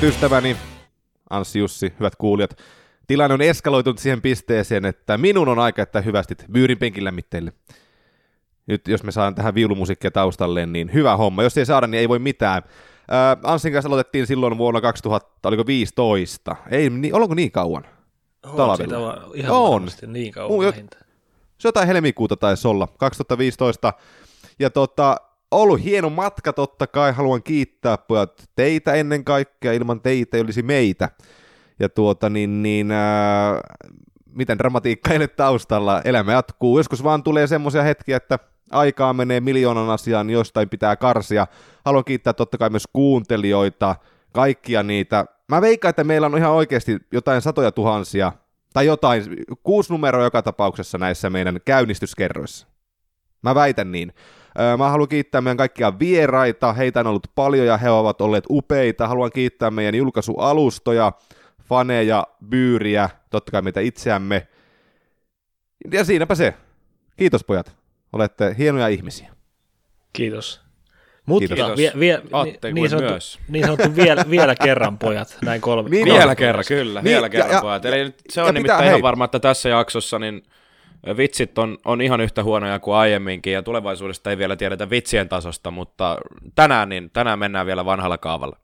Rakkaat 0.00 0.14
ystäväni, 0.14 0.56
Anssi 1.30 1.58
Jussi, 1.58 1.92
hyvät 2.00 2.16
kuulijat, 2.16 2.58
tilanne 3.06 3.34
on 3.34 3.42
eskaloitunut 3.42 3.98
siihen 3.98 4.22
pisteeseen, 4.22 4.84
että 4.84 5.18
minun 5.18 5.48
on 5.48 5.58
aika, 5.58 5.82
että 5.82 6.00
hyvästit 6.00 6.44
byyrin 6.52 6.78
penkin 6.78 7.04
lämmitteille. 7.04 7.52
Nyt 8.66 8.88
jos 8.88 9.02
me 9.02 9.12
saan 9.12 9.34
tähän 9.34 9.54
viulumusiikkia 9.54 10.10
taustalle, 10.10 10.66
niin 10.66 10.92
hyvä 10.92 11.16
homma. 11.16 11.42
Jos 11.42 11.58
ei 11.58 11.66
saada, 11.66 11.86
niin 11.86 11.98
ei 12.00 12.08
voi 12.08 12.18
mitään. 12.18 12.62
Ää, 13.10 13.36
Anssin 13.44 13.72
kanssa 13.72 13.88
aloitettiin 13.88 14.26
silloin 14.26 14.58
vuonna 14.58 14.80
2000, 14.80 15.48
oliko 15.48 15.66
15? 15.66 16.56
Ei, 16.70 16.90
niin, 16.90 17.14
ollaanko 17.14 17.34
niin 17.34 17.52
kauan? 17.52 17.84
On 18.46 18.56
Talvella. 18.56 19.30
ihan 19.34 19.52
On. 19.56 19.88
niin 20.06 20.32
kauan 20.32 20.50
Muu 20.52 20.62
jo- 20.62 20.72
se 21.58 21.68
jotain 21.68 21.86
helmikuuta 21.86 22.36
taisi 22.36 22.68
olla, 22.68 22.86
2015. 22.98 23.92
Ja 24.58 24.70
tota, 24.70 25.16
ollut 25.50 25.84
hieno 25.84 26.10
matka 26.10 26.52
totta 26.52 26.86
kai, 26.86 27.12
haluan 27.12 27.42
kiittää 27.42 27.98
pojat 27.98 28.48
teitä 28.56 28.94
ennen 28.94 29.24
kaikkea, 29.24 29.72
ilman 29.72 30.00
teitä 30.00 30.36
ei 30.36 30.40
olisi 30.40 30.62
meitä. 30.62 31.08
Ja 31.80 31.88
tuota 31.88 32.30
niin, 32.30 32.62
niin 32.62 32.90
ää, 32.90 33.60
miten 34.26 34.58
dramatiikka 34.58 35.10
ei 35.10 35.28
taustalla, 35.28 36.02
elämä 36.04 36.32
jatkuu. 36.32 36.78
Joskus 36.78 37.04
vaan 37.04 37.22
tulee 37.22 37.46
semmoisia 37.46 37.82
hetkiä, 37.82 38.16
että 38.16 38.38
aikaa 38.70 39.12
menee 39.12 39.40
miljoonan 39.40 39.90
asiaan, 39.90 40.26
niin 40.26 40.34
jostain 40.34 40.68
pitää 40.68 40.96
karsia. 40.96 41.46
Haluan 41.84 42.04
kiittää 42.04 42.32
totta 42.32 42.58
kai 42.58 42.70
myös 42.70 42.88
kuuntelijoita, 42.92 43.96
kaikkia 44.32 44.82
niitä. 44.82 45.26
Mä 45.48 45.60
veikkaan, 45.60 45.90
että 45.90 46.04
meillä 46.04 46.26
on 46.26 46.38
ihan 46.38 46.52
oikeasti 46.52 46.98
jotain 47.12 47.42
satoja 47.42 47.72
tuhansia, 47.72 48.32
tai 48.72 48.86
jotain, 48.86 49.22
kuusi 49.62 49.92
numeroa 49.92 50.24
joka 50.24 50.42
tapauksessa 50.42 50.98
näissä 50.98 51.30
meidän 51.30 51.60
käynnistyskerroissa. 51.64 52.66
Mä 53.42 53.54
väitän 53.54 53.92
niin. 53.92 54.12
Mä 54.78 54.88
haluan 54.90 55.08
kiittää 55.08 55.40
meidän 55.40 55.56
kaikkia 55.56 55.98
vieraita, 55.98 56.72
heitä 56.72 57.00
on 57.00 57.06
ollut 57.06 57.26
paljon 57.34 57.66
ja 57.66 57.76
he 57.76 57.90
ovat 57.90 58.20
olleet 58.20 58.44
upeita. 58.50 59.08
Haluan 59.08 59.30
kiittää 59.34 59.70
meidän 59.70 59.94
julkaisualustoja, 59.94 61.12
faneja, 61.68 62.26
byyriä, 62.48 63.10
totta 63.30 63.52
kai 63.52 63.62
meitä 63.62 63.80
itseämme. 63.80 64.46
Ja 65.92 66.04
siinäpä 66.04 66.34
se. 66.34 66.54
Kiitos 67.16 67.44
pojat. 67.44 67.76
Olette 68.12 68.54
hienoja 68.58 68.88
ihmisiä. 68.88 69.30
Kiitos. 70.12 70.60
Mutta 71.26 71.54
Kiitos. 71.54 71.76
vie, 71.76 71.92
vie, 71.98 72.22
Atte 72.32 72.72
niin, 72.72 72.90
sanottu, 72.90 73.10
myös. 73.10 73.38
niin 73.48 73.64
sanottu 73.64 73.96
vielä, 73.96 74.24
vielä 74.30 74.54
kerran 74.54 74.98
pojat, 74.98 75.38
näin 75.44 75.60
kolme. 75.60 75.90
Niin 75.90 76.04
kolme 76.06 76.18
Vielä 76.18 76.30
on. 76.30 76.36
kerran, 76.36 76.64
kyllä, 76.68 77.00
Niin, 77.00 77.04
vielä 77.04 77.26
ja- 77.26 77.30
kerran 77.30 77.50
ja- 77.52 77.60
pojat. 77.60 77.84
Eli 77.84 78.04
nyt 78.04 78.14
se 78.30 78.40
on 78.42 78.46
pitää- 78.46 78.52
nimittäin 78.52 78.80
hei. 78.80 78.88
ihan 78.88 79.02
varma, 79.02 79.24
että 79.24 79.40
tässä 79.40 79.68
jaksossa 79.68 80.18
niin 80.18 80.42
vitsit 81.16 81.58
on, 81.58 81.78
on 81.84 82.00
ihan 82.00 82.20
yhtä 82.20 82.42
huonoja 82.42 82.78
kuin 82.78 82.96
aiemminkin, 82.96 83.52
ja 83.52 83.62
tulevaisuudesta 83.62 84.30
ei 84.30 84.38
vielä 84.38 84.56
tiedetä 84.56 84.90
vitsien 84.90 85.28
tasosta, 85.28 85.70
mutta 85.70 86.18
tänään, 86.54 86.88
niin, 86.88 87.10
tänään 87.10 87.38
mennään 87.38 87.66
vielä 87.66 87.84
vanhalla 87.84 88.18
kaavalla. 88.18 88.56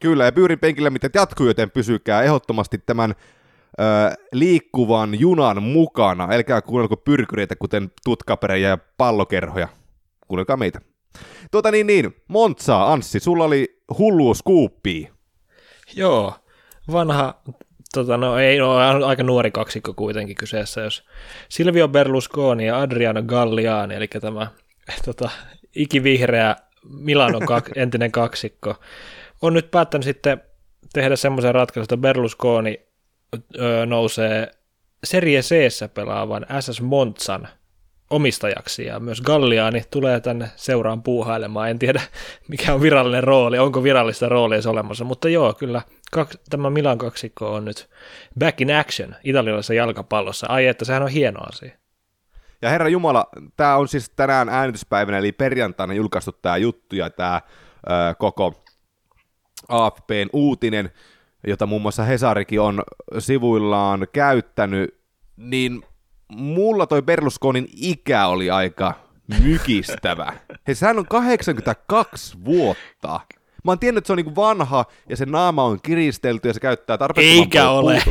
Kyllä, 0.00 0.24
ja 0.24 0.32
Byyrin 0.32 0.58
penkillä 0.58 0.90
mitä 0.90 1.10
jatkuu, 1.14 1.46
joten 1.46 1.70
pysykää 1.70 2.22
ehdottomasti 2.22 2.78
tämän 2.78 3.14
ö, 3.80 3.84
liikkuvan 4.32 5.20
junan 5.20 5.62
mukana. 5.62 6.28
Älkää 6.30 6.62
kuunnelko 6.62 6.96
pyrkyreitä, 6.96 7.56
kuten 7.56 7.92
tutkaperejä 8.04 8.68
ja 8.68 8.78
pallokerhoja. 8.96 9.68
Kuunnelkaa 10.28 10.56
meitä. 10.56 10.80
Tuota 11.50 11.70
niin, 11.70 11.86
niin. 11.86 12.16
Montsa, 12.28 12.92
Anssi, 12.92 13.20
sulla 13.20 13.44
oli 13.44 13.82
hullu 13.98 14.34
skuuppi. 14.34 15.10
Joo, 15.94 16.34
vanha, 16.92 17.34
tota, 18.00 18.16
no 18.16 18.38
ei 18.38 18.58
no, 18.58 18.76
aika 19.06 19.22
nuori 19.22 19.50
kaksikko 19.50 19.94
kuitenkin 19.94 20.36
kyseessä, 20.36 20.80
jos 20.80 21.04
Silvio 21.48 21.88
Berlusconi 21.88 22.66
ja 22.66 22.80
Adriano 22.80 23.22
Galliani, 23.22 23.94
eli 23.94 24.08
tämä 24.08 24.46
tota, 25.04 25.30
ikivihreä 25.76 26.56
Milanon 26.88 27.46
kak, 27.46 27.70
entinen 27.76 28.12
kaksikko, 28.12 28.74
on 29.42 29.54
nyt 29.54 29.70
päättänyt 29.70 30.04
sitten 30.04 30.42
tehdä 30.92 31.16
semmoisen 31.16 31.54
ratkaisun, 31.54 31.84
että 31.84 31.96
Berlusconi 31.96 32.80
ö, 33.58 33.86
nousee 33.86 34.50
Serie 35.04 35.40
c 35.40 35.54
pelaavan 35.94 36.46
SS 36.60 36.80
Monzan 36.80 37.48
omistajaksi 38.10 38.84
ja 38.84 39.00
myös 39.00 39.20
Galliani 39.20 39.82
tulee 39.90 40.20
tänne 40.20 40.50
seuraan 40.56 41.02
puuhailemaan. 41.02 41.70
En 41.70 41.78
tiedä, 41.78 42.00
mikä 42.48 42.74
on 42.74 42.82
virallinen 42.82 43.24
rooli, 43.24 43.58
onko 43.58 43.82
virallista 43.82 44.28
roolia 44.28 44.56
edes 44.56 44.66
olemassa, 44.66 45.04
mutta 45.04 45.28
joo, 45.28 45.54
kyllä 45.54 45.82
kak, 46.12 46.30
tämä 46.50 46.70
Milan 46.70 46.98
kaksikko 46.98 47.54
on 47.54 47.64
nyt 47.64 47.90
back 48.38 48.60
in 48.60 48.76
action 48.76 49.14
italialaisessa 49.24 49.74
jalkapallossa. 49.74 50.46
Ai 50.50 50.66
että, 50.66 50.84
sehän 50.84 51.02
on 51.02 51.08
hieno 51.08 51.40
asia. 51.48 51.72
Ja 52.62 52.70
herra 52.70 52.88
Jumala, 52.88 53.26
tämä 53.56 53.76
on 53.76 53.88
siis 53.88 54.10
tänään 54.10 54.48
äänityspäivänä, 54.48 55.18
eli 55.18 55.32
perjantaina 55.32 55.94
julkaistu 55.94 56.32
tämä 56.32 56.56
juttu 56.56 56.96
ja 56.96 57.10
tämä 57.10 57.40
ö, 57.86 58.14
koko 58.18 58.64
AFPn 59.68 60.28
uutinen, 60.32 60.90
jota 61.46 61.66
muun 61.66 61.82
muassa 61.82 62.02
Hesarikin 62.02 62.60
on 62.60 62.82
sivuillaan 63.18 64.06
käyttänyt, 64.12 65.00
niin 65.36 65.82
mulla 66.28 66.86
toi 66.86 67.02
Berlusconin 67.02 67.68
ikä 67.76 68.26
oli 68.26 68.50
aika 68.50 68.94
mykistävä. 69.42 70.32
He, 70.68 70.74
sehän 70.74 70.98
on 70.98 71.06
82 71.06 72.44
vuotta. 72.44 73.20
Mä 73.64 73.70
oon 73.72 73.78
tiennyt, 73.78 73.98
että 73.98 74.06
se 74.06 74.12
on 74.12 74.16
niinku 74.16 74.36
vanha 74.36 74.84
ja 75.08 75.16
se 75.16 75.26
naama 75.26 75.64
on 75.64 75.80
kiristelty 75.82 76.48
ja 76.48 76.54
se 76.54 76.60
käyttää 76.60 76.98
tarpeettoman 76.98 77.38
Eikä 77.38 77.64
paljon 77.64 77.84
ole. 77.84 78.02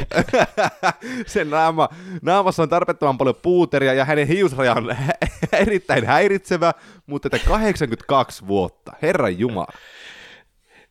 sen 1.27 1.49
naama, 1.49 1.89
naamassa 2.21 2.63
on 2.63 2.69
tarpeettoman 2.69 3.17
paljon 3.17 3.35
puuteria 3.41 3.93
ja 3.93 4.05
hänen 4.05 4.27
hiusraja 4.27 4.73
on 4.73 4.95
erittäin 5.53 6.05
häiritsevä, 6.05 6.73
mutta 7.07 7.27
että 7.27 7.47
82 7.47 8.47
vuotta, 8.47 8.91
herran 9.01 9.39
jumala. 9.39 9.73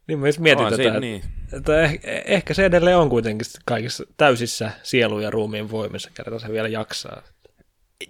Niin 0.06 0.18
myös 0.18 0.40
mietin 0.40 0.64
On 0.64 0.70
tätä, 0.70 0.82
siinä 0.82 1.00
niin. 1.00 1.22
että 1.52 1.82
eh, 1.82 2.00
ehkä 2.24 2.54
se 2.54 2.64
edelleen 2.64 2.96
on 2.96 3.08
kuitenkin 3.08 3.46
kaikissa 3.64 4.04
täysissä 4.16 4.70
sielu- 4.82 5.20
ja 5.20 5.30
ruumiin 5.30 5.70
voimissa, 5.70 6.10
kerta 6.14 6.38
se 6.38 6.52
vielä 6.52 6.68
jaksaa. 6.68 7.22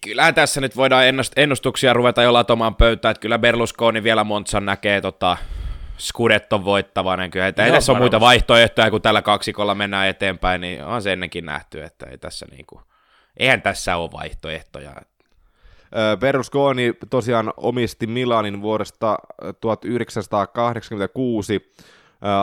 Kyllähän 0.01 0.35
tässä 0.35 0.61
nyt 0.61 0.77
voidaan 0.77 1.05
ennust- 1.05 1.33
ennustuksia 1.37 1.93
ruveta 1.93 2.23
jo 2.23 2.33
latomaan 2.33 2.75
pöytään, 2.75 3.11
että 3.11 3.21
kyllä 3.21 3.39
Berlusconi 3.39 4.03
vielä 4.03 4.25
Monzan 4.25 4.67
näkee 4.67 5.01
tota 5.01 5.37
Scudetton 5.99 6.65
voittavana. 6.65 7.29
Kyllä, 7.29 7.47
että 7.47 7.65
ei 7.65 7.73
tässä 7.73 7.93
ole 7.93 7.99
muita 7.99 8.21
vaihtoehtoja, 8.21 8.91
kun 8.91 9.03
tällä 9.03 9.23
kaksikolla 9.23 9.75
mennään 9.75 10.09
eteenpäin, 10.09 10.61
niin 10.61 10.85
on 10.85 11.03
se 11.03 11.13
ennenkin 11.13 11.47
nähty, 11.47 11.83
että 11.83 12.07
ei 12.11 12.19
tässä 12.19 12.47
niinku, 12.51 12.83
eihän 13.37 13.63
tässä 13.63 13.97
ole 13.97 14.13
vaihtoehtoja. 14.13 14.95
Berlusconi 16.21 16.95
tosiaan 17.11 17.53
omisti 17.57 18.07
Milanin 18.07 18.63
vuodesta 18.63 19.19
ö, 19.45 19.53
1986 19.53 21.55
ö, 21.55 21.61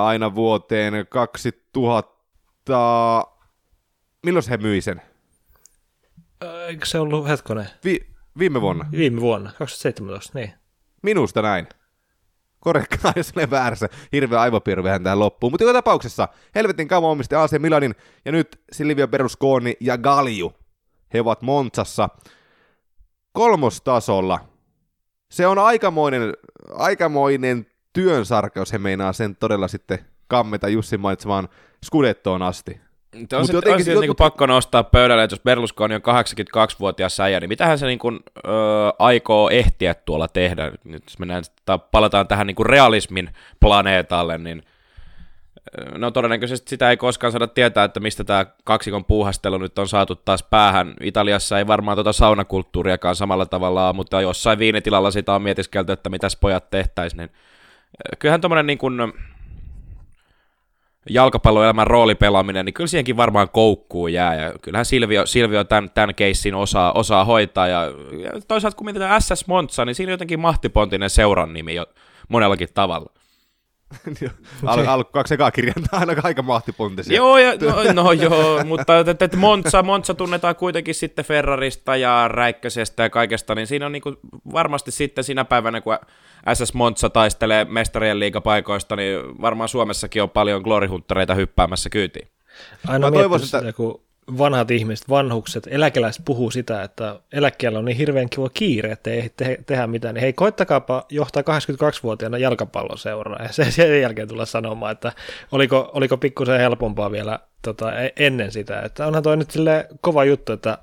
aina 0.04 0.36
vuoteen 0.36 0.94
2000... 1.10 2.12
Milloin 4.26 4.46
he 4.50 4.58
myi 4.58 4.82
sen? 4.82 5.02
Eikö 6.68 6.86
se 6.86 7.00
ollut 7.00 7.28
hetkonen? 7.28 7.68
Vi- 7.86 8.08
viime 8.40 8.62
vuonna. 8.62 8.86
Viime 8.92 9.22
vuonna, 9.22 9.52
2017, 9.58 10.40
niin. 10.40 10.54
Minusta 11.04 11.42
näin. 11.42 11.68
Korjatkaa, 12.60 13.14
jos 13.16 13.32
olen 13.36 13.52
väärässä. 13.52 13.90
Hirveä 14.12 14.42
aivopirvi 14.42 14.84
vähän 14.84 15.04
tähän 15.04 15.20
loppuun. 15.20 15.54
Mutta 15.54 15.64
joka 15.64 15.74
tapauksessa, 15.74 16.28
helvetin 16.56 16.88
kauan 16.88 17.12
omisti 17.12 17.36
AC 17.36 17.60
Milanin, 17.60 17.96
ja 18.26 18.32
nyt 18.32 18.62
Silvia 18.72 19.08
Berlusconi 19.08 19.78
ja 19.80 19.98
Galju, 19.98 20.54
he 21.14 21.22
ovat 21.22 21.42
Montsassa 21.42 22.10
kolmostasolla. 23.34 24.40
Se 25.32 25.48
on 25.48 25.60
aikamoinen, 25.60 26.34
aikamoinen 26.74 27.66
työnsarka, 27.94 28.60
jos 28.60 28.74
he 28.74 28.78
meinaa 28.78 29.14
sen 29.14 29.36
todella 29.36 29.68
sitten 29.68 30.00
kammeta 30.28 30.68
Jussin 30.68 31.00
mainitsemaan 31.00 31.50
Scudettoon 31.86 32.42
asti. 32.42 32.82
Mutta 33.16 33.38
on 33.38 33.48
se, 33.48 33.54
jotenkin 33.54 33.80
on 33.82 33.86
se 33.86 33.94
jotkut- 33.94 34.00
niinku 34.02 34.16
pakko 34.16 34.46
nostaa 34.46 34.84
pöydälle, 34.84 35.24
että 35.24 35.34
jos 35.34 35.42
Berlusconi 35.44 35.96
on 35.96 36.02
82-vuotias 36.02 37.20
äijä, 37.20 37.40
niin 37.40 37.50
mitähän 37.50 37.80
se 37.80 37.86
niinku, 37.86 38.08
ö, 38.10 38.20
aikoo 39.00 39.50
ehtiä 39.50 39.94
tuolla 39.94 40.28
tehdä? 40.28 40.72
Nyt 40.84 41.04
jos 41.06 41.20
mennään, 41.20 41.44
palataan 41.92 42.28
tähän 42.28 42.48
niinku 42.48 42.64
realismin 42.64 43.30
planeetalle, 43.60 44.38
niin 44.38 44.64
no 45.98 46.12
todennäköisesti 46.12 46.70
sitä 46.70 46.90
ei 46.90 46.98
koskaan 46.98 47.32
saada 47.32 47.48
tietää, 47.48 47.84
että 47.84 48.00
mistä 48.00 48.24
tämä 48.24 48.46
kaksikon 48.64 49.06
puuhastelu 49.06 49.58
nyt 49.58 49.80
on 49.80 49.88
saatu 49.88 50.16
taas 50.16 50.44
päähän. 50.44 50.94
Italiassa 51.02 51.58
ei 51.58 51.68
varmaan 51.68 51.98
tuota 51.98 52.14
saunakulttuuriakaan 52.14 53.16
samalla 53.16 53.46
tavalla 53.46 53.94
mutta 53.94 54.22
jossain 54.22 54.60
viinitilalla 54.60 55.12
sitä 55.12 55.34
on 55.34 55.42
mietiskelty, 55.42 55.92
että 55.92 56.10
mitäs 56.10 56.36
pojat 56.36 56.70
tehtäisiin, 56.70 57.18
niin 57.18 57.30
ö, 57.30 58.16
kyllähän 58.20 58.42
tuommoinen 58.42 58.68
niin 58.68 58.78
kuin, 58.78 59.14
jalkapalloelämän 61.10 61.88
roolipelaaminen, 61.88 62.66
niin 62.66 62.74
kyllä 62.74 62.88
siihenkin 62.88 63.18
varmaan 63.18 63.50
koukkuu 63.50 64.08
jää, 64.08 64.36
ja 64.36 64.54
kyllähän 64.62 64.86
Silvio, 64.86 65.26
Silvio 65.26 65.64
tämän, 65.64 65.90
tämän 65.90 66.16
keissin 66.16 66.56
osaa, 66.56 66.94
osaa 66.94 67.26
hoitaa, 67.26 67.68
ja, 67.68 67.82
ja 68.24 68.32
toisaalta 68.48 68.78
kun 68.78 68.86
mietitään 68.86 69.22
SS 69.22 69.48
Monza, 69.48 69.86
niin 69.86 69.96
siinä 69.96 70.10
on 70.10 70.14
jotenkin 70.14 70.40
mahtipontinen 70.40 71.10
seuran 71.10 71.54
nimi 71.54 71.76
jo 71.76 71.86
monellakin 72.30 72.70
tavalla. 72.74 73.12
Al, 74.66 74.88
al, 74.88 75.04
kaksi 75.04 75.34
ekaa 75.34 75.52
kirjainta 75.52 75.98
aina 75.98 76.14
aika 76.24 76.42
mahtipontisia. 76.42 77.16
Joo, 77.16 77.38
ja, 77.38 77.54
no, 77.94 78.04
no 78.04 78.12
joo, 78.12 78.64
mutta 78.64 79.00
että, 79.00 79.26
että 79.26 79.38
Monza, 79.38 79.84
Monza 79.84 80.14
tunnetaan 80.14 80.56
kuitenkin 80.56 80.96
sitten 80.96 81.26
Ferrarista 81.26 81.96
ja 81.96 82.28
Räikkösestä 82.28 83.04
ja 83.04 83.10
kaikesta, 83.10 83.56
niin 83.56 83.68
siinä 83.68 83.86
on 83.86 83.92
niin 83.92 84.02
kuin 84.02 84.18
varmasti 84.54 84.92
sitten 84.92 85.24
sinä 85.24 85.46
päivänä, 85.46 85.82
kun 85.82 85.98
SS 86.54 86.74
Monza 86.74 87.10
taistelee 87.10 87.66
mestarien 87.66 88.20
liigapaikoista, 88.20 88.96
niin 88.96 89.20
varmaan 89.42 89.70
Suomessakin 89.70 90.24
on 90.24 90.30
paljon 90.30 90.62
glorihunttereita 90.62 91.36
hyppäämässä 91.36 91.90
kyytiin. 91.90 92.28
Aina 92.88 93.12
toivoisin, 93.12 93.60
että... 93.60 93.74
kun 93.74 94.02
vanhat 94.38 94.72
ihmiset, 94.72 95.10
vanhukset, 95.10 95.68
eläkeläiset 95.72 96.26
puhuu 96.26 96.52
sitä, 96.52 96.84
että 96.84 97.20
eläkkeellä 97.34 97.80
on 97.80 97.86
niin 97.86 97.98
hirveän 97.98 98.30
kiva 98.30 98.50
kiire, 98.50 98.92
että 98.92 99.10
ei 99.10 99.32
te- 99.38 99.58
tehdä 99.66 99.88
mitään, 99.88 100.16
niin 100.16 100.22
hei, 100.22 100.34
koittakaapa 100.34 101.06
johtaa 101.10 101.44
82-vuotiaana 101.44 102.38
jalkapalloseuraa, 102.38 103.44
ja 103.44 103.54
se, 103.54 103.72
sen 103.72 104.02
jälkeen 104.02 104.28
tulla 104.28 104.46
sanomaan, 104.46 104.92
että 104.92 105.12
oliko, 105.52 105.92
oliko 105.94 106.18
pikkusen 106.18 106.60
helpompaa 106.60 107.12
vielä 107.12 107.40
tota, 107.62 108.00
e- 108.00 108.14
ennen 108.20 108.52
sitä, 108.52 108.82
että 108.82 109.08
onhan 109.08 109.24
toi 109.24 109.38
nyt 109.38 109.52
sille 109.52 109.88
kova 110.02 110.26
juttu, 110.26 110.54
että 110.54 110.78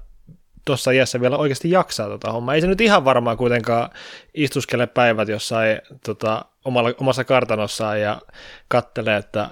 tuossa 0.65 0.91
iässä 0.91 1.21
vielä 1.21 1.37
oikeasti 1.37 1.71
jaksaa 1.71 2.09
tota 2.09 2.33
hommaa. 2.33 2.55
Ei 2.55 2.61
se 2.61 2.67
nyt 2.67 2.81
ihan 2.81 3.05
varmaan 3.05 3.37
kuitenkaan 3.37 3.91
istuskele 4.35 4.87
päivät 4.87 5.29
jossain 5.29 5.81
tota, 6.07 6.45
omalla, 6.65 6.95
omassa 7.01 7.25
kartanossaan 7.25 8.01
ja 8.01 8.21
kattelee, 8.69 9.17
että 9.17 9.51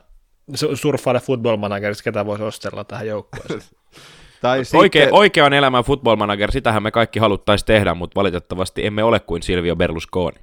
surffaile 0.74 1.20
football 1.20 1.56
managerista, 1.56 2.04
ketä 2.04 2.26
voisi 2.26 2.44
ostella 2.44 2.84
tähän 2.84 3.06
joukkueeseen. 3.06 3.60
tai 4.42 4.64
sitten... 4.64 4.80
Oikea, 4.80 5.08
oikean 5.10 5.52
elämän 5.52 5.84
football 5.84 6.16
manager, 6.16 6.52
sitähän 6.52 6.82
me 6.82 6.90
kaikki 6.90 7.18
haluttaisiin 7.18 7.66
tehdä, 7.66 7.94
mutta 7.94 8.14
valitettavasti 8.14 8.86
emme 8.86 9.04
ole 9.04 9.20
kuin 9.20 9.42
Silvio 9.42 9.76
Berlusconi. 9.76 10.36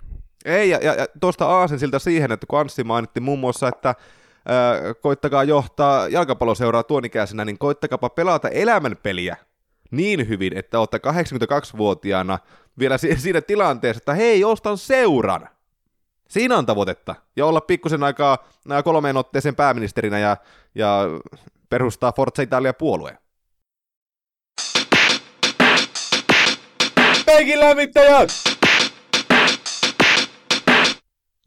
Ei, 0.46 0.70
ja, 0.70 0.80
ja, 0.82 0.94
ja 0.94 1.06
tuosta 1.22 1.46
Aasen 1.46 1.80
siltä 1.80 2.00
siihen, 2.00 2.32
että 2.32 2.48
kun 2.48 2.60
Anssi 2.60 2.84
mainitti 2.84 3.20
muun 3.20 3.40
muassa, 3.40 3.68
että 3.68 3.90
äh, 3.90 3.96
koittakaa 5.02 5.44
johtaa 5.44 6.08
jalkapalloseuraa 6.08 6.84
tuonikäisenä, 6.84 7.46
niin 7.46 7.58
koittakaapa 7.58 8.10
pelata 8.10 8.50
elämänpeliä 8.50 9.38
niin 9.92 10.28
hyvin, 10.28 10.58
että 10.58 10.80
olette 10.80 10.98
82-vuotiaana 10.98 12.40
vielä 12.80 12.98
siinä 12.98 13.42
tilanteessa, 13.42 13.98
että 13.98 14.14
hei, 14.14 14.44
ostan 14.44 14.78
seuran. 14.78 15.50
Siinä 16.28 16.58
on 16.58 16.66
tavoitetta. 16.66 17.16
Ja 17.36 17.46
olla 17.46 17.62
pikkusen 17.62 18.04
aikaa 18.04 18.38
kolmeen 18.84 19.18
otteeseen 19.18 19.56
pääministerinä 19.56 20.20
ja, 20.20 20.38
ja 20.76 21.00
perustaa 21.70 22.12
Forza 22.12 22.42
Italia-puolueen. 22.42 23.18
Penkin 27.26 27.60
lämmittäjät! 27.60 28.30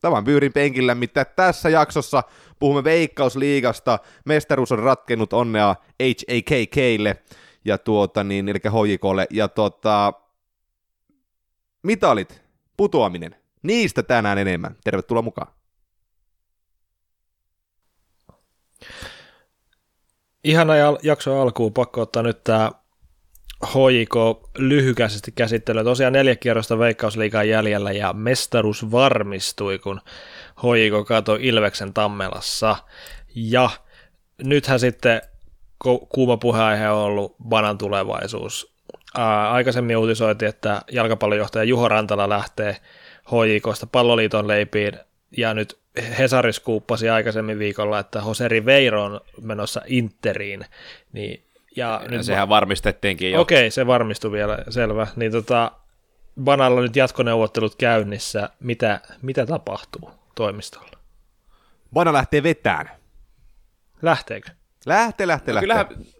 Tämän 0.00 0.24
pyyrin 0.24 0.52
penkin 0.52 0.86
lämmittää 0.86 1.24
tässä 1.24 1.68
jaksossa. 1.68 2.22
Puhumme 2.58 2.84
Veikkausliigasta. 2.84 3.98
Mestaruus 4.24 4.72
on 4.72 4.78
ratkennut 4.78 5.32
onnea 5.32 5.74
HAKKlle 6.00 7.16
ja 7.64 7.78
tuota 7.78 8.24
niin, 8.24 8.48
eli 8.48 8.58
HJKlle. 8.58 9.26
Ja 9.30 9.48
tuota, 9.48 10.12
mitalit, 11.82 12.42
putoaminen. 12.76 13.36
Niistä 13.62 14.02
tänään 14.02 14.38
enemmän. 14.38 14.76
Tervetuloa 14.84 15.22
mukaan. 15.22 15.52
Ihana 20.44 20.72
jakso 21.02 21.40
alkuun, 21.40 21.72
pakko 21.72 22.00
ottaa 22.00 22.22
nyt 22.22 22.44
tämä 22.44 22.70
HJK 23.64 24.14
lyhykäisesti 24.58 25.32
käsittelyä. 25.32 25.84
Tosiaan 25.84 26.12
neljä 26.12 26.36
kierrosta 26.36 26.78
Veikkausliigan 26.78 27.48
jäljellä 27.48 27.92
ja 27.92 28.12
mestaruus 28.12 28.90
varmistui, 28.90 29.78
kun 29.78 30.00
HJK 30.56 31.06
katoi 31.06 31.38
Ilveksen 31.46 31.94
Tammelassa. 31.94 32.76
Ja 33.34 33.70
nythän 34.42 34.80
sitten 34.80 35.22
kuuma 36.08 36.36
puheenaihe 36.36 36.90
on 36.90 36.98
ollut 36.98 37.36
Banan 37.48 37.78
tulevaisuus. 37.78 38.76
Ää, 39.18 39.50
aikaisemmin 39.50 39.96
uutisoitiin, 39.96 40.48
että 40.48 40.82
jalkapallojohtaja 40.92 41.64
Juho 41.64 41.88
Rantala 41.88 42.28
lähtee 42.28 42.76
HJKsta 43.26 43.86
palloliiton 43.86 44.48
leipiin, 44.48 44.92
ja 45.36 45.54
nyt 45.54 45.78
Hesaris 46.18 46.60
kuuppasi 46.60 47.08
aikaisemmin 47.08 47.58
viikolla, 47.58 47.98
että 47.98 48.22
Joseri 48.26 48.64
Veiro 48.64 49.04
on 49.04 49.20
menossa 49.42 49.80
Interiin, 49.86 50.64
niin 51.12 51.42
ja, 51.76 52.00
ja 52.02 52.08
nyt 52.10 52.22
sehän 52.24 52.48
va- 52.48 52.54
varmistettiinkin 52.54 53.30
jo. 53.30 53.40
Okei, 53.40 53.70
se 53.70 53.86
varmistui 53.86 54.32
vielä, 54.32 54.58
selvä. 54.68 55.06
Niin 55.16 55.32
tota, 55.32 55.72
Banalla 56.44 56.80
nyt 56.80 56.96
jatkoneuvottelut 56.96 57.74
käynnissä. 57.74 58.50
Mitä, 58.60 59.00
mitä 59.22 59.46
tapahtuu 59.46 60.10
toimistolla? 60.34 60.98
Bana 61.92 62.12
lähtee 62.12 62.42
vetään. 62.42 62.90
Lähteekö? 64.02 64.50
Lähtee, 64.86 65.26
lähtee, 65.26 65.54
no, 65.54 65.60
lähtee. 65.60 65.84
Kyllähän 65.86 66.15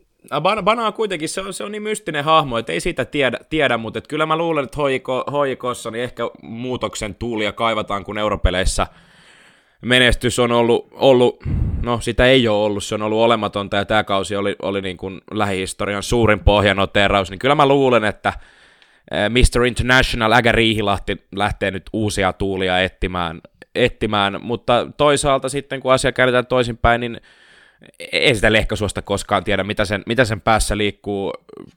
Bana, 0.63 0.87
on 0.87 0.93
kuitenkin, 0.93 1.29
se 1.29 1.41
on, 1.41 1.53
se 1.53 1.65
on 1.65 1.73
niin 1.73 1.83
mystinen 1.83 2.25
hahmo, 2.25 2.59
että 2.59 2.73
ei 2.73 2.81
siitä 2.81 3.05
tiedä, 3.05 3.39
tiedä 3.51 3.77
mutta 3.77 3.99
että 3.99 4.09
kyllä 4.09 4.27
mä 4.27 4.37
luulen, 4.37 4.65
että 4.65 4.79
HJKssa 5.31 5.91
niin 5.91 6.05
ehkä 6.05 6.23
muutoksen 6.43 7.15
tuulia 7.15 7.53
kaivataan, 7.53 8.05
kun 8.05 8.19
europeleissä 8.19 8.87
menestys 9.83 10.39
on 10.39 10.53
ollut, 10.53 10.89
ollut, 10.93 11.45
no 11.83 12.01
sitä 12.01 12.27
ei 12.27 12.49
ole 12.49 12.65
ollut, 12.65 12.85
se 12.85 12.95
on 12.95 13.03
ollut 13.03 13.19
olematonta 13.19 13.77
ja 13.77 13.85
tämä 13.85 14.05
kausi 14.05 14.37
oli, 14.37 14.57
oli 14.63 14.83
niin 14.83 14.97
kuin 14.97 15.21
lähihistorian 15.31 16.03
suurin 16.03 16.41
pohjanoteraus, 16.41 17.31
niin 17.31 17.39
kyllä 17.39 17.55
mä 17.55 17.69
luulen, 17.69 18.05
että 18.05 18.33
Mr. 19.29 19.67
International 19.67 20.33
Ägä 20.33 20.53
Riihilahti 20.53 21.27
lähtee 21.37 21.71
nyt 21.71 21.91
uusia 21.93 22.33
tuulia 22.33 22.81
etsimään, 22.81 23.41
etsimään, 23.75 24.39
mutta 24.43 24.87
toisaalta 24.97 25.49
sitten 25.49 25.81
kun 25.81 25.93
asia 25.93 26.13
käännetään 26.13 26.47
toisinpäin, 26.47 27.01
niin 27.01 27.21
ei 28.13 28.35
sitä 28.35 28.53
lehkosuosta 28.53 29.03
koskaan 29.03 29.45
tiedä, 29.45 29.65
mitä 29.65 29.85
sen, 29.85 30.03
mitä 30.07 30.25
sen 30.25 30.41
päässä 30.41 30.77
liikkuu. 30.77 31.33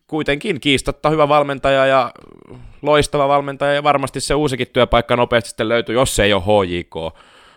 Kuitenkin 0.08 0.60
kiistatta 0.60 1.10
hyvä 1.10 1.30
valmentaja 1.30 1.86
ja 1.86 2.12
loistava 2.82 3.28
valmentaja 3.28 3.74
ja 3.74 3.84
varmasti 3.84 4.20
se 4.20 4.34
uusikin 4.34 4.68
työpaikka 4.74 5.16
nopeasti 5.16 5.50
sitten 5.50 5.70
löytyy, 5.70 5.96
jos 5.96 6.16
se 6.16 6.24
ei 6.24 6.34
ole 6.34 6.44
HJK. 6.44 6.96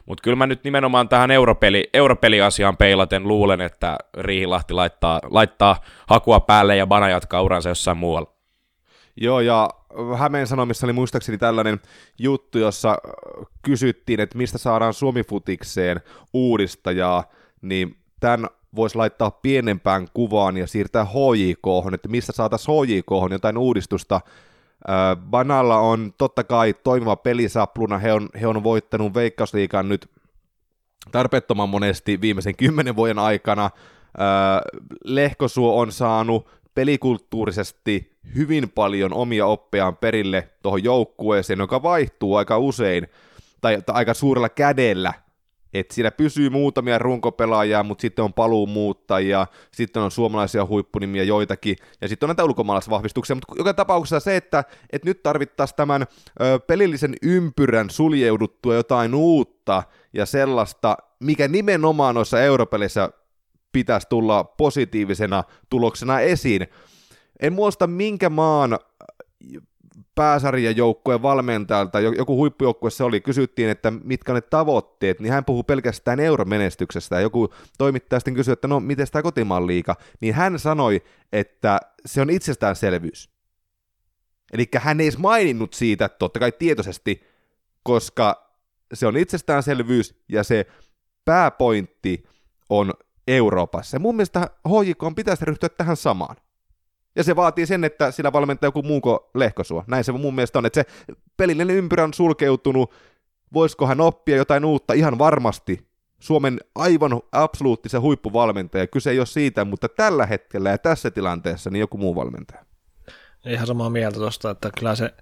Mutta 0.07 0.23
kyllä 0.23 0.37
mä 0.37 0.47
nyt 0.47 0.65
nimenomaan 0.65 1.09
tähän 1.09 1.31
europeli, 1.31 1.91
europeliasiaan 1.95 2.77
peilaten 2.77 3.29
luulen, 3.29 3.61
että 3.61 3.99
Riihilahti 4.19 4.75
laittaa, 4.75 5.21
laittaa 5.31 5.81
hakua 6.07 6.41
päälle 6.41 6.77
ja 6.77 6.87
Bana 6.87 7.09
jatkaa 7.09 7.43
uransa 7.43 7.69
jossain 7.69 7.97
muualla. 7.97 8.33
Joo, 9.17 9.41
ja 9.41 9.71
Hämeen 10.19 10.47
Sanomissa 10.47 10.87
oli 10.87 10.93
muistaakseni 10.93 11.39
tällainen 11.39 11.81
juttu, 12.19 12.59
jossa 12.59 12.99
kysyttiin, 13.63 14.21
että 14.21 14.39
mistä 14.39 14.59
saadaan 14.59 14.95
Suomifutikseen 14.95 16.01
uudistajaa, 16.33 17.25
niin 17.63 18.02
tämän 18.23 18.49
voisi 18.77 18.97
laittaa 18.97 19.31
pienempään 19.31 20.09
kuvaan 20.15 20.57
ja 20.57 20.67
siirtää 20.67 21.05
HJK, 21.05 21.95
että 21.95 22.09
mistä 22.09 22.33
saataisiin 22.33 22.77
HJK 22.77 23.31
jotain 23.31 23.59
uudistusta. 23.59 24.21
Banalla 25.31 25.79
on 25.79 26.15
totta 26.19 26.45
kai 26.45 26.75
toimiva 26.75 27.17
pelisapluna, 27.17 27.99
he 27.99 28.13
on, 28.13 28.29
he 28.41 28.47
on 28.47 28.63
voittanut 28.63 29.15
Veikkausliikan 29.15 29.89
nyt 29.89 30.11
tarpeettoman 31.13 31.69
monesti 31.69 32.21
viimeisen 32.21 32.57
kymmenen 32.57 32.97
vuoden 32.97 33.19
aikana. 33.19 33.71
Lehkosuo 35.05 35.81
on 35.81 35.93
saanut 35.93 36.49
pelikulttuurisesti 36.75 38.13
hyvin 38.35 38.71
paljon 38.71 39.15
omia 39.15 39.47
oppeaan 39.47 39.97
perille 39.97 40.49
tuohon 40.63 40.85
joukkueeseen, 40.85 41.59
joka 41.59 41.83
vaihtuu 41.83 42.37
aika 42.37 42.59
usein, 42.59 43.07
tai, 43.61 43.83
tai 43.87 43.95
aika 43.97 44.15
suurella 44.15 44.49
kädellä 44.49 45.13
että 45.75 45.95
siinä 45.95 46.11
pysyy 46.11 46.51
muutamia 46.51 46.99
runkopelaajia, 46.99 47.83
mutta 47.83 48.03
sitten 48.03 48.25
on 48.25 48.33
paluumuuttajia, 48.33 49.47
sitten 49.73 50.03
on 50.03 50.11
suomalaisia 50.11 50.67
huippunimiä 50.67 51.23
joitakin, 51.23 51.77
ja 52.01 52.09
sitten 52.09 52.27
on 52.27 52.29
näitä 52.29 52.45
ulkomaalaisvahvistuksia, 52.45 53.37
mutta 53.37 53.55
joka 53.57 53.75
tapauksessa 53.75 54.21
se, 54.21 54.37
että, 54.37 54.65
että 54.93 55.09
nyt 55.09 55.23
tarvittaisiin 55.23 55.77
tämän 55.77 56.03
ö, 56.03 56.59
pelillisen 56.59 57.15
ympyrän 57.23 57.91
suljeuduttua 57.91 58.75
jotain 58.75 59.15
uutta 59.15 59.83
ja 60.13 60.27
sellaista, 60.27 60.97
mikä 61.21 61.49
nimenomaan 61.49 62.15
noissa 62.15 62.43
europeleissä 62.43 63.11
pitäisi 63.73 64.07
tulla 64.09 64.45
positiivisena 64.45 65.45
tuloksena 65.71 66.21
esiin. 66.21 66.67
En 67.41 67.53
muista 67.53 67.87
minkä 67.87 68.31
maan 68.31 68.79
pääsarjajoukkueen 70.15 71.23
valmentajalta, 71.23 72.01
joku 72.01 72.37
huippujoukkue 72.37 72.91
se 72.91 73.05
oli, 73.05 73.21
kysyttiin, 73.21 73.69
että 73.69 73.91
mitkä 73.91 74.33
ne 74.33 74.41
tavoitteet, 74.41 75.21
niin 75.21 75.33
hän 75.33 75.45
puhuu 75.45 75.63
pelkästään 75.63 76.21
euromenestyksestä, 76.21 77.17
ja 77.17 77.21
joku 77.21 77.55
toimittaja 77.79 78.21
sitten 78.21 78.35
kysyi, 78.35 78.53
että 78.53 78.69
no, 78.69 78.81
miten 78.81 79.07
tämä 79.13 79.23
kotimaan 79.23 79.67
liiga, 79.67 79.97
niin 80.21 80.35
hän 80.35 80.59
sanoi, 80.59 81.03
että 81.33 81.81
se 82.07 82.21
on 82.21 82.31
itsestäänselvyys. 82.31 83.31
Eli 84.53 84.69
hän 84.77 85.01
ei 85.01 85.07
edes 85.07 85.19
maininnut 85.19 85.75
siitä, 85.75 86.09
totta 86.09 86.39
kai 86.39 86.53
tietoisesti, 86.53 87.23
koska 87.83 88.53
se 88.95 89.07
on 89.07 89.17
itsestäänselvyys, 89.17 90.23
ja 90.29 90.43
se 90.43 90.67
pääpointti 91.25 92.25
on 92.69 92.93
Euroopassa. 93.29 93.97
Ja 93.97 94.01
mun 94.01 94.17
mielestä 94.17 94.51
HJK 94.69 95.15
pitäisi 95.17 95.45
ryhtyä 95.45 95.69
tähän 95.69 95.97
samaan. 95.97 96.37
Ja 97.17 97.25
se 97.25 97.37
vaatii 97.37 97.67
sen, 97.67 97.85
että 97.85 98.11
sillä 98.11 98.33
valmentaa 98.33 98.67
joku 98.67 98.83
muuko 98.83 99.31
Lehkosua. 99.35 99.85
Näin 99.87 100.05
se 100.05 100.13
mun 100.13 100.35
mielestä 100.35 100.59
on, 100.59 100.67
että 100.67 100.85
se 100.85 101.15
pelillinen 101.37 101.77
ympyrä 101.77 102.05
on 102.05 102.15
sulkeutunut. 102.15 102.95
Voisiko 103.53 103.87
hän 103.87 104.01
oppia 104.01 104.37
jotain 104.37 104.65
uutta? 104.65 104.93
Ihan 104.93 105.19
varmasti. 105.19 105.87
Suomen 106.21 106.61
aivan 106.75 107.21
absoluuttisen 107.33 108.01
huippuvalmentaja. 108.01 108.87
Kyse 108.87 109.11
ei 109.11 109.19
ole 109.19 109.27
siitä, 109.27 109.65
mutta 109.65 109.89
tällä 109.89 110.27
hetkellä 110.27 110.71
ja 110.71 110.79
tässä 110.79 111.11
tilanteessa 111.11 111.71
niin 111.71 111.81
joku 111.81 111.99
muu 111.99 112.15
valmentaja. 112.15 112.65
Ihan 113.47 113.67
samaa 113.67 113.91
mieltä 113.91 114.19
tuosta, 114.19 114.51
että 114.51 114.71
kyllä 114.79 114.95
se 114.95 115.15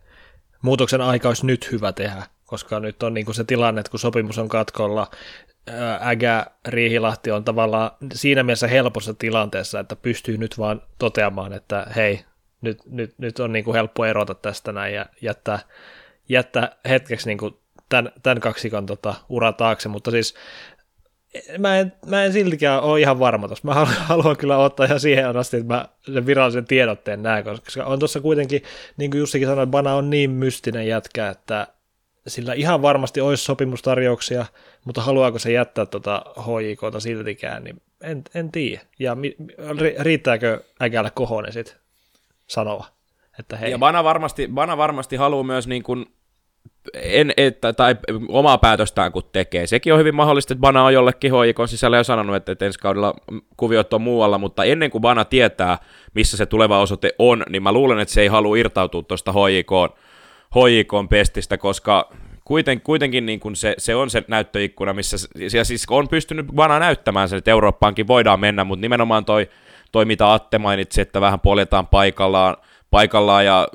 muutoksen 0.63 1.01
aika 1.01 1.29
olisi 1.29 1.47
nyt 1.47 1.73
hyvä 1.73 1.93
tehdä, 1.93 2.23
koska 2.47 2.81
nyt 2.81 3.03
on 3.03 3.15
niin 3.15 3.25
kuin 3.25 3.35
se 3.35 3.45
tilanne, 3.45 3.81
että 3.81 3.91
kun 3.91 4.01
sopimus 4.01 4.39
on 4.39 4.49
katkolla, 4.49 5.11
Ägä 6.07 6.47
Riihilahti 6.69 7.31
on 7.31 7.45
tavallaan 7.45 7.91
siinä 8.15 8.43
mielessä 8.43 8.69
helpossa 8.69 9.15
tilanteessa, 9.15 9.81
että 9.81 9.97
pystyy 9.97 10.39
nyt 10.39 10.59
vaan 10.59 10.83
toteamaan, 10.99 11.53
että 11.53 11.87
hei, 11.97 12.25
nyt, 12.61 12.79
nyt, 12.87 13.15
nyt 13.19 13.41
on 13.41 13.53
niin 13.53 13.65
kuin 13.65 13.75
helppo 13.75 14.05
erota 14.05 14.35
tästä 14.35 14.73
näin 14.73 14.95
ja 14.95 15.07
jättää, 15.23 15.59
jättää 16.29 16.77
hetkeksi 16.89 17.29
niin 17.29 17.39
kuin 17.39 17.55
tämän, 17.89 18.13
tämän 18.23 18.41
kaksikon 18.41 18.87
tota, 18.87 19.15
ura 19.29 19.53
taakse, 19.53 19.89
mutta 19.89 20.11
siis 20.11 20.35
mä 21.59 21.79
en, 21.79 21.93
mä 22.07 22.25
en 22.25 22.33
siltikään 22.33 22.83
ole 22.83 23.01
ihan 23.01 23.19
varma 23.19 23.49
tuossa. 23.49 23.69
Mä 23.69 23.75
haluan, 23.75 23.95
haluan 23.95 24.37
kyllä 24.37 24.59
ottaa 24.59 24.87
ihan 24.87 25.01
siihen 25.01 25.37
asti, 25.37 25.57
että 25.57 25.75
mä 25.75 25.89
sen 26.15 26.27
virallisen 26.27 26.67
tiedotteen 26.67 27.23
näen, 27.23 27.45
koska 27.45 27.85
on 27.85 27.99
tuossa 27.99 28.21
kuitenkin, 28.21 28.63
niin 28.97 29.11
kuin 29.11 29.19
Jussikin 29.19 29.49
sanoi, 29.49 29.67
Bana 29.67 29.95
on 29.95 30.11
niin 30.11 30.31
mystinen 30.31 30.87
jätkä, 30.87 31.29
että 31.29 31.67
sillä 32.27 32.53
ihan 32.53 32.83
varmasti 32.83 33.21
olisi 33.21 33.45
sopimustarjouksia, 33.45 34.47
mutta 34.85 35.03
haluaako 35.03 35.39
se 35.39 35.53
jättää 35.53 35.87
tuota 35.87 36.25
HJKta 36.39 37.01
siltikään, 37.01 37.65
niin 37.65 37.83
en, 38.03 38.23
en 38.35 38.53
tiedä. 38.53 38.81
Ja 38.99 39.15
mi, 39.15 39.37
riittääkö 39.99 40.61
äkällä 40.83 41.11
kohone 41.11 41.53
sitten 41.53 41.77
sanoa, 42.47 42.87
että 43.39 43.57
hei. 43.57 43.71
Ja 43.71 43.79
Bana 43.79 44.05
varmasti, 44.05 44.49
Bana 44.55 44.77
varmasti 44.77 45.17
haluaa 45.17 45.43
myös 45.43 45.67
niin 45.67 45.83
kuin 45.83 46.07
en, 46.95 47.33
että, 47.37 47.73
tai 47.73 47.97
omaa 48.29 48.59
päätöstään 48.59 49.13
kun 49.13 49.23
tekee. 49.33 49.67
Sekin 49.67 49.93
on 49.93 49.99
hyvin 49.99 50.15
mahdollista, 50.15 50.55
että 50.55 50.61
Bana 50.61 50.85
on 50.85 50.95
jollekin 50.95 51.33
hoikon 51.33 51.69
sisällä 51.69 51.97
jo 51.97 52.05
sanonut, 52.05 52.37
että, 52.37 52.53
että 52.53 52.67
ensi 52.67 52.79
kaudella 52.79 53.15
kuviot 53.57 53.93
on 53.93 54.03
muualla, 54.03 54.39
mutta 54.39 54.65
ennen 54.65 54.91
kuin 54.91 55.03
Bana 55.03 55.25
tietää, 55.25 55.79
missä 56.15 56.37
se 56.37 56.47
tuleva 56.47 56.81
osoite 56.81 57.15
on, 57.19 57.43
niin 57.49 57.63
mä 57.63 57.73
luulen, 57.73 57.99
että 57.99 58.15
se 58.15 58.21
ei 58.21 58.29
halua 58.29 58.57
irtautua 58.57 59.03
tuosta 59.03 59.33
hoikoon, 59.33 59.89
hoikoon 60.55 61.09
pestistä, 61.09 61.59
koska 61.59 62.11
kuiten, 62.45 62.81
kuitenkin 62.81 63.27
niin 63.27 63.41
kuin 63.41 63.57
se, 63.57 63.75
se, 63.79 63.95
on 63.95 64.11
se 64.11 64.25
näyttöikkuna, 64.29 64.93
missä 64.93 65.17
ja 65.53 65.65
siis 65.65 65.87
on 65.91 66.09
pystynyt 66.09 66.47
Bana 66.55 66.79
näyttämään 66.79 67.29
sen, 67.29 67.39
että 67.39 67.51
Eurooppaankin 67.51 68.07
voidaan 68.07 68.41
mennä, 68.41 68.65
mutta 68.65 68.81
nimenomaan 68.81 69.25
toi, 69.25 69.49
toi 69.93 70.05
mitä 70.05 70.33
Atte 70.33 70.59
mainitsi, 70.59 71.01
että 71.01 71.21
vähän 71.21 71.41
poljetaan 71.41 71.87
paikallaan, 71.87 72.57
paikallaan 72.91 73.45
ja 73.45 73.69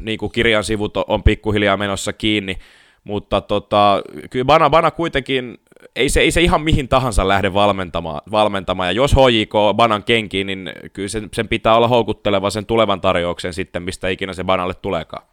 niin 0.00 0.18
kuin 0.18 0.32
kirjan 0.32 0.64
sivut 0.64 0.96
on 0.96 1.22
pikkuhiljaa 1.22 1.76
menossa 1.76 2.12
kiinni, 2.12 2.56
mutta 3.04 3.40
tota, 3.40 4.02
kyllä 4.30 4.44
Bana, 4.44 4.70
Bana 4.70 4.90
kuitenkin, 4.90 5.58
ei 5.96 6.08
se, 6.08 6.20
ei 6.20 6.30
se 6.30 6.40
ihan 6.40 6.62
mihin 6.62 6.88
tahansa 6.88 7.28
lähde 7.28 7.54
valmentamaan, 7.54 8.20
valmentamaan, 8.30 8.88
ja 8.88 8.92
jos 8.92 9.14
HJK 9.14 9.52
Banan 9.76 10.04
kenkiin, 10.04 10.46
niin 10.46 10.72
kyllä 10.92 11.08
sen, 11.08 11.28
sen 11.32 11.48
pitää 11.48 11.76
olla 11.76 11.88
houkutteleva 11.88 12.50
sen 12.50 12.66
tulevan 12.66 13.00
tarjouksen 13.00 13.54
sitten, 13.54 13.82
mistä 13.82 14.08
ikinä 14.08 14.32
se 14.32 14.44
Banalle 14.44 14.74
tuleekaan. 14.74 15.26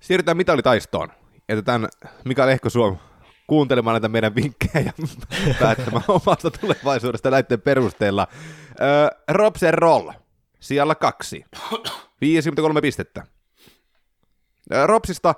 Siirrytään 0.00 0.36
mitalitaistoon. 0.36 1.08
Jätetään 1.48 1.88
Mika 2.24 2.46
Lehkosuom 2.46 2.98
kuuntelemaan 3.46 3.94
näitä 3.94 4.08
meidän 4.08 4.34
vinkkejä 4.34 4.84
ja 4.84 4.92
päättämään 5.60 6.04
omasta 6.08 6.50
tulevaisuudesta 6.50 7.30
näiden 7.30 7.60
perusteella. 7.60 8.26
Öö, 8.80 9.08
Robsen 9.28 9.74
Roll, 9.74 10.10
siellä 10.60 10.94
kaksi. 10.94 11.44
53 12.20 12.80
pistettä. 12.80 13.26
Ropsista 14.84 15.34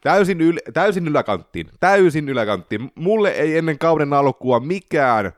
täysin, 0.00 0.38
yl- 0.40 0.72
täysin 0.72 1.08
yläkanttiin, 1.08 1.70
täysin 1.80 2.28
yläkanttiin. 2.28 2.92
Mulle 2.94 3.30
ei 3.30 3.58
ennen 3.58 3.78
kauden 3.78 4.12
alkua 4.12 4.60
mikään 4.60 5.32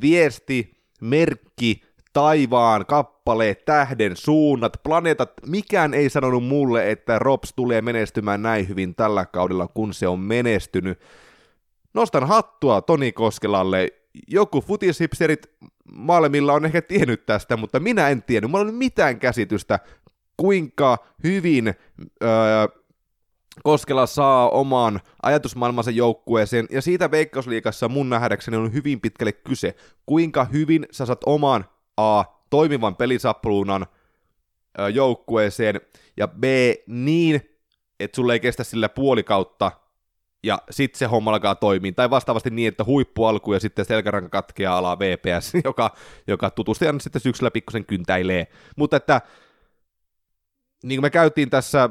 viesti, 0.00 0.82
merkki, 1.00 1.85
taivaan, 2.16 2.86
kappale, 2.86 3.54
tähden, 3.54 4.16
suunnat, 4.16 4.72
planeetat, 4.82 5.32
mikään 5.46 5.94
ei 5.94 6.10
sanonut 6.10 6.44
mulle, 6.44 6.90
että 6.90 7.18
Rops 7.18 7.52
tulee 7.56 7.82
menestymään 7.82 8.42
näin 8.42 8.68
hyvin 8.68 8.94
tällä 8.94 9.26
kaudella, 9.26 9.68
kun 9.68 9.94
se 9.94 10.08
on 10.08 10.20
menestynyt. 10.20 11.00
Nostan 11.94 12.28
hattua 12.28 12.80
Toni 12.80 13.12
Koskelalle. 13.12 13.88
Joku 14.28 14.60
futishipsterit 14.60 15.50
maailmilla 15.92 16.52
on 16.52 16.64
ehkä 16.64 16.82
tiennyt 16.82 17.26
tästä, 17.26 17.56
mutta 17.56 17.80
minä 17.80 18.08
en 18.08 18.22
tiennyt. 18.22 18.50
Mulla 18.50 18.64
ei 18.64 18.68
ole 18.68 18.78
mitään 18.78 19.18
käsitystä, 19.18 19.78
kuinka 20.36 20.98
hyvin 21.24 21.74
öö, 22.22 22.68
Koskela 23.62 24.06
saa 24.06 24.50
oman 24.50 25.00
ajatusmaailmansa 25.22 25.90
joukkueeseen, 25.90 26.66
ja 26.70 26.82
siitä 26.82 27.10
Veikkausliikassa 27.10 27.88
mun 27.88 28.10
nähdäkseni 28.10 28.56
on 28.56 28.72
hyvin 28.72 29.00
pitkälle 29.00 29.32
kyse, 29.32 29.74
kuinka 30.06 30.44
hyvin 30.44 30.86
sä 30.90 31.06
saat 31.06 31.20
oman 31.26 31.64
A, 31.96 32.24
toimivan 32.50 32.96
pelisapluunan 32.96 33.86
öö, 34.78 34.88
joukkueeseen, 34.88 35.80
ja 36.16 36.28
B, 36.28 36.44
niin, 36.86 37.40
että 38.00 38.16
sulle 38.16 38.32
ei 38.32 38.40
kestä 38.40 38.64
sillä 38.64 38.88
puolikautta 38.88 39.72
ja 40.42 40.58
sitten 40.70 40.98
se 40.98 41.06
homma 41.06 41.30
alkaa 41.30 41.54
toimia. 41.54 41.92
Tai 41.92 42.10
vastaavasti 42.10 42.50
niin, 42.50 42.68
että 42.68 42.84
huippu 42.84 43.24
alku 43.24 43.52
ja 43.52 43.60
sitten 43.60 43.84
selkäranka 43.84 44.28
katkeaa 44.28 44.78
alaa 44.78 44.98
VPS, 44.98 45.52
joka, 45.64 45.94
joka 46.26 46.50
tutustijan 46.50 47.00
sitten 47.00 47.22
syksyllä 47.22 47.50
pikkusen 47.50 47.86
kyntäilee. 47.86 48.46
Mutta 48.76 48.96
että 48.96 49.20
niin 50.84 50.98
kuin 50.98 51.04
me 51.04 51.10
käytiin 51.10 51.50
tässä 51.50 51.90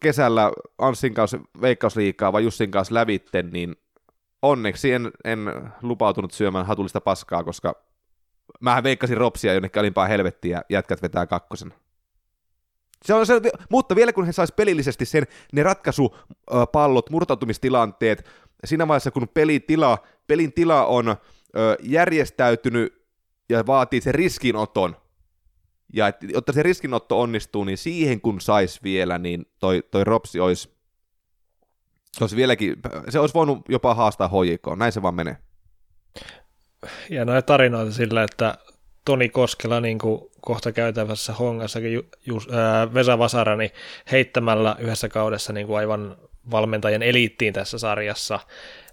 kesällä 0.00 0.52
Anssin 0.78 1.14
kanssa 1.14 1.38
Veikkausliikaa 1.60 2.32
vai 2.32 2.44
Jussin 2.44 2.70
kanssa 2.70 2.94
lävitten, 2.94 3.50
niin 3.50 3.76
onneksi 4.42 4.92
en, 4.92 5.10
en 5.24 5.72
lupautunut 5.82 6.32
syömään 6.32 6.66
hatullista 6.66 7.00
paskaa, 7.00 7.44
koska 7.44 7.87
mähän 8.60 8.82
veikkasin 8.82 9.16
Ropsia 9.16 9.54
jonnekin 9.54 9.80
alimpaa 9.80 10.06
helvettiä 10.06 10.56
ja 10.56 10.62
jätkät 10.70 11.02
vetää 11.02 11.26
kakkosen. 11.26 11.74
Se 13.04 13.14
on 13.14 13.26
se, 13.26 13.40
mutta 13.70 13.96
vielä 13.96 14.12
kun 14.12 14.26
he 14.26 14.32
sais 14.32 14.52
pelillisesti 14.52 15.04
sen, 15.04 15.26
ne 15.52 15.62
ratkaisupallot, 15.62 17.10
murtautumistilanteet, 17.10 18.30
siinä 18.64 18.88
vaiheessa 18.88 19.10
kun 19.10 19.28
pelitila, 19.34 19.98
pelin 20.26 20.52
tila 20.52 20.86
on 20.86 21.08
ö, 21.08 21.16
järjestäytynyt 21.82 23.04
ja 23.48 23.66
vaatii 23.66 24.00
sen 24.00 24.14
riskinoton, 24.14 24.96
ja 25.92 26.08
et, 26.08 26.16
jotta 26.22 26.52
se 26.52 26.62
riskinotto 26.62 27.20
onnistuu, 27.20 27.64
niin 27.64 27.78
siihen 27.78 28.20
kun 28.20 28.40
sais 28.40 28.82
vielä, 28.82 29.18
niin 29.18 29.46
toi, 29.58 29.82
toi 29.90 30.04
Ropsi 30.04 30.40
olisi, 30.40 30.70
olisi 32.20 32.36
vieläkin, 32.36 32.76
se 33.08 33.18
olisi 33.18 33.34
voinut 33.34 33.58
jopa 33.68 33.94
haastaa 33.94 34.28
hoikoon, 34.28 34.78
näin 34.78 34.92
se 34.92 35.02
vaan 35.02 35.14
menee. 35.14 35.36
Ja 37.10 37.24
noita 37.24 37.42
tarinoita 37.42 37.92
sillä, 37.92 38.22
että 38.22 38.54
Toni 39.04 39.28
Koskela 39.28 39.80
niin 39.80 39.98
kuin 39.98 40.20
kohta 40.40 40.72
käytävässä 40.72 41.32
hongassakin 41.32 41.92
ju, 41.92 42.02
ju, 42.26 42.40
ää, 42.52 42.94
Vesa 42.94 43.18
Vasara 43.18 43.56
niin 43.56 43.70
heittämällä 44.12 44.76
yhdessä 44.78 45.08
kaudessa 45.08 45.52
niin 45.52 45.66
kuin 45.66 45.76
aivan 45.76 46.16
valmentajien 46.50 47.02
eliittiin 47.02 47.54
tässä 47.54 47.78
sarjassa. 47.78 48.40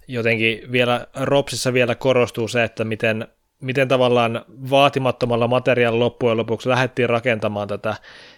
Jotenkin 0.07 0.71
vielä 0.71 1.07
Ropsissa 1.15 1.73
vielä 1.73 1.95
korostuu 1.95 2.47
se, 2.47 2.63
että 2.63 2.83
miten, 2.83 3.27
miten 3.61 3.87
tavallaan 3.87 4.45
vaatimattomalla 4.69 5.47
materiaalilla 5.47 6.05
loppujen 6.05 6.37
lopuksi 6.37 6.69
lähdettiin 6.69 7.09
rakentamaan 7.09 7.67
tätä 7.67 7.95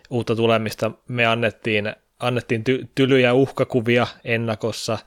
uutta 0.09 0.35
tulemista. 0.35 0.91
Me 1.07 1.25
annettiin, 1.25 1.93
annettiin 2.19 2.63
ty, 2.63 2.87
tylyjä 2.95 3.33
uhkakuvia 3.33 4.07
ennakossa, 4.23 4.97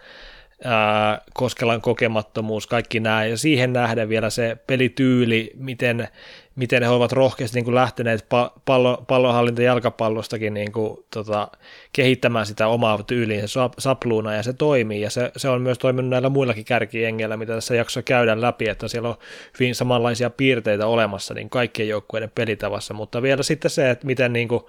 Koskelan 1.34 1.80
kokemattomuus, 1.80 2.66
kaikki 2.66 3.00
nämä, 3.00 3.24
ja 3.24 3.36
siihen 3.36 3.72
nähden 3.72 4.08
vielä 4.08 4.30
se 4.30 4.56
pelityyli, 4.66 5.50
miten, 5.56 6.08
miten 6.56 6.82
he 6.82 6.88
ovat 6.88 7.12
rohkeasti 7.12 7.56
niin 7.56 7.64
kuin 7.64 7.74
lähteneet 7.74 8.26
pallo, 8.64 9.04
pallonhallinta 9.06 9.62
jalkapallostakin 9.62 10.54
niin 10.54 10.72
kuin, 10.72 11.04
tota, 11.14 11.48
kehittämään 11.92 12.46
sitä 12.46 12.66
omaa 12.66 13.02
tyyliin, 13.02 13.44
sapluuna, 13.78 14.34
ja 14.34 14.42
se 14.42 14.52
toimii, 14.52 15.00
ja 15.00 15.10
se, 15.10 15.32
se 15.36 15.48
on 15.48 15.62
myös 15.62 15.78
toiminut 15.78 16.10
näillä 16.10 16.28
muillakin 16.28 16.64
kärkiengeillä, 16.64 17.36
mitä 17.36 17.54
tässä 17.54 17.74
jaksossa 17.74 18.02
käydään 18.02 18.40
läpi, 18.40 18.68
että 18.68 18.88
siellä 18.88 19.08
on 19.08 19.18
hyvin 19.60 19.74
samanlaisia 19.74 20.30
piirteitä 20.30 20.86
olemassa 20.86 21.34
niin 21.34 21.50
kaikkien 21.50 21.88
joukkueiden 21.88 22.30
pelitavassa, 22.34 22.94
mutta 22.94 23.22
vielä 23.22 23.42
sitten 23.42 23.70
se, 23.70 23.90
että 23.90 24.06
miten 24.06 24.32
niin 24.32 24.48
kuin, 24.48 24.62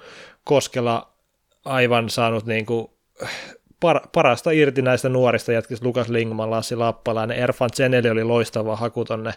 Koskela 0.43 1.13
aivan 1.65 2.09
saanut 2.09 2.45
niin 2.45 2.65
kuin, 2.65 2.87
par, 3.81 3.99
parasta 4.11 4.51
irti 4.51 4.81
näistä 4.81 5.09
nuorista 5.09 5.51
jätkistä, 5.51 5.85
Lukas 5.85 6.09
Lingman, 6.09 6.51
Lassi 6.51 6.75
Lappalainen, 6.75 7.37
Erfan 7.37 7.69
Zeneli 7.73 8.09
oli 8.09 8.23
loistava 8.23 8.75
haku 8.75 9.05
tonne 9.05 9.33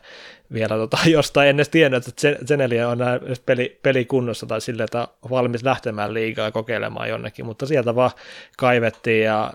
vielä 0.52 0.76
tota, 0.76 0.98
jostain. 1.06 1.48
Ennen 1.48 1.66
tiennyt, 1.70 2.08
että 2.08 2.44
Zeneli 2.46 2.82
on 2.82 2.98
peli, 3.46 3.78
pelikunnossa 3.82 4.46
tai 4.46 4.60
sille, 4.60 4.82
että 4.82 5.08
valmis 5.30 5.64
lähtemään 5.64 6.14
liigaa 6.14 6.50
kokeilemaan 6.50 7.08
jonnekin, 7.08 7.46
mutta 7.46 7.66
sieltä 7.66 7.94
vaan 7.94 8.10
kaivettiin 8.58 9.24
ja 9.24 9.52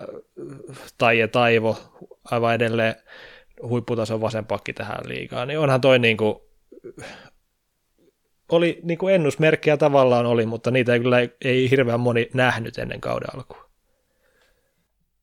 Taije 0.98 1.28
Taivo 1.28 1.78
aivan 2.30 2.54
edelleen 2.54 2.94
huipputason 3.62 4.20
vasen 4.20 4.44
pakki 4.44 4.72
tähän 4.72 4.98
liigaan, 5.04 5.48
niin 5.48 5.58
onhan 5.58 5.80
toi 5.80 5.98
niin 5.98 6.16
kuin, 6.16 6.34
oli 8.52 8.80
niin 8.82 8.98
kuin 8.98 9.14
ennusmerkkejä 9.14 9.76
tavallaan 9.76 10.26
oli, 10.26 10.46
mutta 10.46 10.70
niitä 10.70 10.92
ei 10.92 11.00
kyllä 11.00 11.20
ei, 11.20 11.36
ei 11.44 11.70
hirveän 11.70 12.00
moni 12.00 12.30
nähnyt 12.34 12.78
ennen 12.78 13.00
kauden 13.00 13.28
alkua. 13.34 13.69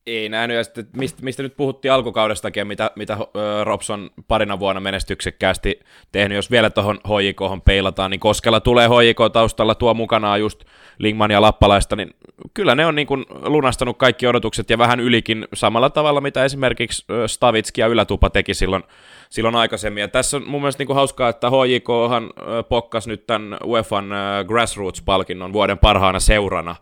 Ei 0.08 0.28
nähnyt, 0.28 0.56
ja 0.56 0.64
sitten 0.64 0.86
mistä, 0.96 1.22
mistä 1.22 1.42
nyt 1.42 1.56
puhuttiin 1.56 1.92
alkukaudestakin, 1.92 2.66
mitä, 2.66 2.90
mitä 2.96 3.18
Robson 3.64 4.10
parina 4.28 4.58
vuonna 4.58 4.80
menestyksekkäästi 4.80 5.80
tehnyt, 6.12 6.36
jos 6.36 6.50
vielä 6.50 6.70
tuohon 6.70 7.00
HJK 7.06 7.64
peilataan, 7.64 8.10
niin 8.10 8.20
Koskella 8.20 8.60
tulee 8.60 8.88
HJK 8.88 9.32
taustalla, 9.32 9.74
tuo 9.74 9.94
mukanaan 9.94 10.40
just 10.40 10.64
Lingman 10.98 11.30
ja 11.30 11.42
Lappalaista, 11.42 11.96
niin 11.96 12.14
kyllä 12.54 12.74
ne 12.74 12.86
on 12.86 12.94
niin 12.94 13.06
kuin 13.06 13.24
lunastanut 13.42 13.98
kaikki 13.98 14.26
odotukset 14.26 14.70
ja 14.70 14.78
vähän 14.78 15.00
ylikin 15.00 15.48
samalla 15.54 15.90
tavalla, 15.90 16.20
mitä 16.20 16.44
esimerkiksi 16.44 17.04
Stavitski 17.26 17.80
ja 17.80 17.86
Ylätupa 17.86 18.30
teki 18.30 18.54
silloin, 18.54 18.82
silloin 19.30 19.56
aikaisemmin. 19.56 20.00
Ja 20.00 20.08
tässä 20.08 20.36
on 20.36 20.42
mun 20.46 20.60
mielestä 20.60 20.80
niin 20.80 20.86
kuin 20.86 20.96
hauskaa, 20.96 21.28
että 21.28 21.50
HJKhan 21.50 22.30
pokkas 22.68 23.06
nyt 23.06 23.26
tämän 23.26 23.56
UEFan 23.64 24.10
Grassroots-palkinnon 24.46 25.52
vuoden 25.52 25.78
parhaana 25.78 26.20
seurana, 26.20 26.76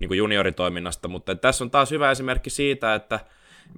niin 0.00 0.08
kuin 0.08 0.18
junioritoiminnasta, 0.18 1.08
mutta 1.08 1.34
tässä 1.34 1.64
on 1.64 1.70
taas 1.70 1.90
hyvä 1.90 2.10
esimerkki 2.10 2.50
siitä, 2.50 2.94
että 2.94 3.20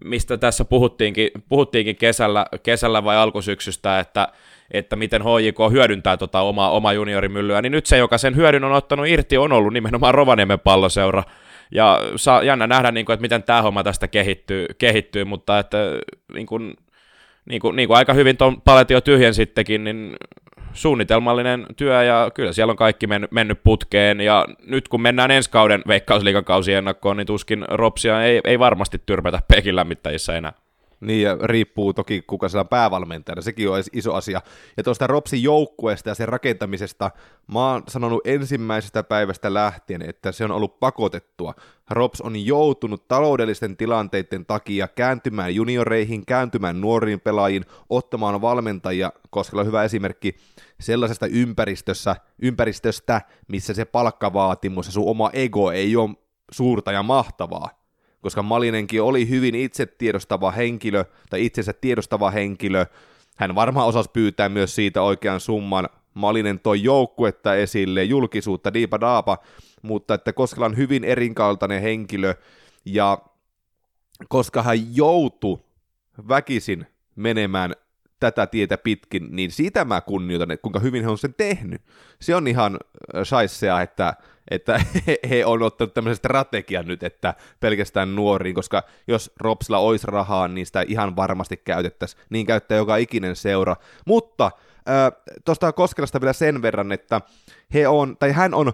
mistä 0.04 0.36
tässä 0.36 0.64
puhuttiinkin, 0.64 1.30
puhuttiinkin 1.48 1.96
kesällä, 1.96 2.46
kesällä 2.62 3.04
vai 3.04 3.16
alkusyksystä, 3.16 3.98
että, 3.98 4.28
että 4.70 4.96
miten 4.96 5.22
HJK 5.22 5.72
hyödyntää 5.72 6.16
tota 6.16 6.40
omaa, 6.40 6.70
omaa 6.70 6.92
juniorimyllyä, 6.92 7.62
niin 7.62 7.72
nyt 7.72 7.86
se, 7.86 7.98
joka 7.98 8.18
sen 8.18 8.36
hyödyn 8.36 8.64
on 8.64 8.72
ottanut 8.72 9.06
irti, 9.06 9.38
on 9.38 9.52
ollut 9.52 9.72
nimenomaan 9.72 10.14
Rovaniemen 10.14 10.60
palloseura, 10.60 11.22
ja 11.70 12.00
saa 12.16 12.42
jännä 12.42 12.66
nähdä, 12.66 12.90
niin 12.90 13.06
kuin, 13.06 13.14
että 13.14 13.22
miten 13.22 13.42
tämä 13.42 13.62
homma 13.62 13.84
tästä 13.84 14.08
kehittyy, 14.08 14.66
kehittyy 14.78 15.24
mutta 15.24 15.58
että 15.58 15.78
niin 16.34 16.46
kuin, 16.46 16.74
niin 17.48 17.60
kuin, 17.60 17.76
niin 17.76 17.88
kuin 17.88 17.96
aika 17.96 18.12
hyvin 18.12 18.36
tuon 18.36 18.60
paletin 18.60 18.94
jo 18.94 19.00
tyhjensittekin, 19.00 19.84
niin 19.84 20.16
suunnitelmallinen 20.74 21.66
työ 21.76 22.02
ja 22.02 22.30
kyllä 22.34 22.52
siellä 22.52 22.70
on 22.70 22.76
kaikki 22.76 23.06
men, 23.06 23.28
mennyt 23.30 23.62
putkeen 23.64 24.20
ja 24.20 24.46
nyt 24.66 24.88
kun 24.88 25.02
mennään 25.02 25.30
ensi 25.30 25.50
kauden 25.50 25.82
veikkausliikakausi 25.88 26.72
ennakkoon, 26.72 27.16
niin 27.16 27.26
tuskin 27.26 27.64
Ropsia 27.68 28.24
ei, 28.24 28.40
ei 28.44 28.58
varmasti 28.58 29.02
tyrpätä 29.06 29.38
pekin 29.48 29.76
lämmittäjissä 29.76 30.36
enää. 30.36 30.52
Niin, 31.02 31.22
ja 31.22 31.36
riippuu 31.42 31.94
toki 31.94 32.22
kuka 32.26 32.48
siellä 32.48 32.60
on 32.60 32.68
päävalmentajana, 32.68 33.42
sekin 33.42 33.70
on 33.70 33.82
iso 33.92 34.14
asia. 34.14 34.40
Ja 34.76 34.82
tuosta 34.82 35.06
Ropsin 35.06 35.42
joukkueesta 35.42 36.08
ja 36.08 36.14
sen 36.14 36.28
rakentamisesta, 36.28 37.10
mä 37.52 37.70
oon 37.70 37.82
sanonut 37.88 38.26
ensimmäisestä 38.26 39.02
päivästä 39.02 39.54
lähtien, 39.54 40.02
että 40.02 40.32
se 40.32 40.44
on 40.44 40.50
ollut 40.50 40.80
pakotettua. 40.80 41.54
Rops 41.90 42.20
on 42.20 42.46
joutunut 42.46 43.08
taloudellisten 43.08 43.76
tilanteiden 43.76 44.46
takia 44.46 44.88
kääntymään 44.88 45.54
junioreihin, 45.54 46.26
kääntymään 46.26 46.80
nuoriin 46.80 47.20
pelaajiin, 47.20 47.64
ottamaan 47.90 48.40
valmentajia, 48.40 49.12
koska 49.30 49.60
on 49.60 49.66
hyvä 49.66 49.84
esimerkki 49.84 50.36
sellaisesta 50.80 51.26
ympäristössä, 51.26 52.16
ympäristöstä, 52.42 53.20
missä 53.48 53.74
se 53.74 53.84
palkkavaatimus 53.84 54.86
ja 54.86 54.92
sun 54.92 55.08
oma 55.08 55.30
ego 55.32 55.72
ei 55.72 55.96
ole 55.96 56.10
suurta 56.50 56.92
ja 56.92 57.02
mahtavaa 57.02 57.81
koska 58.22 58.42
Malinenkin 58.42 59.02
oli 59.02 59.28
hyvin 59.28 59.54
itse 59.54 59.86
tiedostava 59.86 60.50
henkilö, 60.50 61.04
tai 61.30 61.44
itsensä 61.44 61.72
tiedostava 61.72 62.30
henkilö. 62.30 62.86
Hän 63.36 63.54
varmaan 63.54 63.88
osasi 63.88 64.10
pyytää 64.12 64.48
myös 64.48 64.74
siitä 64.74 65.02
oikean 65.02 65.40
summan. 65.40 65.88
Malinen 66.14 66.60
toi 66.60 66.82
joukkuetta 66.82 67.54
esille, 67.54 68.04
julkisuutta, 68.04 68.74
diipa 68.74 69.00
daapa, 69.00 69.38
mutta 69.82 70.14
että 70.14 70.32
koska 70.32 70.64
on 70.64 70.76
hyvin 70.76 71.04
erinkaltainen 71.04 71.82
henkilö, 71.82 72.34
ja 72.84 73.18
koska 74.28 74.62
hän 74.62 74.96
joutui 74.96 75.58
väkisin 76.28 76.86
menemään 77.16 77.74
tätä 78.20 78.46
tietä 78.46 78.78
pitkin, 78.78 79.28
niin 79.30 79.50
sitä 79.50 79.84
mä 79.84 80.00
kunnioitan, 80.00 80.50
että 80.50 80.62
kuinka 80.62 80.78
hyvin 80.78 81.02
he 81.02 81.10
on 81.10 81.18
sen 81.18 81.34
tehnyt. 81.34 81.82
Se 82.20 82.36
on 82.36 82.48
ihan 82.48 82.78
shaissea, 83.24 83.80
että 83.80 84.14
että 84.50 84.80
he, 85.06 85.18
he 85.30 85.46
on 85.46 85.62
ottanut 85.62 85.94
tämmöisen 85.94 86.16
strategian 86.16 86.86
nyt, 86.86 87.02
että 87.02 87.34
pelkästään 87.60 88.14
nuoriin, 88.14 88.54
koska 88.54 88.82
jos 89.06 89.30
Ropsilla 89.40 89.78
olisi 89.78 90.06
rahaa, 90.06 90.48
niin 90.48 90.66
sitä 90.66 90.84
ihan 90.88 91.16
varmasti 91.16 91.56
käytettäisiin. 91.56 92.22
Niin 92.30 92.46
käyttää 92.46 92.78
joka 92.78 92.96
ikinen 92.96 93.36
seura. 93.36 93.76
Mutta 94.06 94.44
äh, 94.88 95.12
tuosta 95.44 95.72
Koskelasta 95.72 96.20
vielä 96.20 96.32
sen 96.32 96.62
verran, 96.62 96.92
että 96.92 97.20
he 97.74 97.88
on, 97.88 98.16
tai 98.16 98.32
hän 98.32 98.54
on 98.54 98.72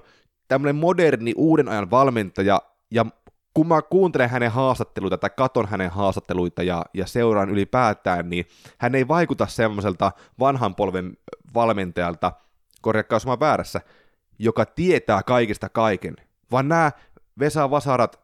tämmöinen 0.49 0.77
moderni 0.77 1.33
uuden 1.37 1.69
ajan 1.69 1.91
valmentaja, 1.91 2.63
ja 2.91 3.07
kun 3.55 3.69
mä 3.69 3.83
kuuntelen 3.83 4.31
hänen 4.31 4.51
haastatteluita 4.51 5.19
tai 5.19 5.31
katon 5.37 5.69
hänen 5.69 5.91
haastatteluita 5.91 6.63
ja, 6.63 6.85
ja 6.95 7.07
seuraan 7.07 7.51
ylipäätään, 7.51 8.31
niin 8.31 8.47
hän 8.79 8.95
ei 8.95 9.09
vaikuta 9.09 9.47
semmoiselta 9.47 10.13
vanhan 10.39 10.75
polven 10.75 11.17
valmentajalta, 11.55 12.33
korjakkaa 12.81 13.17
jos 13.17 13.27
mä 13.27 13.41
väärässä, 13.41 13.81
joka 14.39 14.67
tietää 14.67 15.23
kaikesta 15.23 15.69
kaiken, 15.69 16.17
vaan 16.53 16.69
nämä 16.69 16.93
Vesa 17.39 17.71
Vasarat, 17.71 18.21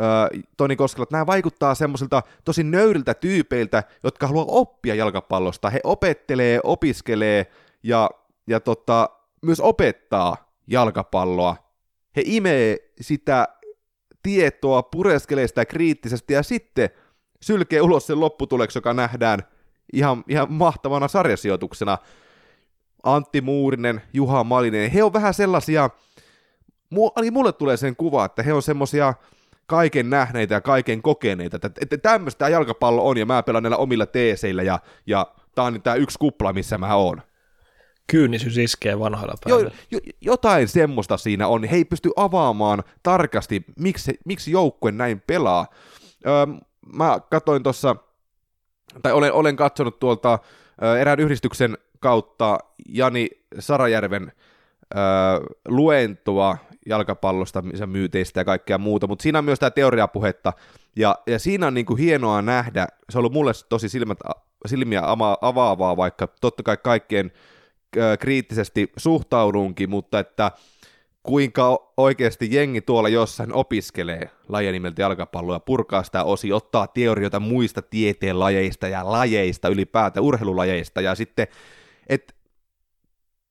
äh, 0.00 0.42
Toni 0.56 0.76
Koskelat, 0.76 1.10
nämä 1.10 1.26
vaikuttaa 1.26 1.74
semmoisilta 1.74 2.22
tosi 2.44 2.64
nöyriltä 2.64 3.14
tyypeiltä, 3.14 3.82
jotka 4.04 4.26
haluaa 4.26 4.44
oppia 4.48 4.94
jalkapallosta. 4.94 5.70
He 5.70 5.80
opettelee, 5.84 6.60
opiskelee 6.64 7.46
ja, 7.82 8.10
ja 8.46 8.60
tota, 8.60 9.10
myös 9.42 9.60
opettaa 9.60 10.36
jalkapalloa. 10.66 11.56
He 12.16 12.22
imee 12.24 12.76
sitä 13.00 13.48
tietoa, 14.22 14.82
pureskelee 14.82 15.48
sitä 15.48 15.64
kriittisesti 15.64 16.34
ja 16.34 16.42
sitten 16.42 16.90
sylkee 17.42 17.80
ulos 17.80 18.06
sen 18.06 18.20
lopputuleksi, 18.20 18.78
joka 18.78 18.94
nähdään 18.94 19.42
ihan, 19.92 20.24
ihan 20.28 20.52
mahtavana 20.52 21.08
sarjasijoituksena. 21.08 21.98
Antti 23.02 23.40
Muurinen, 23.40 24.02
Juha 24.12 24.44
Malinen, 24.44 24.90
he 24.90 25.02
on 25.02 25.12
vähän 25.12 25.34
sellaisia, 25.34 25.90
eli 27.16 27.30
mulle 27.30 27.52
tulee 27.52 27.76
sen 27.76 27.96
kuva, 27.96 28.24
että 28.24 28.42
he 28.42 28.52
on 28.52 28.62
semmoisia 28.62 29.14
kaiken 29.66 30.10
nähneitä 30.10 30.54
ja 30.54 30.60
kaiken 30.60 31.02
kokeneita, 31.02 31.56
että, 31.56 31.70
että 31.80 31.98
tämmöistä 31.98 32.38
tämä 32.38 32.48
jalkapallo 32.48 33.08
on, 33.08 33.18
ja 33.18 33.26
mä 33.26 33.42
pelaan 33.42 33.62
näillä 33.62 33.76
omilla 33.76 34.06
teeseillä, 34.06 34.62
ja, 34.62 34.78
ja 35.06 35.26
tämä 35.54 35.66
on 35.66 35.82
tämä 35.82 35.96
yksi 35.96 36.18
kupla, 36.18 36.52
missä 36.52 36.78
mä 36.78 36.94
oon. 36.94 37.22
Kyynisyys 38.06 38.58
iskee 38.58 38.98
vanhoilla 38.98 39.34
päivillä. 39.44 39.70
Jo, 39.90 39.98
jo, 40.04 40.12
jotain 40.20 40.68
semmoista 40.68 41.16
siinä 41.16 41.46
on, 41.46 41.64
he 41.64 41.76
ei 41.76 41.84
pysty 41.84 42.10
avaamaan 42.16 42.82
tarkasti, 43.02 43.64
miksi, 43.78 44.18
miksi 44.24 44.50
joukkue 44.50 44.92
näin 44.92 45.22
pelaa. 45.26 45.66
Öö, 46.26 46.46
mä 46.92 47.20
katoin 47.30 47.62
tuossa, 47.62 47.96
tai 49.02 49.12
olen, 49.12 49.32
olen 49.32 49.56
katsonut 49.56 49.98
tuolta 49.98 50.38
erään 51.00 51.20
yhdistyksen 51.20 51.78
kautta 52.00 52.58
Jani 52.88 53.28
Sarajärven 53.58 54.32
öö, 54.96 55.00
luentoa 55.68 56.56
jalkapallosta, 56.86 57.62
myyteistä 57.86 58.40
ja 58.40 58.44
kaikkea 58.44 58.78
muuta, 58.78 59.06
mutta 59.06 59.22
siinä 59.22 59.38
on 59.38 59.44
myös 59.44 59.58
tämä 59.58 59.70
teoriapuhetta, 59.70 60.52
ja, 60.96 61.18
ja 61.26 61.38
siinä 61.38 61.66
on 61.66 61.74
niinku 61.74 61.96
hienoa 61.96 62.42
nähdä, 62.42 62.86
se 63.10 63.18
on 63.18 63.20
ollut 63.20 63.32
mulle 63.32 63.52
tosi 63.68 63.88
silmät, 63.88 64.18
silmiä 64.66 65.02
avaavaa, 65.40 65.96
vaikka 65.96 66.26
totta 66.40 66.62
kai 66.62 66.76
kaikkien 66.76 67.32
kriittisesti 68.18 68.92
suhtaudunkin, 68.96 69.90
mutta 69.90 70.18
että 70.18 70.50
kuinka 71.22 71.92
oikeasti 71.96 72.48
jengi 72.50 72.80
tuolla 72.80 73.08
jossain 73.08 73.52
opiskelee 73.52 74.30
lajia 74.48 74.72
nimeltä 74.72 75.02
jalkapalloa 75.02 75.56
ja 75.56 75.60
purkaa 75.60 76.02
sitä 76.02 76.24
osi, 76.24 76.52
ottaa 76.52 76.86
teorioita 76.86 77.40
muista 77.40 77.82
tieteen 77.82 78.40
lajeista 78.40 78.88
ja 78.88 79.12
lajeista 79.12 79.68
ylipäätään, 79.68 80.24
urheilulajeista, 80.24 81.00
ja 81.00 81.14
sitten 81.14 81.46
että 82.08 82.34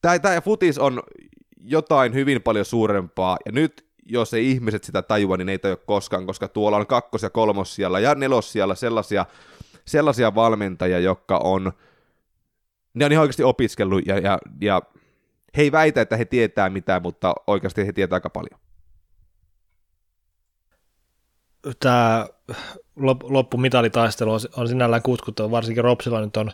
tämä 0.01 0.41
futis 0.41 0.77
on 0.77 1.03
jotain 1.57 2.13
hyvin 2.13 2.41
paljon 2.41 2.65
suurempaa, 2.65 3.37
ja 3.45 3.51
nyt 3.51 3.87
jos 4.05 4.33
ei 4.33 4.51
ihmiset 4.51 4.83
sitä 4.83 5.01
tajua, 5.01 5.37
niin 5.37 5.49
ei 5.49 5.59
tajua 5.59 5.77
koskaan, 5.77 6.25
koska 6.25 6.47
tuolla 6.47 6.77
on 6.77 6.87
kakkos- 6.87 7.23
ja 7.23 7.29
kolmossialla 7.29 7.99
ja 7.99 8.15
nelossialla 8.15 8.75
sellaisia, 8.75 9.25
sellaisia 9.85 10.35
valmentajia, 10.35 10.99
jotka 10.99 11.37
on, 11.37 11.71
ne 12.93 13.05
on 13.05 13.11
ihan 13.11 13.21
oikeasti 13.21 13.43
opiskellut, 13.43 14.05
ja, 14.05 14.17
ja, 14.17 14.39
ja 14.61 14.81
he 15.57 15.61
ei 15.61 15.71
väitä, 15.71 16.01
että 16.01 16.17
he 16.17 16.25
tietää 16.25 16.69
mitään, 16.69 17.01
mutta 17.01 17.33
oikeasti 17.47 17.87
he 17.87 17.93
tietää 17.93 18.15
aika 18.15 18.29
paljon. 18.29 18.59
Tämä 21.79 22.27
loppumitalitaistelu 23.23 24.33
on, 24.33 24.39
on 24.57 24.67
sinällään 24.67 25.01
kutkuttava, 25.01 25.51
varsinkin 25.51 25.83
Ropsilla 25.83 26.21
nyt 26.21 26.37
on 26.37 26.51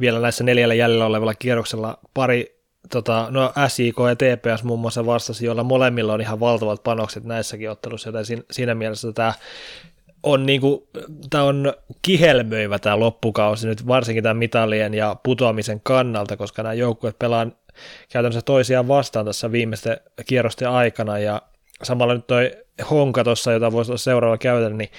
vielä 0.00 0.20
näissä 0.20 0.44
neljällä 0.44 0.74
jäljellä 0.74 1.06
olevalla 1.06 1.34
kierroksella 1.34 1.98
pari, 2.14 2.62
tota, 2.90 3.26
no 3.30 3.52
SIK 3.68 3.96
ja 4.08 4.16
TPS 4.16 4.64
muun 4.64 4.80
muassa 4.80 5.06
vastasi, 5.06 5.46
joilla 5.46 5.64
molemmilla 5.64 6.12
on 6.12 6.20
ihan 6.20 6.40
valtavat 6.40 6.82
panokset 6.82 7.24
näissäkin 7.24 7.70
ottelussa, 7.70 8.08
joten 8.08 8.24
siinä, 8.24 8.42
siinä 8.50 8.74
mielessä 8.74 9.12
tämä 9.12 9.32
on, 10.22 10.46
niinku, 10.46 10.88
tämä 11.30 11.44
on 11.44 11.72
kihelmöivä 12.02 12.78
tämä 12.78 13.00
loppukausi 13.00 13.68
nyt 13.68 13.86
varsinkin 13.86 14.22
tämän 14.22 14.36
mitalien 14.36 14.94
ja 14.94 15.16
putoamisen 15.22 15.80
kannalta, 15.80 16.36
koska 16.36 16.62
nämä 16.62 16.72
joukkueet 16.72 17.18
pelaa 17.18 17.46
käytännössä 18.12 18.42
toisiaan 18.42 18.88
vastaan 18.88 19.26
tässä 19.26 19.52
viimeisten 19.52 19.96
kierrosten 20.26 20.68
aikana 20.68 21.18
ja 21.18 21.42
samalla 21.82 22.14
nyt 22.14 22.26
toi 22.26 22.50
honka 22.90 23.24
tuossa, 23.24 23.52
jota 23.52 23.72
voisi 23.72 23.90
olla 23.90 23.98
seuraava 23.98 24.38
käytännön, 24.38 24.78
niin 24.78 24.90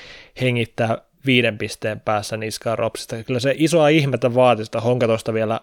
hengittää 0.42 0.98
viiden 1.26 1.58
pisteen 1.58 2.00
päässä 2.00 2.38
niskaan 2.38 2.78
Ropsista. 2.78 3.24
Kyllä 3.24 3.40
se 3.40 3.56
isoa 3.58 3.88
ihmettä 3.88 4.36
vaatii 4.36 4.66
sitä 4.66 4.82
honka 4.82 5.08
tuosta 5.08 5.34
vielä 5.34 5.60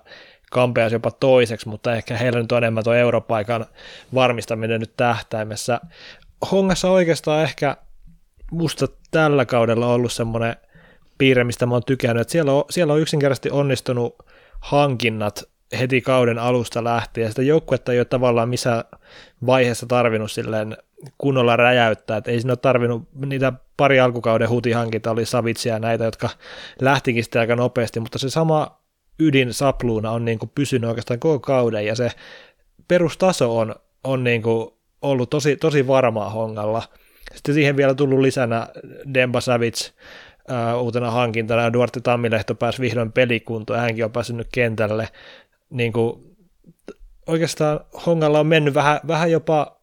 kampeasi 0.51 0.95
jopa 0.95 1.11
toiseksi, 1.11 1.69
mutta 1.69 1.95
ehkä 1.95 2.17
heillä 2.17 2.41
nyt 2.41 2.53
on 2.53 2.59
enemmän 2.59 2.85
tuo 2.85 2.95
europaikan 2.95 3.67
varmistaminen 4.15 4.81
nyt 4.81 4.97
tähtäimessä. 4.97 5.81
Hongassa 6.51 6.91
oikeastaan 6.91 7.43
ehkä 7.43 7.77
musta 8.51 8.87
tällä 9.11 9.45
kaudella 9.47 9.87
ollut 9.87 10.13
semmoinen 10.13 10.57
piirre, 11.19 11.45
mistä 11.45 11.67
mä 11.67 11.75
oon 11.75 11.83
tykännyt, 11.87 12.21
että 12.21 12.33
siellä 12.33 12.53
on, 12.53 12.65
siellä 12.71 12.93
on 12.93 13.01
yksinkertaisesti 13.01 13.51
onnistunut 13.51 14.17
hankinnat 14.61 15.45
heti 15.79 16.01
kauden 16.01 16.39
alusta 16.39 16.85
lähtien. 16.85 17.29
Sitä 17.29 17.43
joukkuetta 17.43 17.93
ei 17.93 17.99
ole 17.99 18.05
tavallaan 18.05 18.49
missä 18.49 18.85
vaiheessa 19.47 19.87
tarvinnut 19.87 20.31
silleen 20.33 20.77
kunnolla 21.19 21.57
räjäyttää, 21.57 22.17
että 22.17 22.31
ei 22.31 22.41
siinä 22.41 22.51
ole 22.51 22.57
tarvinnut 22.57 23.09
niitä 23.27 23.53
pari 23.77 24.01
alkukauden 24.01 24.49
hutihankinta, 24.49 25.11
oli 25.11 25.27
Savitsia 25.27 25.73
ja 25.75 25.79
näitä, 25.79 26.05
jotka 26.05 26.29
lähtikin 26.81 27.25
sitten 27.25 27.41
aika 27.41 27.57
nopeasti, 27.57 28.01
mutta 28.01 28.19
se 28.19 28.31
sama 28.31 28.81
ydin 29.19 29.55
sapluuna 29.55 30.11
on 30.11 30.25
niin 30.25 30.39
kuin 30.39 30.51
pysynyt 30.55 30.89
oikeastaan 30.89 31.21
koko 31.21 31.41
kauden 31.41 31.87
ja 31.87 31.95
se 31.95 32.11
perustaso 32.89 33.59
on, 33.59 33.75
on 34.05 34.25
niin 34.25 34.43
kuin 34.43 34.71
ollut 35.03 35.31
tosi, 35.31 35.57
tosi 35.57 35.87
varmaa 35.87 36.31
hongalla. 36.31 36.83
Sitten 37.35 37.55
siihen 37.55 37.77
vielä 37.77 37.95
tullut 37.95 38.21
lisänä 38.21 38.69
Demba 39.15 39.41
Savic, 39.41 39.91
uh, 40.51 40.83
uutena 40.83 41.11
hankintana, 41.11 41.73
Duarte 41.73 42.01
Tammilehto 42.01 42.55
pääsi 42.55 42.81
vihdoin 42.81 43.13
pelikuntoon, 43.13 43.81
hänkin 43.81 44.05
on 44.05 44.13
päässyt 44.13 44.49
kentälle. 44.53 45.09
Niin 45.71 45.93
kuin, 45.93 46.37
oikeastaan 47.27 47.81
Hongalla 48.07 48.41
on 48.41 48.47
mennyt 48.47 48.75
vähän, 48.75 49.01
vähän 49.07 49.31
jopa, 49.31 49.80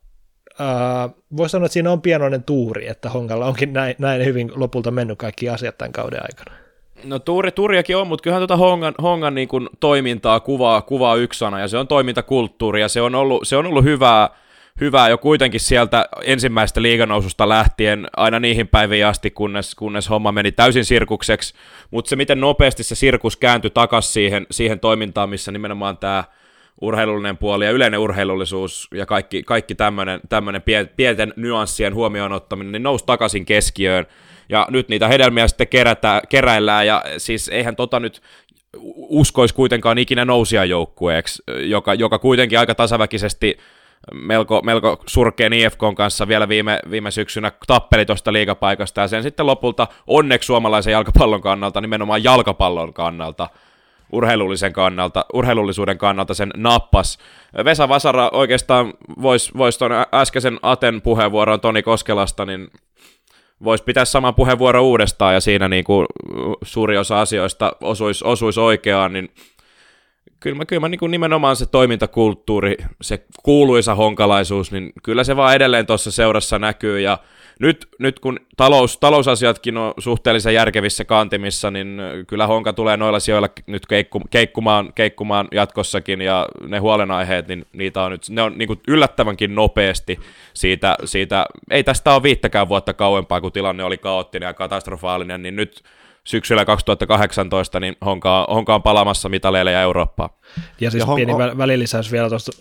uh, 0.59 1.23
voisi 1.37 1.51
sanoa, 1.51 1.65
että 1.65 1.73
siinä 1.73 1.91
on 1.91 2.01
pienoinen 2.01 2.43
tuuri, 2.43 2.87
että 2.87 3.09
Hongalla 3.09 3.45
onkin 3.45 3.73
näin, 3.73 3.95
näin 3.99 4.25
hyvin 4.25 4.51
lopulta 4.55 4.91
mennyt 4.91 5.17
kaikki 5.17 5.49
asiat 5.49 5.77
tämän 5.77 5.91
kauden 5.91 6.21
aikana. 6.21 6.57
No 7.03 7.19
tuuri, 7.19 7.51
tuuriakin 7.51 7.97
on, 7.97 8.07
mutta 8.07 8.23
kyllähän 8.23 8.41
tuota 8.41 8.57
Hongan, 8.57 8.93
Hongan 9.01 9.35
niin 9.35 9.47
kuin 9.47 9.69
toimintaa 9.79 10.39
kuvaa, 10.39 10.81
kuvaa 10.81 11.15
yksi 11.15 11.39
sana, 11.39 11.59
ja 11.59 11.67
se 11.67 11.77
on 11.77 11.87
toimintakulttuuri, 11.87 12.81
ja 12.81 12.87
se 12.87 13.01
on 13.01 13.15
ollut, 13.15 13.47
se 13.47 13.57
on 13.57 13.65
ollut 13.65 13.83
hyvää, 13.83 14.29
hyvää 14.81 15.09
jo 15.09 15.17
kuitenkin 15.17 15.59
sieltä 15.59 16.09
ensimmäistä 16.23 16.81
liiganoususta 16.81 17.49
lähtien 17.49 18.07
aina 18.17 18.39
niihin 18.39 18.67
päiviin 18.67 19.05
asti, 19.05 19.31
kunnes, 19.31 19.75
kunnes 19.75 20.09
homma 20.09 20.31
meni 20.31 20.51
täysin 20.51 20.85
sirkukseksi, 20.85 21.53
mutta 21.91 22.09
se 22.09 22.15
miten 22.15 22.41
nopeasti 22.41 22.83
se 22.83 22.95
sirkus 22.95 23.37
kääntyi 23.37 23.71
takaisin 23.71 24.13
siihen, 24.13 24.47
siihen 24.51 24.79
toimintaan, 24.79 25.29
missä 25.29 25.51
nimenomaan 25.51 25.97
tämä 25.97 26.23
urheilullinen 26.81 27.37
puoli 27.37 27.65
ja 27.65 27.71
yleinen 27.71 27.99
urheilullisuus 27.99 28.87
ja 28.93 29.05
kaikki, 29.05 29.43
kaikki 29.43 29.75
tämmöinen 30.29 30.63
pienten 30.95 31.33
nyanssien 31.35 31.95
huomioon 31.95 32.31
ottaminen, 32.31 32.71
niin 32.71 32.83
nousi 32.83 33.05
takaisin 33.05 33.45
keskiöön, 33.45 34.05
ja 34.49 34.67
nyt 34.69 34.89
niitä 34.89 35.07
hedelmiä 35.07 35.47
sitten 35.47 35.67
kerätä, 35.67 36.21
keräillään, 36.29 36.87
ja 36.87 37.03
siis 37.17 37.49
eihän 37.49 37.75
tota 37.75 37.99
nyt 37.99 38.21
uskoisi 38.95 39.55
kuitenkaan 39.55 39.97
ikinä 39.97 40.25
nousia 40.25 40.65
joukkueeksi, 40.65 41.43
joka, 41.47 41.93
joka 41.93 42.19
kuitenkin 42.19 42.59
aika 42.59 42.75
tasaväkisesti 42.75 43.57
melko, 44.13 44.61
melko 44.61 45.03
surkeen 45.05 45.53
IFK 45.53 45.81
kanssa 45.95 46.27
vielä 46.27 46.49
viime, 46.49 46.79
viime 46.91 47.11
syksynä 47.11 47.51
tappeli 47.67 48.05
tuosta 48.05 48.33
liigapaikasta, 48.33 49.01
ja 49.01 49.07
sen 49.07 49.23
sitten 49.23 49.45
lopulta 49.45 49.87
onneksi 50.07 50.47
suomalaisen 50.47 50.91
jalkapallon 50.91 51.41
kannalta, 51.41 51.81
nimenomaan 51.81 52.23
jalkapallon 52.23 52.93
kannalta, 52.93 53.49
urheilullisen 54.11 54.73
kannalta, 54.73 55.25
urheilullisuuden 55.33 55.97
kannalta 55.97 56.33
sen 56.33 56.51
nappas. 56.57 57.17
Vesa 57.65 57.89
Vasara 57.89 58.29
oikeastaan 58.33 58.93
voisi 59.21 59.51
vois 59.57 59.77
tuon 59.77 59.91
äskeisen 60.13 60.59
Aten 60.61 61.01
puheenvuoron 61.01 61.61
Toni 61.61 61.83
Koskelasta, 61.83 62.45
niin 62.45 62.67
voisi 63.63 63.83
pitää 63.83 64.05
saman 64.05 64.35
puheenvuoron 64.35 64.83
uudestaan 64.83 65.33
ja 65.33 65.41
siinä 65.41 65.67
niin 65.67 65.83
kuin 65.83 66.05
suuri 66.63 66.97
osa 66.97 67.21
asioista 67.21 67.71
osuisi, 67.81 68.25
osuisi 68.25 68.59
oikeaan, 68.59 69.13
niin 69.13 69.29
kyllä 70.39 70.57
mä, 70.57 70.65
kyllä 70.65 70.79
mä 70.79 70.89
niin 70.89 70.99
kuin 70.99 71.11
nimenomaan 71.11 71.55
se 71.55 71.65
toimintakulttuuri, 71.65 72.77
se 73.01 73.25
kuuluisa 73.43 73.95
honkalaisuus, 73.95 74.71
niin 74.71 74.91
kyllä 75.03 75.23
se 75.23 75.35
vaan 75.35 75.55
edelleen 75.55 75.85
tuossa 75.85 76.11
seurassa 76.11 76.59
näkyy 76.59 76.99
ja 76.99 77.17
nyt, 77.59 77.87
nyt 77.99 78.19
kun 78.19 78.39
talous, 78.57 78.97
talousasiatkin 78.97 79.77
on 79.77 79.93
suhteellisen 79.97 80.53
järkevissä 80.53 81.05
kantimissa, 81.05 81.71
niin 81.71 82.01
kyllä 82.27 82.47
Honka 82.47 82.73
tulee 82.73 82.97
noilla 82.97 83.19
sijoilla 83.19 83.49
nyt 83.67 83.85
keikku, 83.85 84.21
keikkumaan, 84.29 84.93
keikkumaan 84.93 85.47
jatkossakin, 85.51 86.21
ja 86.21 86.47
ne 86.67 86.77
huolenaiheet, 86.77 87.47
niin 87.47 87.65
niitä 87.73 88.01
on 88.01 88.11
nyt, 88.11 88.29
ne 88.29 88.41
on 88.41 88.57
niin 88.57 88.67
kuin 88.67 88.79
yllättävänkin 88.87 89.55
nopeasti 89.55 90.19
siitä, 90.53 90.95
siitä, 91.05 91.45
ei 91.71 91.83
tästä 91.83 92.13
ole 92.13 92.23
viittäkään 92.23 92.69
vuotta 92.69 92.93
kauempaa, 92.93 93.41
kun 93.41 93.51
tilanne 93.51 93.83
oli 93.83 93.97
kaoottinen 93.97 94.47
ja 94.47 94.53
katastrofaalinen, 94.53 95.41
niin 95.41 95.55
nyt 95.55 95.83
syksyllä 96.27 96.65
2018, 96.65 97.79
niin 97.79 97.95
Honka, 98.05 98.47
Honka 98.49 98.75
on 98.75 98.83
palaamassa 98.83 99.29
mitaleille 99.29 99.71
ja 99.71 99.81
Eurooppaan. 99.81 100.29
Ja 100.81 100.91
siis 100.91 101.03
ja 101.07 101.15
pieni 101.15 101.33
Hon- 101.33 101.57
välilisäys 101.57 102.11
vielä 102.11 102.29
tuosta 102.29 102.51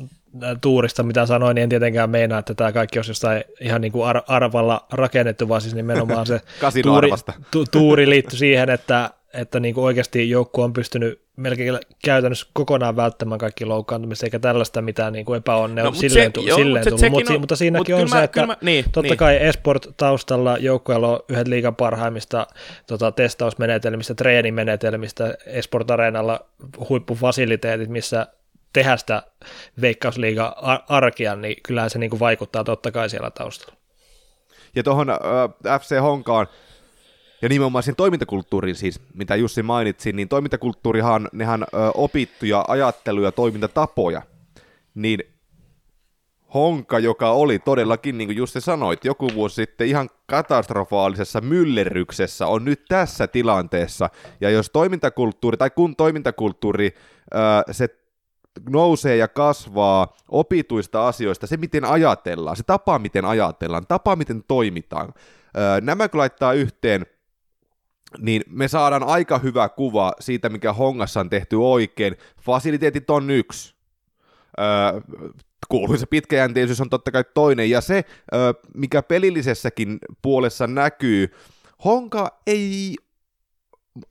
äh, 0.45 0.57
tuurista, 0.61 1.03
mitä 1.03 1.27
sanoin, 1.27 1.55
niin 1.55 1.63
en 1.63 1.69
tietenkään 1.69 2.11
meinaa, 2.11 2.39
että 2.39 2.55
tämä 2.55 2.73
kaikki 2.73 2.99
olisi 2.99 3.11
jostain 3.11 3.45
ihan 3.61 3.81
niin 3.81 3.93
kuin 3.93 4.07
ar- 4.09 4.23
arvalla 4.29 4.87
rakennettu, 4.93 5.49
vaan 5.49 5.61
siis 5.61 5.75
nimenomaan 5.75 6.27
se 6.27 6.41
tuuri, 6.83 7.11
tu- 7.51 7.65
tuuri 7.71 8.09
liittyy 8.11 8.39
siihen, 8.39 8.71
että 8.71 9.11
että 9.37 9.61
niin 9.61 9.75
kuin 9.75 9.85
oikeasti 9.85 10.31
joukkue 10.31 10.65
on 10.65 10.73
pystynyt 10.73 11.21
melkein 11.37 11.79
käytännössä 12.05 12.47
kokonaan 12.53 12.97
välttämään 12.97 13.39
kaikki 13.39 13.65
loukkaantumiset, 13.65 14.25
eikä 14.25 14.39
tällaista 14.39 14.83
mitään 14.83 15.13
niin 15.13 15.25
kuin 15.25 15.39
epäonnea 15.39 15.85
no, 15.85 15.93
silleen, 15.93 16.33
se, 16.35 16.41
joo, 16.41 16.59
silleen 16.59 16.85
tullut, 16.85 17.11
mutta, 17.11 17.33
on, 17.33 17.41
mutta 17.41 17.57
siinäkin 17.57 17.95
mut 17.95 18.03
on 18.03 18.09
se, 18.09 18.15
mä, 18.17 18.23
että 18.23 18.47
mä, 18.47 18.57
niin, 18.61 18.85
totta 18.85 19.03
niin. 19.03 19.17
kai 19.17 19.37
Esport 19.37 19.87
taustalla 19.97 20.59
joukkueella 20.59 21.09
on 21.09 21.21
yhdet 21.29 21.49
liigan 21.49 21.77
parhaimmista 21.77 22.47
tota, 22.87 23.13
testausmenetelmistä, 23.13 24.15
treenimenetelmistä, 24.15 25.35
Esport 25.47 25.91
Areenalla 25.91 26.41
huippufasiliteetit, 26.89 27.89
missä 27.89 28.27
tehdä 28.73 28.97
sitä 28.97 29.23
veikkausliiga 29.81 30.57
arkea, 30.89 31.37
niin 31.37 31.57
kyllähän 31.63 31.91
se 31.91 31.99
niin 31.99 32.11
kuin 32.11 32.21
vaikuttaa 32.21 32.65
totta 32.65 32.91
kai 32.91 33.11
siellä 33.11 33.31
taustalla. 33.31 33.77
Ja 34.75 34.83
tuohon 34.83 35.11
äh, 35.11 35.81
FC 35.81 36.01
Honkaan, 36.01 36.47
ja 37.43 37.49
nimenomaan 37.49 37.83
sen 37.83 37.97
toimintakulttuurin 37.97 38.75
siis, 38.75 39.01
mitä 39.15 39.37
Jussi 39.37 39.63
mainitsi, 39.63 40.13
niin 40.13 40.29
toimintakulttuurihan, 40.29 41.29
nehän 41.33 41.63
ö, 41.63 41.67
opittuja 41.95 42.65
ajatteluja, 42.69 43.33
toimintatapoja, 43.33 44.23
niin 44.95 45.19
Honka, 46.55 46.99
joka 46.99 47.31
oli 47.31 47.59
todellakin, 47.59 48.19
niin 48.19 48.29
kuin 48.29 48.37
Jussi 48.37 48.61
sanoit, 48.61 49.05
joku 49.05 49.29
vuosi 49.35 49.55
sitten 49.55 49.87
ihan 49.87 50.09
katastrofaalisessa 50.27 51.41
myllerryksessä, 51.41 52.47
on 52.47 52.65
nyt 52.65 52.85
tässä 52.89 53.27
tilanteessa. 53.27 54.11
Ja 54.41 54.51
jos 54.51 54.71
toimintakulttuuri, 54.71 55.57
tai 55.57 55.71
kun 55.71 55.97
toimintakulttuuri, 55.97 56.95
ö, 57.35 57.73
se 57.73 57.89
nousee 58.69 59.17
ja 59.17 59.29
kasvaa 59.29 60.17
opituista 60.29 61.09
asioista, 61.09 61.47
se 61.47 61.57
miten 61.57 61.85
ajatellaan, 61.85 62.57
se 62.57 62.63
tapa 62.63 62.99
miten 62.99 63.25
ajatellaan, 63.25 63.87
tapa 63.87 64.17
miten 64.17 64.45
toimitaan, 64.49 65.15
nämä 65.81 66.09
kun 66.09 66.19
laittaa 66.19 66.53
yhteen, 66.53 67.07
niin 68.19 68.43
me 68.49 68.69
saadaan 68.69 69.03
aika 69.03 69.39
hyvä 69.39 69.69
kuva 69.69 70.13
siitä, 70.21 70.49
mikä 70.49 70.73
Hongassa 70.73 71.21
on 71.21 71.31
tehty 71.31 71.57
oikein. 71.57 72.17
Fasiliteetit 72.41 73.11
on 73.11 73.31
yksi. 73.31 73.75
Öö, 74.61 75.01
kuuluisa 75.69 76.07
pitkäjänteisyys 76.07 76.81
on 76.81 76.91
totta 76.91 77.11
kai 77.11 77.25
toinen, 77.35 77.71
ja 77.71 77.81
se, 77.81 78.05
öö, 78.35 78.53
mikä 78.75 79.03
pelillisessäkin 79.03 79.99
puolessa 80.23 80.67
näkyy, 80.67 81.29
Honka 81.85 82.41
ei 82.47 82.95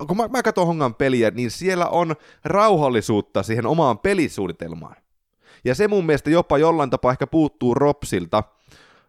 kun 0.08 0.17
mä, 0.17 0.27
mä 0.27 0.43
katson 0.43 0.67
Hongan 0.67 0.95
peliä, 0.95 1.31
niin 1.31 1.51
siellä 1.51 1.88
on 1.88 2.15
rauhallisuutta 2.45 3.43
siihen 3.43 3.65
omaan 3.65 3.99
pelisuunnitelmaan. 3.99 4.95
Ja 5.65 5.75
se 5.75 5.88
mun 5.88 6.05
mielestä 6.05 6.29
jopa 6.29 6.58
jollain 6.58 6.89
tapaa 6.89 7.12
ehkä 7.12 7.27
puuttuu 7.27 7.73
Ropsilta. 7.73 8.43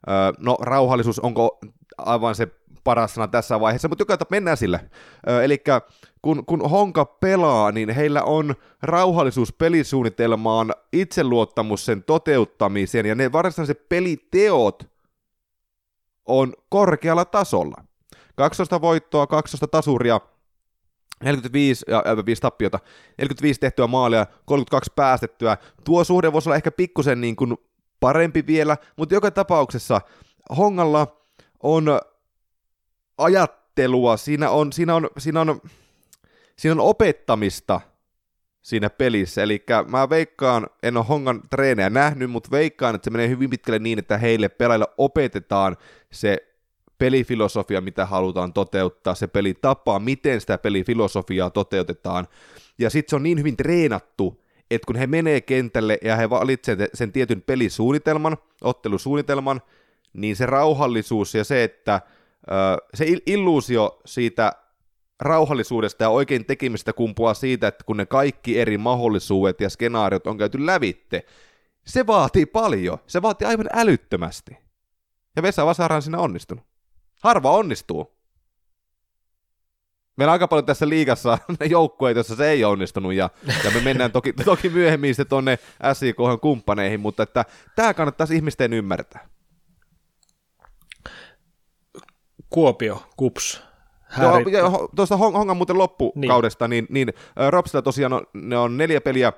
Öö, 0.09 0.33
no, 0.38 0.57
rauhallisuus, 0.61 1.18
onko 1.18 1.59
aivan 1.99 2.35
se 2.35 2.49
paras 2.87 3.14
sana 3.14 3.29
tässä 3.29 3.61
vaiheessa, 3.61 3.88
mutta 3.88 4.03
joka 4.03 4.27
mennään 4.31 4.57
sille. 4.57 4.81
Eli 5.44 5.62
kun, 6.22 6.46
kun 6.46 6.70
Honka 6.70 7.05
pelaa, 7.05 7.72
niin 7.72 7.90
heillä 7.90 8.22
on 8.22 8.55
rauhallisuus 8.83 9.53
pelisuunnitelmaan, 9.53 10.75
itseluottamus 10.92 11.87
sen 11.87 12.03
toteuttamiseen, 12.03 13.07
ja 13.07 13.14
ne 13.14 13.33
varsinaiset 13.33 13.88
peliteot 13.88 14.90
on 16.27 16.53
korkealla 16.68 17.25
tasolla. 17.25 17.85
12 18.37 18.81
voittoa, 18.81 19.27
12 19.27 19.66
tasuria, 19.66 20.20
45 21.25 21.85
ja 21.88 22.03
5 22.27 22.42
tappiota, 22.42 22.79
45 23.18 23.61
tehtyä 23.61 23.87
maalia, 23.87 24.27
32 24.44 24.92
päästettyä. 24.96 25.57
Tuo 25.85 26.05
suhde 26.05 26.33
voisi 26.33 26.49
olla 26.49 26.57
ehkä 26.57 26.70
pikkusen 26.70 27.20
niin 27.20 27.37
kuin 27.37 27.57
parempi 28.01 28.46
vielä, 28.46 28.77
mutta 28.96 29.14
joka 29.14 29.31
tapauksessa 29.31 30.01
Hongalla 30.57 31.07
on 31.62 32.01
ajattelua, 33.18 34.16
siinä 34.16 34.50
on, 34.50 34.72
siinä 34.72 34.94
on, 34.94 35.11
siinä 35.18 35.40
on, 35.40 35.61
siinä 36.57 36.72
on 36.72 36.88
opettamista 36.88 37.81
siinä 38.62 38.90
pelissä, 38.90 39.42
eli 39.42 39.64
mä 39.88 40.11
veikkaan, 40.11 40.66
en 40.83 40.96
ole 40.96 41.05
Hongan 41.09 41.40
treenejä 41.50 41.90
nähnyt, 41.90 42.31
mutta 42.31 42.50
veikkaan, 42.50 42.94
että 42.94 43.05
se 43.05 43.11
menee 43.11 43.29
hyvin 43.29 43.50
pitkälle 43.50 43.79
niin, 43.79 43.98
että 43.98 44.18
heille 44.18 44.48
pelaajille 44.48 44.87
opetetaan 44.98 45.76
se 46.12 46.57
pelifilosofia, 46.98 47.81
mitä 47.81 48.07
halutaan 48.07 48.52
toteuttaa, 48.52 49.14
se 49.14 49.26
pelitapa, 49.26 49.98
miten 49.98 50.40
sitä 50.40 50.59
pelifilosofiaa 50.59 51.50
toteutetaan, 51.50 52.26
ja 52.79 52.90
sitten 52.90 53.11
se 53.11 53.16
on 53.16 53.22
niin 53.22 53.38
hyvin 53.38 53.57
treenattu, 53.57 54.42
että 54.70 54.87
kun 54.87 54.96
he 54.96 55.07
menee 55.07 55.40
kentälle 55.40 55.98
ja 56.02 56.16
he 56.16 56.31
valitsevat 56.31 56.90
sen 56.94 57.12
tietyn 57.12 57.42
pelisuunnitelman, 57.42 58.37
ottelusuunnitelman, 58.61 59.61
niin 60.12 60.37
se 60.37 60.46
rauhallisuus 60.46 61.35
ja 61.35 61.44
se, 61.44 61.64
että 61.64 62.00
se 62.94 63.06
illuusio 63.26 64.00
siitä 64.06 64.52
rauhallisuudesta 65.20 66.04
ja 66.04 66.09
oikein 66.09 66.44
tekemistä 66.44 66.92
kumpuaa 66.92 67.35
siitä, 67.35 67.68
että 67.68 67.85
kun 67.85 67.96
ne 67.96 68.06
kaikki 68.06 68.61
eri 68.61 68.78
mahdollisuudet 68.78 69.61
ja 69.61 69.70
skenaariot 69.70 70.26
on 70.26 70.38
käyty 70.38 70.66
lävitte, 70.66 71.26
se 71.87 72.06
vaatii 72.06 72.46
paljon. 72.46 72.98
Se 73.06 73.22
vaatii 73.22 73.48
aivan 73.48 73.66
älyttömästi. 73.72 74.56
Ja 75.37 75.42
Vesa 75.42 75.66
Vasara 75.66 75.96
on 75.96 76.02
siinä 76.02 76.18
onnistunut. 76.18 76.64
Harva 77.22 77.50
onnistuu. 77.50 78.16
Meillä 80.16 80.30
on 80.30 80.32
aika 80.32 80.48
paljon 80.48 80.66
tässä 80.66 80.88
liigassa 80.88 81.38
joukkueita, 81.70 82.18
joissa 82.18 82.37
se 82.37 82.50
ei 82.50 82.64
onnistunut, 82.64 83.14
ja, 83.14 83.30
ja 83.64 83.70
me 83.70 83.80
mennään 83.80 84.12
toki, 84.12 84.32
toki 84.44 84.68
myöhemmin 84.68 85.14
sitten 85.14 85.28
tuonne 85.28 85.59
SIK 85.92 86.16
kumppaneihin, 86.40 87.00
mutta 87.00 87.22
että 87.22 87.44
tämä 87.76 87.94
kannattaisi 87.94 88.37
ihmisten 88.37 88.72
ymmärtää. 88.72 89.28
Kuopio, 92.50 93.02
Kups, 93.16 93.62
Joo, 94.52 94.88
tuosta 94.96 95.16
Hongan 95.16 95.56
muuten 95.56 95.78
loppukaudesta, 95.78 96.68
niin, 96.68 96.87
niin, 96.90 97.06
niin 97.06 97.50
Ropsilla 97.50 97.82
tosiaan 97.82 98.12
on, 98.12 98.26
ne 98.35 98.59
on 98.59 98.76
neljä 98.76 99.00
peliä 99.00 99.32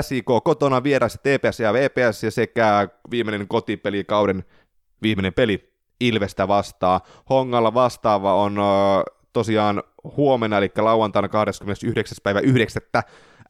SIK 0.00 0.26
kotona 0.44 0.82
vieressä 0.82 1.18
TPS 1.18 1.60
ja 1.60 1.72
VPS 1.72 2.24
ja 2.24 2.30
sekä 2.30 2.88
viimeinen 3.10 3.48
kotipeli 3.48 4.04
kauden 4.04 4.44
viimeinen 5.02 5.34
peli 5.34 5.72
Ilvestä 6.00 6.48
vastaa. 6.48 7.00
Hongalla 7.30 7.74
vastaava 7.74 8.34
on 8.34 8.56
tosiaan 9.32 9.82
huomenna, 10.16 10.58
eli 10.58 10.72
lauantaina 10.78 11.28
29. 11.28 12.18
päivä 12.22 12.40
9. 12.40 12.82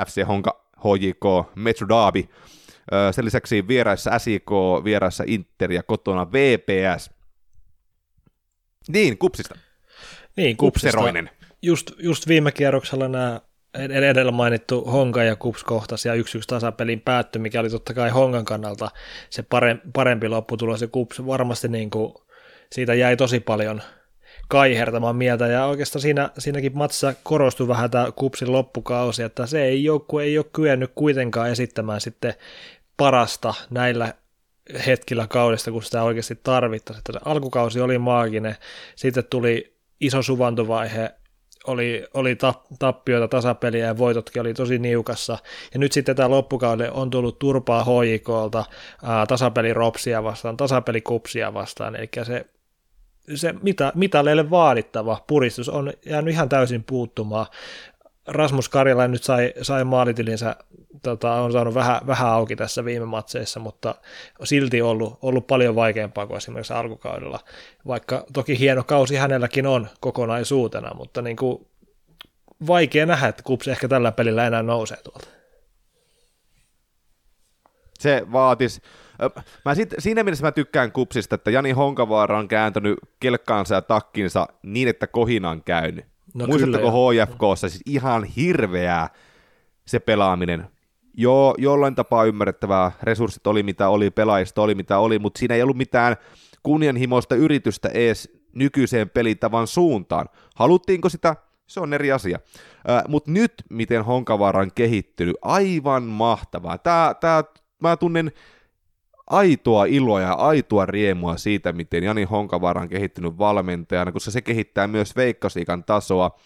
FC 0.06 0.26
Honka 0.26 0.64
HJK 0.78 1.54
Metro 1.54 1.88
Derby. 1.88 2.28
Sen 3.10 3.24
lisäksi 3.24 3.68
vieraissa 3.68 4.18
SIK, 4.18 4.50
vieraissa 4.84 5.24
Inter 5.26 5.72
ja 5.72 5.82
kotona 5.82 6.32
VPS. 6.32 7.10
Niin, 8.88 9.18
kupsista. 9.18 9.54
Niin, 10.36 10.56
kupseroinen. 10.56 11.30
Just, 11.62 11.90
just 11.98 12.28
viime 12.28 12.52
kierroksella 12.52 13.08
nämä 13.08 13.40
edellä 13.74 14.32
mainittu 14.32 14.84
Honka 14.84 15.22
ja 15.22 15.36
Kups 15.36 15.64
kohtasi 15.64 16.08
ja 16.08 16.14
yksi 16.14 16.38
yksi 16.38 16.48
tasapelin 16.48 17.00
päättyi, 17.00 17.42
mikä 17.42 17.60
oli 17.60 17.70
totta 17.70 17.94
kai 17.94 18.10
Hongan 18.10 18.44
kannalta 18.44 18.90
se 19.30 19.44
parempi 19.92 20.28
lopputulos 20.28 20.82
ja 20.82 20.88
Kups 20.88 21.26
varmasti 21.26 21.68
niin 21.68 21.90
kuin, 21.90 22.14
siitä 22.72 22.94
jäi 22.94 23.16
tosi 23.16 23.40
paljon 23.40 23.82
kaihertamaan 24.48 25.16
mieltä 25.16 25.46
ja 25.46 25.64
oikeastaan 25.64 26.02
siinä, 26.02 26.30
siinäkin 26.38 26.78
matsissa 26.78 27.14
korostui 27.22 27.68
vähän 27.68 27.90
tämä 27.90 28.12
Kupsin 28.12 28.52
loppukausi, 28.52 29.22
että 29.22 29.46
se 29.46 29.62
ei 29.64 29.84
joukkue 29.84 30.22
ei 30.22 30.38
ole 30.38 30.46
kyennyt 30.52 30.92
kuitenkaan 30.94 31.50
esittämään 31.50 32.00
sitten 32.00 32.34
parasta 32.96 33.54
näillä 33.70 34.14
hetkillä 34.87 35.27
kaudesta, 35.27 35.70
kun 35.70 35.83
sitä 35.83 36.03
oikeasti 36.03 36.40
tarvittaisiin. 36.42 37.03
Että 37.09 37.31
alkukausi 37.31 37.81
oli 37.81 37.98
maaginen, 37.98 38.57
sitten 38.96 39.25
tuli 39.31 39.75
iso 40.01 40.22
suvantovaihe, 40.22 41.11
oli, 41.66 42.07
oli 42.14 42.37
tappioita, 42.79 43.29
tasapeliä 43.29 43.87
ja 43.87 43.98
voitotkin 43.98 44.42
oli 44.42 44.55
tosi 44.55 44.79
niukassa. 44.79 45.38
Ja 45.75 45.81
nyt 45.81 45.92
sitten 45.92 46.16
tämä 46.16 46.31
loppukauden 46.31 46.92
on 46.92 47.11
tullut 47.11 47.38
turpaa 47.38 47.85
HJKlta, 47.85 48.64
tasapeli 49.29 49.75
Ropsia 49.75 50.22
vastaan, 50.22 50.57
tasapeli 50.57 51.01
Kupsia 51.01 51.55
vastaan, 51.55 51.96
eli 51.96 52.09
se, 52.22 52.46
se 53.35 53.55
mitä, 53.62 53.92
mitaleille 53.94 54.51
vaadittava 54.51 55.25
puristus 55.27 55.68
on 55.68 55.92
jäänyt 56.07 56.35
ihan 56.35 56.48
täysin 56.48 56.85
puuttumaan. 56.85 57.46
Rasmus 58.26 58.68
Karjala 58.68 59.08
nyt 59.08 59.22
sai, 59.22 59.52
sai 59.62 59.85
maalitilinsä, 59.85 60.56
tota, 61.02 61.35
on 61.35 61.52
saanut 61.52 61.74
vähän, 61.74 62.00
vähän 62.06 62.28
auki 62.28 62.56
tässä 62.56 62.85
viime 62.85 63.06
matseissa, 63.06 63.61
mutta 63.61 63.94
silti 64.44 64.82
ollut, 64.82 65.18
ollut 65.22 65.46
paljon 65.46 65.74
vaikeampaa 65.74 66.26
kuin 66.26 66.37
esimerkiksi 66.37 66.72
alkukaudella, 66.72 67.40
vaikka 67.87 68.24
toki 68.32 68.58
hieno 68.58 68.85
kausi 68.85 69.16
hänelläkin 69.16 69.66
on 69.66 69.88
kokonaisuutena, 70.00 70.94
mutta 70.94 71.22
niin 71.22 71.37
kuin 71.37 71.66
vaikea 72.66 73.06
nähdä, 73.06 73.28
että 73.28 73.42
Kups 73.42 73.68
ehkä 73.68 73.88
tällä 73.88 74.12
pelillä 74.12 74.46
enää 74.46 74.62
nousee 74.62 74.98
tuolta. 75.02 75.28
Se 77.98 78.26
vaatisi, 78.32 78.80
Mä 79.64 79.74
sit, 79.74 79.94
siinä 79.98 80.22
mielessä 80.22 80.44
mä 80.44 80.52
tykkään 80.52 80.92
kupsista, 80.92 81.35
että 81.35 81.50
Jani 81.50 81.70
Honkavaara 81.70 82.38
on 82.38 82.48
kääntänyt 82.48 82.98
kelkkaansa 83.20 83.74
ja 83.74 83.82
takkinsa 83.82 84.48
niin, 84.62 84.88
että 84.88 85.06
kohina 85.06 85.50
on 85.50 85.62
käynyt. 85.62 86.12
No 86.35 86.46
Muistatteko 86.46 86.90
HFKssa, 86.90 87.68
siis 87.68 87.82
ihan 87.87 88.24
hirveää 88.24 89.08
se 89.87 90.00
pelaaminen. 90.00 90.66
Joo, 91.14 91.54
jollain 91.58 91.94
tapaa 91.94 92.24
ymmärrettävää, 92.24 92.92
resurssit 93.02 93.46
oli 93.46 93.62
mitä 93.62 93.88
oli, 93.88 94.11
pelaajista 94.11 94.62
oli 94.62 94.74
mitä 94.74 94.98
oli, 94.98 95.18
mutta 95.18 95.38
siinä 95.38 95.54
ei 95.54 95.62
ollut 95.62 95.76
mitään 95.76 96.16
kunnianhimoista 96.62 97.35
yritystä 97.35 97.88
edes 97.88 98.42
nykyiseen 98.54 99.11
pelitavan 99.11 99.66
suuntaan. 99.66 100.28
Haluttiinko 100.56 101.08
sitä? 101.08 101.37
Se 101.66 101.80
on 101.80 101.94
eri 101.94 102.12
asia. 102.12 102.38
Äh, 102.90 103.02
mutta 103.08 103.30
nyt, 103.30 103.52
miten 103.70 104.04
Honkavaara 104.04 104.61
on 104.61 104.70
kehittynyt, 104.74 105.37
aivan 105.42 106.02
mahtavaa. 106.02 106.78
Tää, 106.78 107.14
tää, 107.14 107.44
mä 107.82 107.96
tunnen 107.96 108.32
aitoa 109.32 109.84
iloa 109.84 110.20
ja 110.20 110.32
aitoa 110.32 110.86
riemua 110.86 111.36
siitä, 111.36 111.72
miten 111.72 112.02
Jani 112.04 112.24
Honkavaara 112.24 112.80
on 112.80 112.88
kehittynyt 112.88 113.38
valmentajana, 113.38 114.12
koska 114.12 114.30
se 114.30 114.42
kehittää 114.42 114.86
myös 114.86 115.16
veikkasiikan 115.16 115.84
tasoa. 115.84 116.38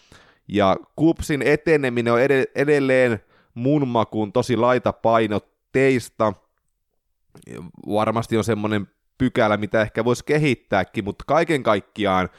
Ja 0.47 0.75
Kupsin 0.95 1.41
eteneminen 1.41 2.13
on 2.13 2.19
edelleen 2.55 3.19
mun 3.53 3.87
makuun 3.87 4.33
tosi 4.33 4.57
laitapainotteista. 4.57 6.33
Varmasti 7.87 8.37
on 8.37 8.43
semmoinen 8.43 8.87
pykälä, 9.17 9.57
mitä 9.57 9.81
ehkä 9.81 10.05
voisi 10.05 10.25
kehittääkin, 10.25 11.03
mutta 11.03 11.23
kaiken 11.27 11.63
kaikkiaan, 11.63 12.29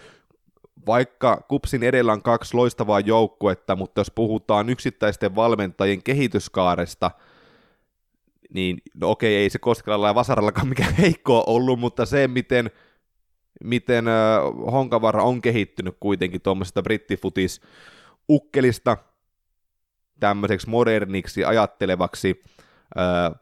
vaikka 0.87 1.45
Kupsin 1.49 1.83
edellä 1.83 2.13
on 2.13 2.23
kaksi 2.23 2.55
loistavaa 2.55 3.01
joukkuetta, 3.01 3.77
mutta 3.77 4.01
jos 4.01 4.11
puhutaan 4.11 4.69
yksittäisten 4.69 5.35
valmentajien 5.35 6.03
kehityskaaresta– 6.03 7.11
niin 8.55 8.79
no 8.95 9.11
okei, 9.11 9.37
ei 9.37 9.51
se 9.51 9.59
Koskelalla 9.59 10.07
ja 10.07 10.15
Vasarallakaan 10.15 10.69
mikään 10.69 10.95
heikko 11.03 11.45
ollut, 11.47 11.81
mutta 11.81 12.07
se, 12.07 12.29
miten, 12.29 12.71
miten 13.65 14.05
Honkavara 14.73 15.23
on 15.23 15.43
kehittynyt 15.43 15.97
kuitenkin 16.01 16.43
tuommoisesta 16.43 16.83
brittifutis 16.83 17.61
ukkelista 18.29 18.97
tämmöiseksi 20.21 20.69
moderniksi 20.69 21.45
ajattelevaksi 21.45 22.43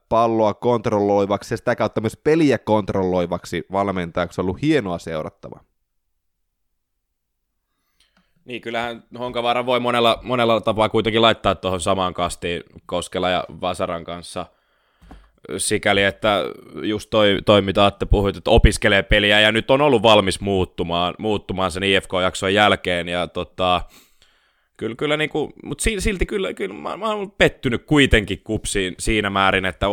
palloa 0.08 0.54
kontrolloivaksi 0.54 1.54
ja 1.54 1.58
sitä 1.58 1.76
kautta 1.76 2.00
myös 2.00 2.16
peliä 2.16 2.58
kontrolloivaksi 2.58 3.66
valmentajaksi 3.72 4.40
on 4.40 4.44
ollut 4.44 4.62
hienoa 4.62 4.98
seurattava. 4.98 5.60
Niin, 8.44 8.60
kyllähän 8.60 9.04
Honkavaara 9.18 9.66
voi 9.66 9.80
monella, 9.80 10.18
monella 10.22 10.60
tapaa 10.60 10.88
kuitenkin 10.88 11.22
laittaa 11.22 11.54
tuohon 11.54 11.80
samaan 11.80 12.14
kastiin 12.14 12.62
Koskela 12.86 13.30
ja 13.30 13.44
Vasaran 13.60 14.04
kanssa– 14.04 14.46
sikäli, 15.58 16.02
että 16.02 16.44
just 16.82 17.10
toi, 17.10 17.38
toi 17.46 17.62
mitä 17.62 17.86
Atte 17.86 18.06
puhuit, 18.06 18.36
että 18.36 18.50
opiskelee 18.50 19.02
peliä 19.02 19.40
ja 19.40 19.52
nyt 19.52 19.70
on 19.70 19.80
ollut 19.80 20.02
valmis 20.02 20.40
muuttumaan, 20.40 21.14
muuttumaan 21.18 21.70
sen 21.70 21.82
IFK-jakson 21.82 22.54
jälkeen 22.54 23.08
ja 23.08 23.26
tota, 23.26 23.80
kyllä, 24.76 24.96
kyllä 24.96 25.16
niin 25.16 25.30
kuin, 25.30 25.52
mutta 25.64 25.84
silti 25.98 26.26
kyllä, 26.26 26.54
kyllä 26.54 26.74
mä, 26.74 26.96
mä 26.96 27.10
olen 27.10 27.30
pettynyt 27.30 27.86
kuitenkin 27.86 28.40
kupsiin 28.44 28.94
siinä 28.98 29.30
määrin, 29.30 29.64
että 29.64 29.86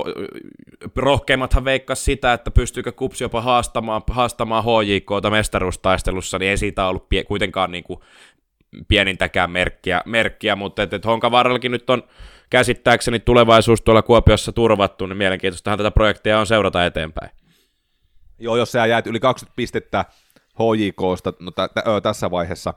rohkeimmathan 0.96 1.66
veikkas 1.66 2.06
sitä, 2.06 2.34
että 2.34 2.52
pystyykö 2.52 2.92
kupsi 2.92 3.24
jopa 3.24 3.42
haastamaan, 3.42 4.02
haastamaan 4.10 4.64
HJKta 4.64 5.30
mestaruustaistelussa, 5.30 6.40
niin 6.40 6.50
ei 6.50 6.58
siitä 6.58 6.88
ollut 6.88 7.10
pie, 7.10 7.24
kuitenkaan 7.24 7.72
niin 7.72 7.84
kuin 7.84 8.00
pienintäkään 8.88 9.52
merkkiä, 9.52 10.02
merkkiä 10.06 10.56
mutta 10.56 10.84
että 10.84 10.96
et 10.96 11.06
Honkavaarallakin 11.06 11.72
nyt 11.72 11.90
on 11.90 12.04
käsittääkseni 12.54 13.20
tulevaisuus 13.20 13.82
tuolla 13.82 14.02
Kuopiossa 14.02 14.52
turvattu, 14.52 15.06
niin 15.06 15.18
mielenkiintoistahan 15.18 15.80
tätä 15.80 15.92
projektia 15.92 16.40
on 16.40 16.48
seurata 16.48 16.86
eteenpäin. 16.86 17.32
Joo, 18.40 18.58
jos 18.58 18.72
sä 18.72 18.86
jäät 18.86 19.08
yli 19.08 19.20
20 19.20 19.56
pistettä 19.56 20.06
HJKsta, 20.36 21.34
no 21.40 21.52
t- 21.52 21.74
t- 21.74 22.04
tässä 22.04 22.32
vaiheessa 22.32 22.74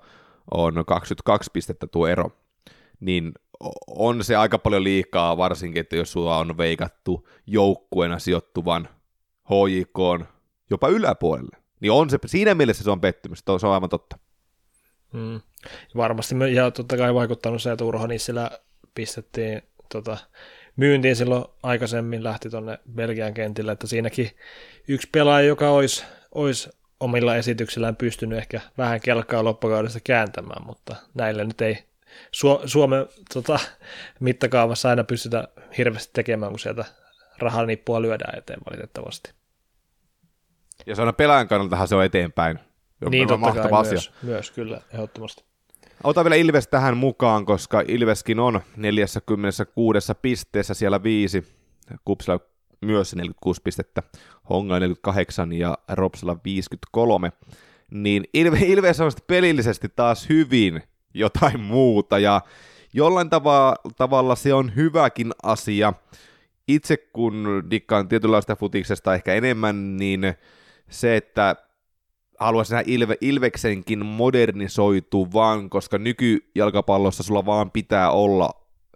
on 0.55 0.85
22 0.87 1.51
pistettä 1.53 1.87
tuo 1.87 2.07
ero, 2.07 2.31
niin 3.01 3.33
on 3.87 4.25
se 4.25 4.37
aika 4.37 4.59
paljon 4.59 4.85
liikaa, 4.85 5.37
varsinkin, 5.37 5.81
että 5.81 5.97
jos 5.97 6.13
sulla 6.13 6.39
on 6.39 6.59
veikattu 6.59 7.29
joukkueena 7.47 8.19
sijoittuvan 8.19 8.89
HJK 9.45 10.29
jopa 10.71 10.89
yläpuolelle, 10.89 11.57
niin 11.81 11.93
on 11.93 12.11
se, 12.11 12.19
siinä 12.27 12.55
mielessä 12.55 12.85
se 12.85 12.91
on 12.91 13.01
pettymys, 13.01 13.45
se 13.59 13.67
on 13.67 13.75
aivan 13.75 13.89
totta. 13.89 14.19
Hmm. 15.13 15.41
Varmasti, 15.97 16.35
ja 16.55 16.71
totta 16.71 16.97
kai 16.97 17.15
vaikuttanut 17.15 17.63
se, 17.63 17.73
että 17.73 17.85
Urho 17.85 18.07
Nissilä 18.07 18.51
pistettiin 18.97 19.63
tota, 19.93 20.17
myyntiin 20.77 21.17
silloin 21.17 21.45
aikaisemmin, 21.63 22.25
lähti 22.25 22.51
tuonne 22.51 22.79
Belgian 22.95 23.35
kentille, 23.35 23.73
että 23.73 23.87
siinäkin 23.87 24.31
yksi 24.89 25.09
pelaaja, 25.13 25.47
joka 25.47 25.71
olisi, 25.71 26.05
olisi 26.35 26.71
omilla 27.01 27.37
esityksillään 27.37 27.97
pystynyt 27.97 28.39
ehkä 28.39 28.61
vähän 28.79 29.01
kelkkaa 29.01 29.45
loppukaudesta 29.45 30.01
kääntämään, 30.05 30.67
mutta 30.67 30.97
näille 31.15 31.45
nyt 31.45 31.61
ei 31.61 31.85
Suomen 32.65 33.07
tota, 33.35 33.59
mittakaavassa 34.21 34.89
aina 34.89 35.05
pystytä 35.05 35.49
hirveästi 35.79 36.11
tekemään, 36.13 36.53
kun 36.53 36.59
sieltä 36.59 36.85
rahanippua 37.39 38.03
lyödään 38.03 38.39
eteen 38.39 38.61
valitettavasti. 38.71 39.33
Ja 40.87 40.95
se 40.95 41.03
on 41.03 41.15
pelaajan 41.15 41.49
kannaltahan 41.49 41.89
se 41.89 41.95
on 41.95 42.05
eteenpäin 42.05 42.59
joka 43.01 43.11
Niin, 43.11 43.23
on 43.23 43.29
totta 43.29 43.41
mahtava 43.41 43.69
kai 43.69 43.81
asia. 43.81 43.93
myös, 43.93 44.13
myös, 44.23 44.51
kyllä, 44.51 44.81
ehdottomasti. 44.93 45.45
Ota 46.05 46.25
vielä 46.25 46.35
Ilves 46.35 46.69
tähän 46.69 46.97
mukaan, 46.97 47.47
koska 47.47 47.83
Ilveskin 47.89 48.41
on 48.41 48.61
46 48.77 50.13
pisteessä 50.23 50.75
siellä 50.75 51.03
viisi. 51.03 51.45
Kupsilla 52.05 52.41
myös 52.81 53.15
46 53.15 53.63
pistettä, 53.63 54.03
Honga 54.51 54.75
48 54.75 55.53
ja 55.53 55.79
Ropsilla 55.89 56.37
53. 56.45 57.33
Niin 57.91 58.25
Ilve, 58.35 58.59
Ilves 58.59 59.01
on 59.01 59.13
pelillisesti 59.27 59.89
taas 59.97 60.29
hyvin 60.29 60.83
jotain 61.15 61.61
muuta 61.61 62.19
ja 62.19 62.41
jollain 62.93 63.31
tava, 63.31 63.77
tavalla 63.97 64.37
se 64.37 64.55
on 64.55 64.75
hyväkin 64.77 65.33
asia. 65.43 65.93
Itse 66.69 66.97
kun 66.97 67.67
dikkaan 67.71 68.09
tietynlaista 68.09 68.57
futiksesta 68.57 69.15
ehkä 69.15 69.35
enemmän, 69.35 69.97
niin 69.97 70.35
se, 70.89 71.17
että 71.17 71.57
haluaisin 72.39 72.75
nähdä 72.75 72.85
Ilve, 72.91 73.17
Ilveksenkin 73.21 74.07
modernisoituvan, 74.07 75.71
koska 75.71 75.99
nykyjalkapallossa 75.99 77.23
sulla 77.23 77.47
vaan 77.47 77.71
pitää 77.71 78.11
olla 78.11 78.51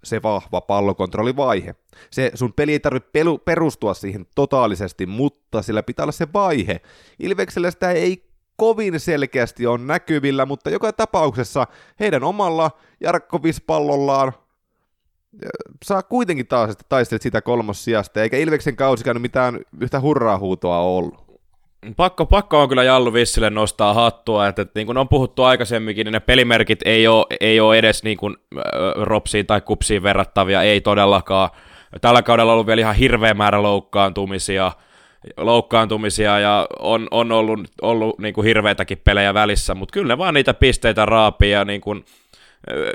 se 0.04 0.22
vahva 0.22 0.60
pallokontrollivaihe. 0.60 1.74
Se 2.10 2.30
sun 2.34 2.52
peli 2.52 2.72
ei 2.72 2.80
tarvitse 2.80 3.10
pelu, 3.12 3.38
perustua 3.38 3.94
siihen 3.94 4.26
totaalisesti, 4.34 5.06
mutta 5.06 5.62
sillä 5.62 5.82
pitää 5.82 6.04
olla 6.04 6.12
se 6.12 6.26
vaihe. 6.32 6.80
Ilveksellä 7.18 7.70
sitä 7.70 7.90
ei 7.90 8.30
kovin 8.56 9.00
selkeästi 9.00 9.66
on 9.66 9.86
näkyvillä, 9.86 10.46
mutta 10.46 10.70
joka 10.70 10.92
tapauksessa 10.92 11.66
heidän 12.00 12.24
omalla 12.24 12.70
Jarkko 13.00 13.42
Vispallollaan 13.42 14.32
saa 15.84 16.02
kuitenkin 16.02 16.46
taas, 16.46 16.76
taistelet 16.88 17.22
sitä 17.22 17.42
kolmossijasta, 17.42 18.22
eikä 18.22 18.36
Ilveksen 18.36 18.76
kausi 18.76 19.04
mitään 19.18 19.60
yhtä 19.80 20.00
hurraa 20.00 20.38
huutoa 20.38 20.78
ollut. 20.78 21.29
Pakko, 21.96 22.26
pakko 22.26 22.62
on 22.62 22.68
kyllä 22.68 22.84
Jallu 22.84 23.12
Vissille 23.12 23.50
nostaa 23.50 23.94
hattua, 23.94 24.48
että, 24.48 24.62
että 24.62 24.78
niin 24.78 24.86
kuin 24.86 24.98
on 24.98 25.08
puhuttu 25.08 25.42
aikaisemminkin, 25.42 26.04
niin 26.04 26.12
ne 26.12 26.20
pelimerkit 26.20 26.80
ei 26.84 27.08
ole, 27.08 27.26
ei 27.40 27.60
ole 27.60 27.78
edes 27.78 28.02
niin 28.02 28.16
kuin, 28.16 28.36
äh, 28.56 28.62
ropsiin 28.96 29.46
tai 29.46 29.60
kupsiin 29.60 30.02
verrattavia, 30.02 30.62
ei 30.62 30.80
todellakaan. 30.80 31.50
Tällä 32.00 32.22
kaudella 32.22 32.52
on 32.52 32.54
ollut 32.54 32.66
vielä 32.66 32.80
ihan 32.80 32.94
hirveä 32.94 33.34
määrä 33.34 33.62
loukkaantumisia, 33.62 34.72
loukkaantumisia 35.36 36.38
ja 36.38 36.66
on, 36.78 37.08
on 37.10 37.32
ollut, 37.32 37.60
ollut 37.82 38.18
niin 38.18 38.34
kuin 38.34 38.44
hirveitäkin 38.44 38.98
pelejä 39.04 39.34
välissä, 39.34 39.74
mutta 39.74 39.92
kyllä 39.92 40.14
ne 40.14 40.18
vaan 40.18 40.34
niitä 40.34 40.54
pisteitä 40.54 41.06
raapii 41.06 41.50
ja 41.50 41.64
niin 41.64 41.80
kuin, 41.80 42.04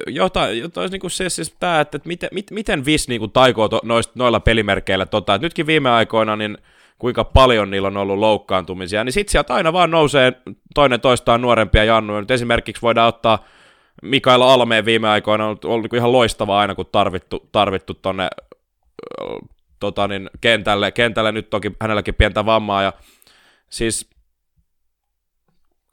jotain, 0.07 0.59
jotain 0.59 0.91
niin 0.91 1.01
kuin 1.01 1.11
se, 1.11 1.29
siis 1.29 1.55
tämä, 1.59 1.79
että, 1.79 1.97
että 1.97 2.07
miten, 2.07 2.29
mit, 2.33 2.51
miten 2.51 2.85
VIS 2.85 3.07
niin 3.07 3.19
kuin 3.19 3.31
taikoo 3.31 3.69
to, 3.69 3.79
noist, 3.83 4.15
noilla 4.15 4.39
pelimerkeillä 4.39 5.05
tota, 5.05 5.35
että 5.35 5.45
nytkin 5.45 5.67
viime 5.67 5.89
aikoina 5.89 6.35
niin 6.35 6.57
kuinka 6.99 7.23
paljon 7.23 7.69
niillä 7.69 7.87
on 7.87 7.97
ollut 7.97 8.19
loukkaantumisia, 8.19 9.03
niin 9.03 9.13
sitten 9.13 9.31
sieltä 9.31 9.53
aina 9.53 9.73
vaan 9.73 9.91
nousee 9.91 10.33
toinen 10.75 11.01
toistaan 11.01 11.41
nuorempia 11.41 11.83
jannuja. 11.83 12.19
Nyt 12.19 12.31
esimerkiksi 12.31 12.81
voidaan 12.81 13.07
ottaa 13.07 13.45
Mikael 14.01 14.41
Almeen 14.41 14.85
viime 14.85 15.09
aikoina 15.09 15.43
on 15.43 15.47
ollut, 15.47 15.65
ollut 15.65 15.93
ihan 15.93 16.11
loistava 16.11 16.59
aina, 16.59 16.75
kun 16.75 16.85
tarvittu, 16.91 17.49
tarvittu 17.51 17.93
tonne 17.93 18.27
tota 19.79 20.07
niin, 20.07 20.29
kentälle. 20.41 20.91
kentälle. 20.91 21.31
Nyt 21.31 21.49
toki 21.49 21.71
hänelläkin 21.81 22.15
pientä 22.15 22.45
vammaa 22.45 22.83
ja 22.83 22.93
siis 23.69 24.09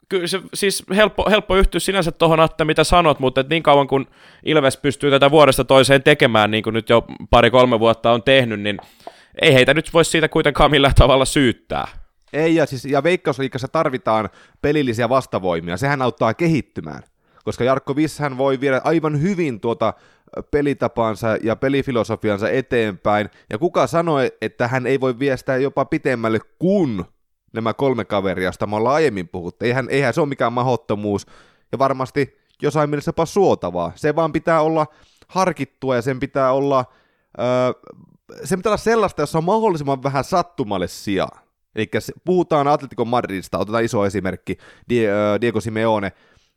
kyllä 0.09 0.27
se, 0.27 0.41
siis 0.53 0.83
helppo, 0.95 1.29
helppo 1.29 1.55
yhtyä 1.55 1.79
sinänsä 1.79 2.11
tuohon, 2.11 2.41
että 2.41 2.65
mitä 2.65 2.83
sanot, 2.83 3.19
mutta 3.19 3.41
et 3.41 3.49
niin 3.49 3.63
kauan 3.63 3.87
kun 3.87 4.07
Ilves 4.45 4.77
pystyy 4.77 5.11
tätä 5.11 5.31
vuodesta 5.31 5.65
toiseen 5.65 6.03
tekemään, 6.03 6.51
niin 6.51 6.63
kuin 6.63 6.73
nyt 6.73 6.89
jo 6.89 7.05
pari-kolme 7.29 7.79
vuotta 7.79 8.11
on 8.11 8.23
tehnyt, 8.23 8.59
niin 8.59 8.77
ei 9.41 9.53
heitä 9.53 9.73
nyt 9.73 9.93
voi 9.93 10.05
siitä 10.05 10.29
kuitenkaan 10.29 10.71
millään 10.71 10.95
tavalla 10.95 11.25
syyttää. 11.25 11.87
Ei, 12.33 12.55
ja, 12.55 12.65
siis, 12.65 12.85
ja 12.85 13.03
Veikkausliikassa 13.03 13.67
tarvitaan 13.67 14.29
pelillisiä 14.61 15.09
vastavoimia, 15.09 15.77
sehän 15.77 16.01
auttaa 16.01 16.33
kehittymään, 16.33 17.03
koska 17.45 17.63
Jarkko 17.63 17.95
Vishän 17.95 18.37
voi 18.37 18.59
viedä 18.59 18.81
aivan 18.83 19.21
hyvin 19.21 19.59
tuota 19.59 19.93
pelitapansa 20.51 21.37
ja 21.43 21.55
pelifilosofiansa 21.55 22.49
eteenpäin, 22.49 23.29
ja 23.49 23.57
kuka 23.57 23.87
sanoi, 23.87 24.31
että 24.41 24.67
hän 24.67 24.87
ei 24.87 24.99
voi 24.99 25.19
viestää 25.19 25.57
jopa 25.57 25.85
pitemmälle 25.85 26.39
kuin 26.59 27.05
nämä 27.53 27.73
kolme 27.73 28.05
kaveria, 28.05 28.47
josta 28.47 28.67
me 28.67 28.75
ollaan 28.75 28.95
aiemmin 28.95 29.27
puhuttu. 29.27 29.65
Eihän, 29.65 29.87
eihän 29.89 30.13
se 30.13 30.21
ole 30.21 30.29
mikään 30.29 30.53
mahottomuus, 30.53 31.25
ja 31.71 31.79
varmasti 31.79 32.37
jossain 32.61 32.89
mielessä 32.89 33.09
jopa 33.09 33.25
suotavaa. 33.25 33.91
Se 33.95 34.15
vaan 34.15 34.33
pitää 34.33 34.61
olla 34.61 34.87
harkittua, 35.27 35.95
ja 35.95 36.01
sen 36.01 36.19
pitää 36.19 36.51
olla... 36.51 36.85
Öö, 37.39 37.45
se 38.43 38.57
pitää 38.57 38.69
olla 38.69 38.77
sellaista, 38.77 39.21
jossa 39.21 39.37
on 39.37 39.43
mahdollisimman 39.43 40.03
vähän 40.03 40.23
sattumalle 40.23 40.87
sijaa. 40.87 41.41
Eli 41.75 41.89
puhutaan 42.25 42.67
Atletico 42.67 43.05
Madridista, 43.05 43.57
otetaan 43.57 43.83
iso 43.83 44.05
esimerkki, 44.05 44.57
Diego 45.41 45.61
Simeone. 45.61 46.11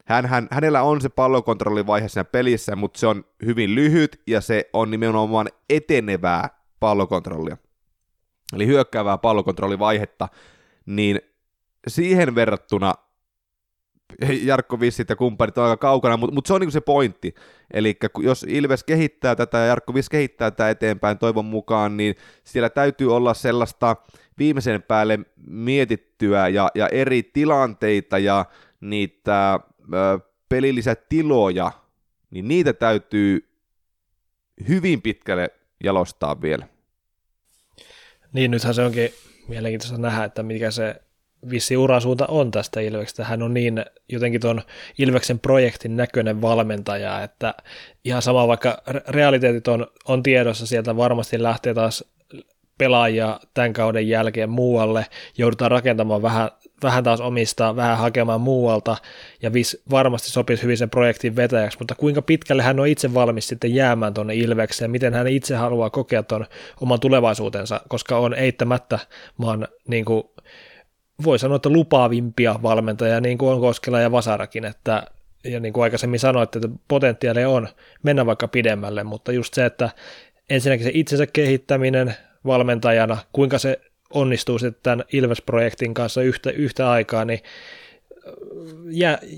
Hän, 0.04 0.26
hän, 0.26 0.48
hänellä 0.50 0.82
on 0.82 1.00
se 1.00 1.08
pallokontrollivaihe 1.08 2.08
siinä 2.08 2.24
pelissä, 2.24 2.76
mutta 2.76 3.00
se 3.00 3.06
on 3.06 3.24
hyvin 3.44 3.74
lyhyt 3.74 4.22
ja 4.26 4.40
se 4.40 4.70
on 4.72 4.90
nimenomaan 4.90 5.48
etenevää 5.70 6.48
pallokontrollia. 6.80 7.56
Eli 8.52 8.66
hyökkäävää 8.66 9.18
pallokontrollivaihetta, 9.18 10.28
niin 10.86 11.20
siihen 11.88 12.34
verrattuna 12.34 12.94
Jarkko 14.42 14.80
Vissit 14.80 15.08
ja 15.08 15.16
kumppanit 15.16 15.58
on 15.58 15.64
aika 15.64 15.76
kaukana, 15.76 16.16
mutta, 16.16 16.34
mutta 16.34 16.48
se 16.48 16.54
on 16.54 16.60
niin 16.60 16.72
se 16.72 16.80
pointti. 16.80 17.34
Eli 17.72 17.96
jos 18.22 18.46
Ilves 18.48 18.84
kehittää 18.84 19.36
tätä 19.36 19.58
ja 19.58 19.66
Jarkko 19.66 19.94
Viss 19.94 20.08
kehittää 20.08 20.50
tätä 20.50 20.70
eteenpäin 20.70 21.18
toivon 21.18 21.44
mukaan, 21.44 21.96
niin 21.96 22.14
siellä 22.44 22.70
täytyy 22.70 23.16
olla 23.16 23.34
sellaista 23.34 23.96
viimeisen 24.38 24.82
päälle 24.82 25.18
mietittyä 25.46 26.48
ja, 26.48 26.68
ja 26.74 26.88
eri 26.88 27.22
tilanteita 27.22 28.18
ja 28.18 28.44
niitä 28.80 29.60
ö, 29.94 30.18
pelillisiä 30.48 30.94
tiloja, 30.94 31.72
niin 32.30 32.48
niitä 32.48 32.72
täytyy 32.72 33.48
hyvin 34.68 35.02
pitkälle 35.02 35.48
jalostaa 35.84 36.40
vielä. 36.40 36.66
Niin, 38.32 38.50
nythän 38.50 38.74
se 38.74 38.82
onkin 38.82 39.10
mielenkiintoista 39.48 39.98
nähdä, 39.98 40.24
että 40.24 40.42
mikä 40.42 40.70
se 40.70 41.02
vissi 41.50 41.76
urasuunta 41.76 42.26
on 42.28 42.50
tästä 42.50 42.80
Ilveksestä. 42.80 43.24
Hän 43.24 43.42
on 43.42 43.54
niin 43.54 43.84
jotenkin 44.08 44.40
tuon 44.40 44.62
Ilveksen 44.98 45.38
projektin 45.38 45.96
näköinen 45.96 46.42
valmentaja, 46.42 47.22
että 47.22 47.54
ihan 48.04 48.22
sama 48.22 48.48
vaikka 48.48 48.82
realiteetit 49.08 49.68
on, 49.68 49.86
on 50.08 50.22
tiedossa, 50.22 50.66
sieltä 50.66 50.96
varmasti 50.96 51.42
lähtee 51.42 51.74
taas 51.74 52.04
pelaajia 52.78 53.40
tämän 53.54 53.72
kauden 53.72 54.08
jälkeen 54.08 54.50
muualle, 54.50 55.06
joudutaan 55.38 55.70
rakentamaan 55.70 56.22
vähän, 56.22 56.50
vähän 56.82 57.04
taas 57.04 57.20
omistaa, 57.20 57.76
vähän 57.76 57.98
hakemaan 57.98 58.40
muualta, 58.40 58.96
ja 59.42 59.52
vis 59.52 59.82
varmasti 59.90 60.30
sopisi 60.30 60.62
hyvin 60.62 60.78
sen 60.78 60.90
projektin 60.90 61.36
vetäjäksi, 61.36 61.78
mutta 61.78 61.94
kuinka 61.94 62.22
pitkälle 62.22 62.62
hän 62.62 62.80
on 62.80 62.86
itse 62.86 63.14
valmis 63.14 63.48
sitten 63.48 63.74
jäämään 63.74 64.14
tuonne 64.14 64.34
Ilvekseen, 64.34 64.90
miten 64.90 65.14
hän 65.14 65.26
itse 65.26 65.54
haluaa 65.54 65.90
kokea 65.90 66.22
tuon 66.22 66.46
oman 66.80 67.00
tulevaisuutensa, 67.00 67.80
koska 67.88 68.18
on 68.18 68.34
eittämättä 68.34 68.98
maan 69.36 69.68
niin 69.88 70.04
kuin, 70.04 70.24
voi 71.24 71.38
sanoa, 71.38 71.56
että 71.56 71.68
lupaavimpia 71.68 72.58
valmentajia, 72.62 73.20
niin 73.20 73.38
kuin 73.38 73.52
on 73.52 73.60
Koskela 73.60 74.00
ja 74.00 74.12
Vasarakin, 74.12 74.64
että 74.64 75.02
ja 75.44 75.60
niin 75.60 75.72
kuin 75.72 75.84
aikaisemmin 75.84 76.20
sanoitte, 76.20 76.58
että 76.58 76.78
potentiaalia 76.88 77.48
on 77.48 77.68
mennä 78.02 78.26
vaikka 78.26 78.48
pidemmälle, 78.48 79.04
mutta 79.04 79.32
just 79.32 79.54
se, 79.54 79.64
että 79.64 79.90
ensinnäkin 80.50 80.86
se 80.86 80.90
itsensä 80.94 81.26
kehittäminen 81.26 82.14
valmentajana, 82.46 83.16
kuinka 83.32 83.58
se 83.58 83.80
onnistuu 84.10 84.58
sitten 84.58 84.82
tämän 84.82 85.04
Ilves-projektin 85.12 85.94
kanssa 85.94 86.22
yhtä, 86.22 86.50
yhtä 86.50 86.90
aikaa, 86.90 87.24
niin 87.24 87.40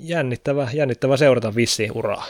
jännittävä, 0.02 0.68
jännittävä 0.74 1.16
seurata 1.16 1.54
vissi 1.54 1.90
uraa. 1.94 2.24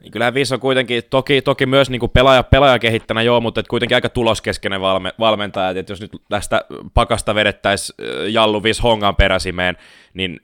Niin 0.00 0.12
kyllähän 0.12 0.34
Viss 0.34 0.52
on 0.52 0.60
kuitenkin, 0.60 1.02
toki, 1.10 1.42
toki 1.42 1.66
myös 1.66 1.90
niin 1.90 2.00
kuin 2.00 2.10
pelaaja, 2.10 2.42
pelaaja 2.42 2.78
kehittänä 2.78 3.22
joo, 3.22 3.40
mutta 3.40 3.62
kuitenkin 3.68 3.94
aika 3.94 4.08
tuloskeskeinen 4.08 4.80
valme, 4.80 5.14
valmentaja, 5.18 5.70
että 5.80 5.92
jos 5.92 6.00
nyt 6.00 6.10
tästä 6.28 6.64
pakasta 6.94 7.34
vedettäisiin 7.34 7.96
Jallu 8.32 8.62
Viss 8.62 8.82
Hongan 8.82 9.16
peräsimeen, 9.16 9.76
niin 10.14 10.40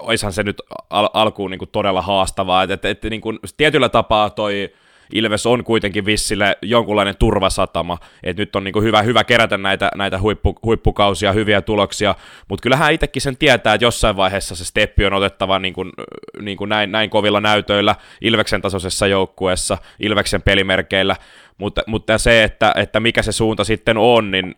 oishan 0.00 0.32
se 0.32 0.42
nyt 0.42 0.62
al- 0.90 1.10
alkuun 1.12 1.50
niin 1.50 1.58
kuin 1.58 1.70
todella 1.70 2.02
haastavaa, 2.02 2.62
että, 2.62 2.74
että, 2.74 2.88
että 2.88 3.10
niin 3.10 3.22
tietyllä 3.56 3.88
tapaa 3.88 4.30
toi 4.30 4.72
Ilves 5.12 5.46
on 5.46 5.64
kuitenkin 5.64 6.04
Vissille 6.04 6.56
jonkunlainen 6.62 7.16
turvasatama, 7.16 7.98
että 8.22 8.42
nyt 8.42 8.56
on 8.56 8.64
niin 8.64 8.72
kuin 8.72 8.84
hyvä, 8.84 9.02
hyvä 9.02 9.24
kerätä 9.24 9.58
näitä, 9.58 9.90
näitä 9.94 10.20
huippu, 10.20 10.58
huippukausia, 10.62 11.32
hyviä 11.32 11.62
tuloksia, 11.62 12.14
mutta 12.48 12.62
kyllähän 12.62 12.92
itsekin 12.92 13.22
sen 13.22 13.36
tietää, 13.36 13.74
että 13.74 13.84
jossain 13.84 14.16
vaiheessa 14.16 14.56
se 14.56 14.64
steppi 14.64 15.06
on 15.06 15.12
otettava 15.12 15.58
niin 15.58 15.74
kuin, 15.74 15.92
niin 16.40 16.56
kuin 16.56 16.68
näin, 16.68 16.92
näin 16.92 17.10
kovilla 17.10 17.40
näytöillä 17.40 17.96
Ilveksen 18.20 18.62
tasoisessa 18.62 19.06
joukkueessa, 19.06 19.78
Ilveksen 20.00 20.42
pelimerkeillä, 20.42 21.16
mutta, 21.58 21.82
mutta 21.86 22.18
se, 22.18 22.44
että, 22.44 22.72
että 22.76 23.00
mikä 23.00 23.22
se 23.22 23.32
suunta 23.32 23.64
sitten 23.64 23.98
on, 23.98 24.30
niin 24.30 24.54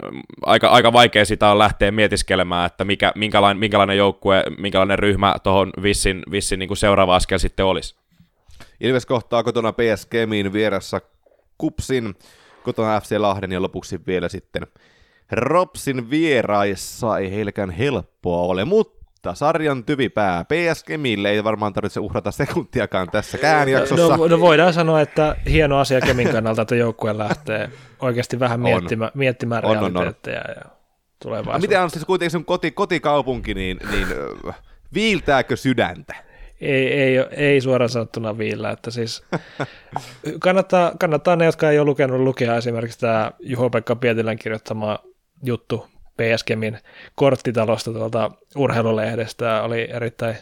aika, 0.47 0.69
aika 0.69 0.93
vaikea 0.93 1.25
sitä 1.25 1.51
on 1.51 1.59
lähteä 1.59 1.91
mietiskelemään, 1.91 2.67
että 2.67 2.85
mikä, 2.85 3.13
minkälainen, 3.15 3.61
minkälainen 3.61 3.97
joukkue, 3.97 4.43
minkälainen 4.59 4.99
ryhmä 4.99 5.35
tuohon 5.43 5.71
Vissin, 5.83 6.23
vissin 6.31 6.59
niin 6.59 6.69
kuin 6.69 6.79
seuraava 6.79 7.17
askel 7.17 7.39
sitten 7.39 7.67
olisi. 7.67 8.04
Ilves 8.81 9.07
kohtaa 9.07 9.43
kotona 9.43 9.73
PS 9.73 10.07
Kemin 10.07 10.53
vieressä 10.53 11.01
Kupsin, 11.59 12.15
kotona 12.63 13.01
FC 13.01 13.17
Lahden 13.19 13.53
ja 13.53 13.63
lopuksi 13.63 14.01
vielä 14.07 14.29
sitten 14.29 14.67
Ropsin 15.33 16.11
vieraissa. 16.11 17.19
Ei 17.19 17.31
heilläkään 17.31 17.71
helppoa 17.71 18.39
ole, 18.39 18.65
mutta 18.65 19.05
mutta 19.25 19.39
sarjan 19.39 19.85
tyvipää 19.85 20.45
PS 20.45 20.85
Kemille 20.85 21.31
ei 21.31 21.45
varmaan 21.45 21.73
tarvitse 21.73 22.01
uhrata 22.01 22.31
sekuntiakaan 22.31 23.09
tässäkään 23.11 23.69
jaksossa. 23.69 24.17
No, 24.17 24.27
no 24.27 24.41
voidaan 24.41 24.73
sanoa, 24.73 25.01
että 25.01 25.37
hieno 25.51 25.79
asia 25.79 26.01
Kemin 26.01 26.29
kannalta, 26.29 26.63
että 26.63 26.75
joukkue 26.75 27.19
lähtee 27.19 27.71
oikeasti 28.01 28.41
vähän 28.41 28.61
miettimä, 28.61 29.11
miettimään 29.15 29.65
on, 29.65 29.77
realiteetteja 29.77 30.41
on, 30.41 30.51
on. 30.51 30.57
ja 30.57 30.71
tulevaisuutta. 31.23 31.59
Miten 31.59 31.83
on 31.83 31.91
siis 31.91 32.05
kuitenkin 32.05 32.31
sun 32.31 32.45
koti, 32.45 32.71
kotikaupunki, 32.71 33.55
niin, 33.55 33.79
niin 33.91 34.07
viiltääkö 34.95 35.57
sydäntä? 35.57 36.15
Ei, 36.61 36.93
ei, 36.93 37.17
ei 37.31 37.61
suoraan 37.61 37.89
sanottuna 37.89 38.39
viillä, 38.39 38.71
että 38.71 38.91
siis 38.91 39.25
kannattaa, 40.41 40.93
kannattaa 40.99 41.37
ne, 41.37 41.45
jotka 41.45 41.71
ei 41.71 41.79
ole 41.79 41.85
lukenut 41.87 42.21
lukea 42.21 42.57
esimerkiksi 42.57 43.01
tämä 43.01 43.33
Juho-Pekka 43.41 43.97
Pietilän 43.97 44.39
kirjoittama 44.39 44.99
juttu 45.43 45.87
PSGmin 46.17 46.79
korttitalosta 47.15 47.93
tuolta 47.93 48.31
urheilulehdestä, 48.57 49.63
oli 49.63 49.89
erittäin 49.91 50.37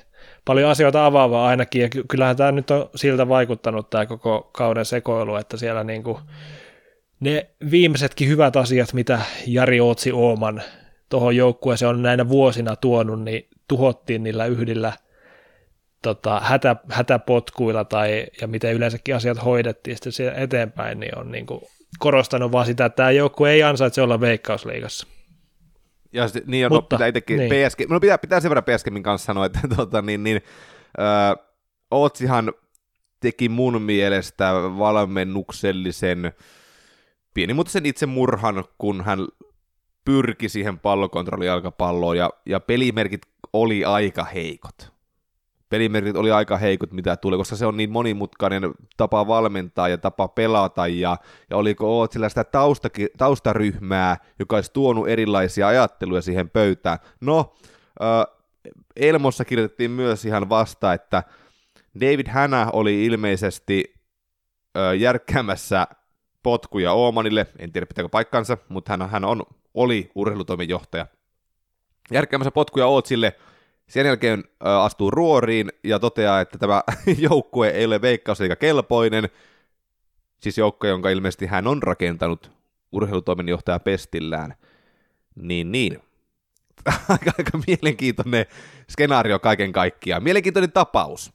paljon 0.44 0.70
asioita 0.70 1.06
avaavaa 1.06 1.48
ainakin, 1.48 1.82
ja 1.82 1.88
kyllähän 2.08 2.36
tämä 2.36 2.52
nyt 2.52 2.70
on 2.70 2.90
siltä 2.94 3.28
vaikuttanut 3.28 3.90
tämä 3.90 4.06
koko 4.06 4.50
kauden 4.52 4.84
sekoilu, 4.84 5.36
että 5.36 5.56
siellä 5.56 5.84
niin 5.84 6.02
kuin 6.02 6.18
ne 7.20 7.50
viimeisetkin 7.70 8.28
hyvät 8.28 8.56
asiat, 8.56 8.92
mitä 8.92 9.20
Jari 9.46 9.80
Ootsi 9.80 10.12
Ooman 10.12 10.62
tuohon 11.08 11.36
joukkueeseen 11.36 11.88
on 11.88 12.02
näinä 12.02 12.28
vuosina 12.28 12.76
tuonut, 12.76 13.22
niin 13.22 13.48
tuhottiin 13.68 14.22
niillä 14.22 14.46
yhdillä 14.46 14.92
tota, 16.02 16.40
hätä, 16.40 16.76
hätäpotkuilla 16.88 17.84
tai, 17.84 18.26
ja 18.40 18.46
miten 18.46 18.74
yleensäkin 18.74 19.16
asiat 19.16 19.44
hoidettiin 19.44 19.96
sitten 20.00 20.34
eteenpäin, 20.34 21.00
niin 21.00 21.18
on 21.18 21.32
niin 21.32 21.46
kuin 21.46 21.60
korostanut 21.98 22.52
vaan 22.52 22.66
sitä, 22.66 22.84
että 22.84 22.96
tämä 22.96 23.10
joukkue 23.10 23.50
ei 23.50 23.62
ansaitse 23.62 24.02
olla 24.02 24.20
veikkausliigassa. 24.20 25.06
Ja 26.12 26.28
sit, 26.28 26.46
niin, 26.46 26.66
on, 26.66 26.72
Mutta, 26.72 26.96
pitää 26.96 27.06
itsekin, 27.06 27.38
niin. 27.38 27.68
PSG, 27.68 27.80
no 27.88 28.00
pitää, 28.00 28.18
pitää 28.18 28.40
sen 28.40 28.48
verran 28.48 28.64
PSGmin 28.64 29.02
kanssa 29.02 29.26
sanoa, 29.26 29.46
että 29.46 29.60
tota, 29.76 30.02
niin, 30.02 30.24
niin, 30.24 30.40
öö, 30.98 31.44
Ootsihan 31.90 32.52
teki 33.20 33.48
mun 33.48 33.82
mielestä 33.82 34.52
valmennuksellisen 34.78 36.32
pienimuotoisen 37.34 37.86
itsemurhan, 37.86 38.64
kun 38.78 39.04
hän 39.04 39.18
pyrki 40.04 40.48
siihen 40.48 40.78
pallokontrollijalkapalloon 40.78 42.16
ja, 42.16 42.30
ja 42.46 42.60
pelimerkit 42.60 43.22
oli 43.52 43.84
aika 43.84 44.24
heikot. 44.24 44.92
Pelimerkit 45.72 46.16
oli 46.16 46.30
aika 46.30 46.56
heikot, 46.56 46.92
mitä 46.92 47.16
tuli, 47.16 47.36
koska 47.36 47.56
se 47.56 47.66
on 47.66 47.76
niin 47.76 47.90
monimutkainen 47.90 48.70
tapa 48.96 49.26
valmentaa 49.26 49.88
ja 49.88 49.98
tapa 49.98 50.28
pelata, 50.28 50.86
ja, 50.86 51.16
ja 51.50 51.56
oliko 51.56 51.98
oot 51.98 52.12
sillä 52.12 52.28
sitä 52.28 52.44
taustakin, 52.44 53.08
taustaryhmää, 53.18 54.16
joka 54.38 54.56
olisi 54.56 54.72
tuonut 54.72 55.08
erilaisia 55.08 55.68
ajatteluja 55.68 56.22
siihen 56.22 56.50
pöytään. 56.50 56.98
No, 57.20 57.54
äh, 58.02 58.36
Elmossa 58.96 59.44
kirjoitettiin 59.44 59.90
myös 59.90 60.24
ihan 60.24 60.48
vasta, 60.48 60.92
että 60.92 61.22
David 62.00 62.28
Hanna 62.28 62.70
oli 62.72 63.04
ilmeisesti 63.04 63.94
äh, 64.76 64.96
järkkäämässä 64.98 65.86
potkuja 66.42 66.92
Oomanille, 66.92 67.46
en 67.58 67.72
tiedä 67.72 67.86
pitääkö 67.86 68.08
paikkansa, 68.08 68.58
mutta 68.68 68.92
hän, 68.92 69.10
hän 69.10 69.24
on, 69.24 69.42
oli 69.74 70.10
urheilutoimenjohtaja. 70.14 71.06
Järkkäämässä 72.10 72.50
potkuja 72.50 72.86
Ootsille, 72.86 73.36
sen 73.92 74.06
jälkeen 74.06 74.44
astuu 74.60 75.10
ruoriin 75.10 75.72
ja 75.84 75.98
toteaa, 75.98 76.40
että 76.40 76.58
tämä 76.58 76.82
joukkue 77.28 77.68
ei 77.68 77.84
ole 77.84 78.02
veikkaus 78.02 78.40
eikä 78.40 78.56
kelpoinen, 78.56 79.28
siis 80.40 80.58
joukkue, 80.58 80.90
jonka 80.90 81.10
ilmeisesti 81.10 81.46
hän 81.46 81.66
on 81.66 81.82
rakentanut 81.82 82.50
urheilutoimenjohtaja 82.92 83.78
pestillään. 83.78 84.54
Niin, 85.34 85.72
niin. 85.72 86.00
aika, 87.08 87.32
aika 87.38 87.58
mielenkiintoinen 87.66 88.46
skenaario 88.90 89.38
kaiken 89.38 89.72
kaikkiaan. 89.72 90.22
Mielenkiintoinen 90.22 90.72
tapaus. 90.72 91.32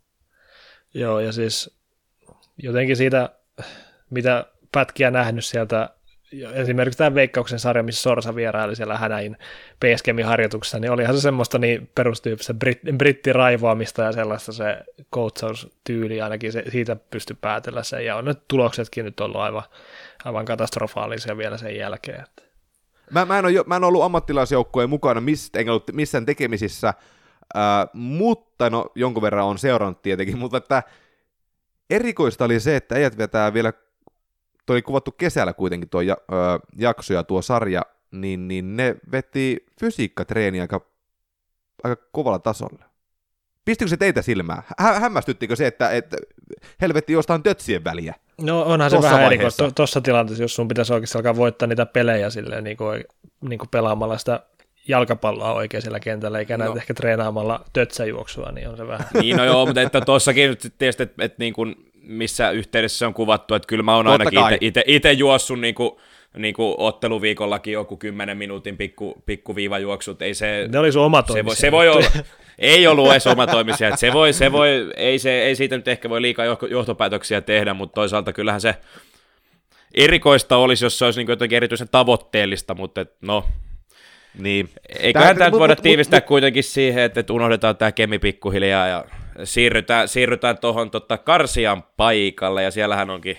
Joo, 0.93 1.20
ja 1.20 1.32
siis 1.32 1.78
jotenkin 2.58 2.97
siitä, 2.97 3.30
mitä 4.10 4.45
pätkiä 4.72 5.12
nähnyt 5.12 5.45
sieltä, 5.45 5.89
esimerkiksi 6.53 6.97
tämä 6.97 7.15
Veikkauksen 7.15 7.59
sarja, 7.59 7.84
missä 7.84 8.01
Sorsa 8.01 8.36
vieraili 8.36 8.75
siellä 8.75 8.97
Hänäin 8.97 9.38
PSGmin 9.80 10.25
harjoituksessa, 10.25 10.80
niin 10.80 10.91
olihan 10.91 11.15
se 11.15 11.21
semmoista 11.21 11.59
niin 11.59 11.89
perustyyppistä 11.95 12.53
brit- 12.53 12.97
brittiraivoamista 12.97 14.01
ja 14.01 14.11
sellaista 14.11 14.51
se 14.51 14.78
coachaustyyli 15.13 16.21
ainakin 16.21 16.51
se, 16.51 16.63
siitä 16.71 16.95
pysty 16.95 17.38
päätellä 17.41 17.84
sen, 17.84 18.05
ja 18.05 18.15
on 18.15 18.25
nyt 18.25 18.39
tuloksetkin 18.47 19.05
nyt 19.05 19.19
ollut 19.19 19.41
aivan, 19.41 19.63
aivan 20.25 20.45
katastrofaalisia 20.45 21.38
vielä 21.38 21.57
sen 21.57 21.75
jälkeen. 21.75 22.25
Mä, 23.11 23.25
mä, 23.25 23.39
en 23.39 23.45
ole, 23.45 23.63
mä 23.65 23.75
en 23.75 23.84
ollut 23.84 24.03
ammattilaisjoukkueen 24.03 24.89
mukana, 24.89 25.21
mistä, 25.21 25.59
enkä 25.59 25.71
ollut 25.71 25.91
missään 25.93 26.25
tekemisissä, 26.25 26.88
äh, 26.88 27.63
mutta 27.93 28.69
no 28.69 28.91
jonkun 28.95 29.23
verran 29.23 29.45
on 29.45 29.57
seurannut 29.57 30.01
tietenkin, 30.01 30.38
mutta 30.38 30.57
että 30.57 30.84
erikoista 31.89 32.45
oli 32.45 32.59
se, 32.59 32.75
että 32.75 32.95
äijät 32.95 33.17
vetää 33.17 33.53
vielä 33.53 33.73
toi 34.68 34.74
oli 34.74 34.82
kuvattu 34.82 35.11
kesällä 35.11 35.53
kuitenkin 35.53 35.89
tuo 35.89 36.01
ja, 36.01 36.18
ö, 36.32 36.36
jakso 36.78 37.13
ja 37.13 37.24
tuo 37.24 37.41
sarja, 37.41 37.82
niin, 38.11 38.47
niin 38.47 38.78
ne 38.78 38.95
veti 39.11 39.65
fysiikkatreeniä 39.80 40.61
aika, 40.61 40.82
aika 41.84 42.03
kovalla 42.11 42.39
tasolla. 42.39 42.86
Pistikö 43.65 43.89
se 43.89 43.97
teitä 43.97 44.22
silmään? 44.22 44.63
Hä- 44.80 44.99
hämmästyttikö 44.99 45.55
se, 45.55 45.68
että, 45.68 45.89
että 45.89 46.18
helvetti 46.82 47.13
jostain 47.13 47.43
tötsien 47.43 47.84
väliä? 47.84 48.15
No 48.41 48.61
onhan 48.61 48.91
se 48.91 49.01
vähän 49.01 49.24
erikoista 49.24 49.72
tuossa 49.72 50.01
tilanteessa, 50.01 50.43
jos 50.43 50.55
sun 50.55 50.68
pitäisi 50.68 50.93
oikeasti 50.93 51.18
alkaa 51.18 51.36
voittaa 51.36 51.68
niitä 51.68 51.86
pelejä 51.86 52.30
silleen, 52.30 52.63
niin 52.63 52.78
kuin, 52.78 53.03
niin 53.49 53.59
kuin 53.59 53.70
pelaamalla 53.70 54.18
sitä 54.18 54.39
jalkapalloa 54.88 55.53
oikein 55.53 55.82
siellä 55.82 55.99
kentällä, 55.99 56.39
eikä 56.39 56.57
no. 56.57 56.76
ehkä 56.76 56.93
treenaamalla 56.93 57.65
tötsäjuoksua, 57.74 58.51
niin 58.51 58.70
on 58.70 58.78
se 58.78 58.88
vähän. 58.88 59.07
Niin 59.22 59.38
no 59.38 59.45
joo, 59.45 59.65
mutta 59.65 59.82
että 59.82 60.01
tuossakin 60.01 60.49
nyt 60.49 60.74
tietysti, 60.78 61.03
että, 61.03 61.26
että 61.26 61.36
niin 61.39 61.53
kuin 61.53 61.76
missä 62.08 62.51
yhteydessä 62.51 62.97
se 62.97 63.05
on 63.05 63.14
kuvattu, 63.14 63.55
että 63.55 63.68
kyllä 63.68 63.84
mä 63.84 63.95
oon 63.95 64.08
ainakin 64.08 64.39
itse 64.86 65.12
juossut 65.12 65.60
niin 65.60 65.76
kuin, 65.76 65.91
niin 66.38 66.53
kuin 66.53 66.76
otteluviikollakin 66.78 67.74
joku 67.74 67.97
10 67.97 68.38
minuutin 68.38 68.78
pikku, 68.78 69.24
pikku 69.26 69.55
viivajuoksut, 69.55 70.22
ei 70.22 70.34
se... 70.34 70.68
Ne 70.72 70.80
oli 70.80 70.91
sun 70.91 71.03
oma 71.03 71.24
se 71.34 71.45
voi, 71.45 71.55
se 71.55 71.72
voi 71.72 71.89
olla, 71.89 72.08
ei 72.60 72.88
ollut 72.88 73.12
edes 73.12 73.28
omatoimisia, 73.28 73.88
että 73.88 73.99
se 73.99 74.14
voi, 74.14 74.34
se 74.34 74.51
voi, 74.51 74.91
ei, 74.97 75.20
se, 75.20 75.41
ei 75.41 75.55
siitä 75.55 75.78
nyt 75.78 75.88
ehkä 75.88 76.10
voi 76.10 76.22
liikaa 76.22 76.45
johtopäätöksiä 76.70 77.41
tehdä, 77.41 77.74
mutta 77.74 77.93
toisaalta 77.93 78.34
kyllähän 78.34 78.62
se 78.62 78.76
erikoista 79.95 80.58
olisi, 80.58 80.86
jos 80.86 80.99
se 80.99 81.05
olisi 81.05 81.20
niin 81.20 81.30
jotenkin 81.30 81.55
erityisen 81.55 81.89
tavoitteellista, 81.91 82.76
mutta 82.76 83.01
et, 83.01 83.14
no, 83.22 83.45
niin. 84.38 84.70
Eiköhän 84.99 85.38
tämä 85.38 85.51
voida 85.51 85.76
tiivistää 85.76 86.20
mut, 86.20 86.28
kuitenkin 86.28 86.64
siihen, 86.64 87.03
että 87.03 87.34
unohdetaan 87.34 87.78
tämä 87.78 87.91
kemi 87.91 88.20
pikkuhiljaa 88.20 88.88
ja 88.88 89.05
siirrytään, 89.43 90.07
siirrytään 90.07 90.57
tuohon 90.57 90.91
tota 90.91 91.17
Karsian 91.17 91.83
paikalle, 91.83 92.63
ja 92.63 92.71
siellähän 92.71 93.09
onkin, 93.09 93.38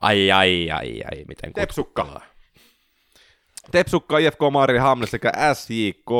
ai 0.00 0.32
ai 0.32 0.70
ai 0.70 1.02
ai, 1.12 1.24
miten 1.28 1.52
Tepsukka. 1.52 2.20
Tepsukka, 3.70 4.18
IFK 4.18 4.40
Maari 4.52 4.78
Hamle 4.78 5.06
sekä 5.06 5.32
SJK 5.54 6.10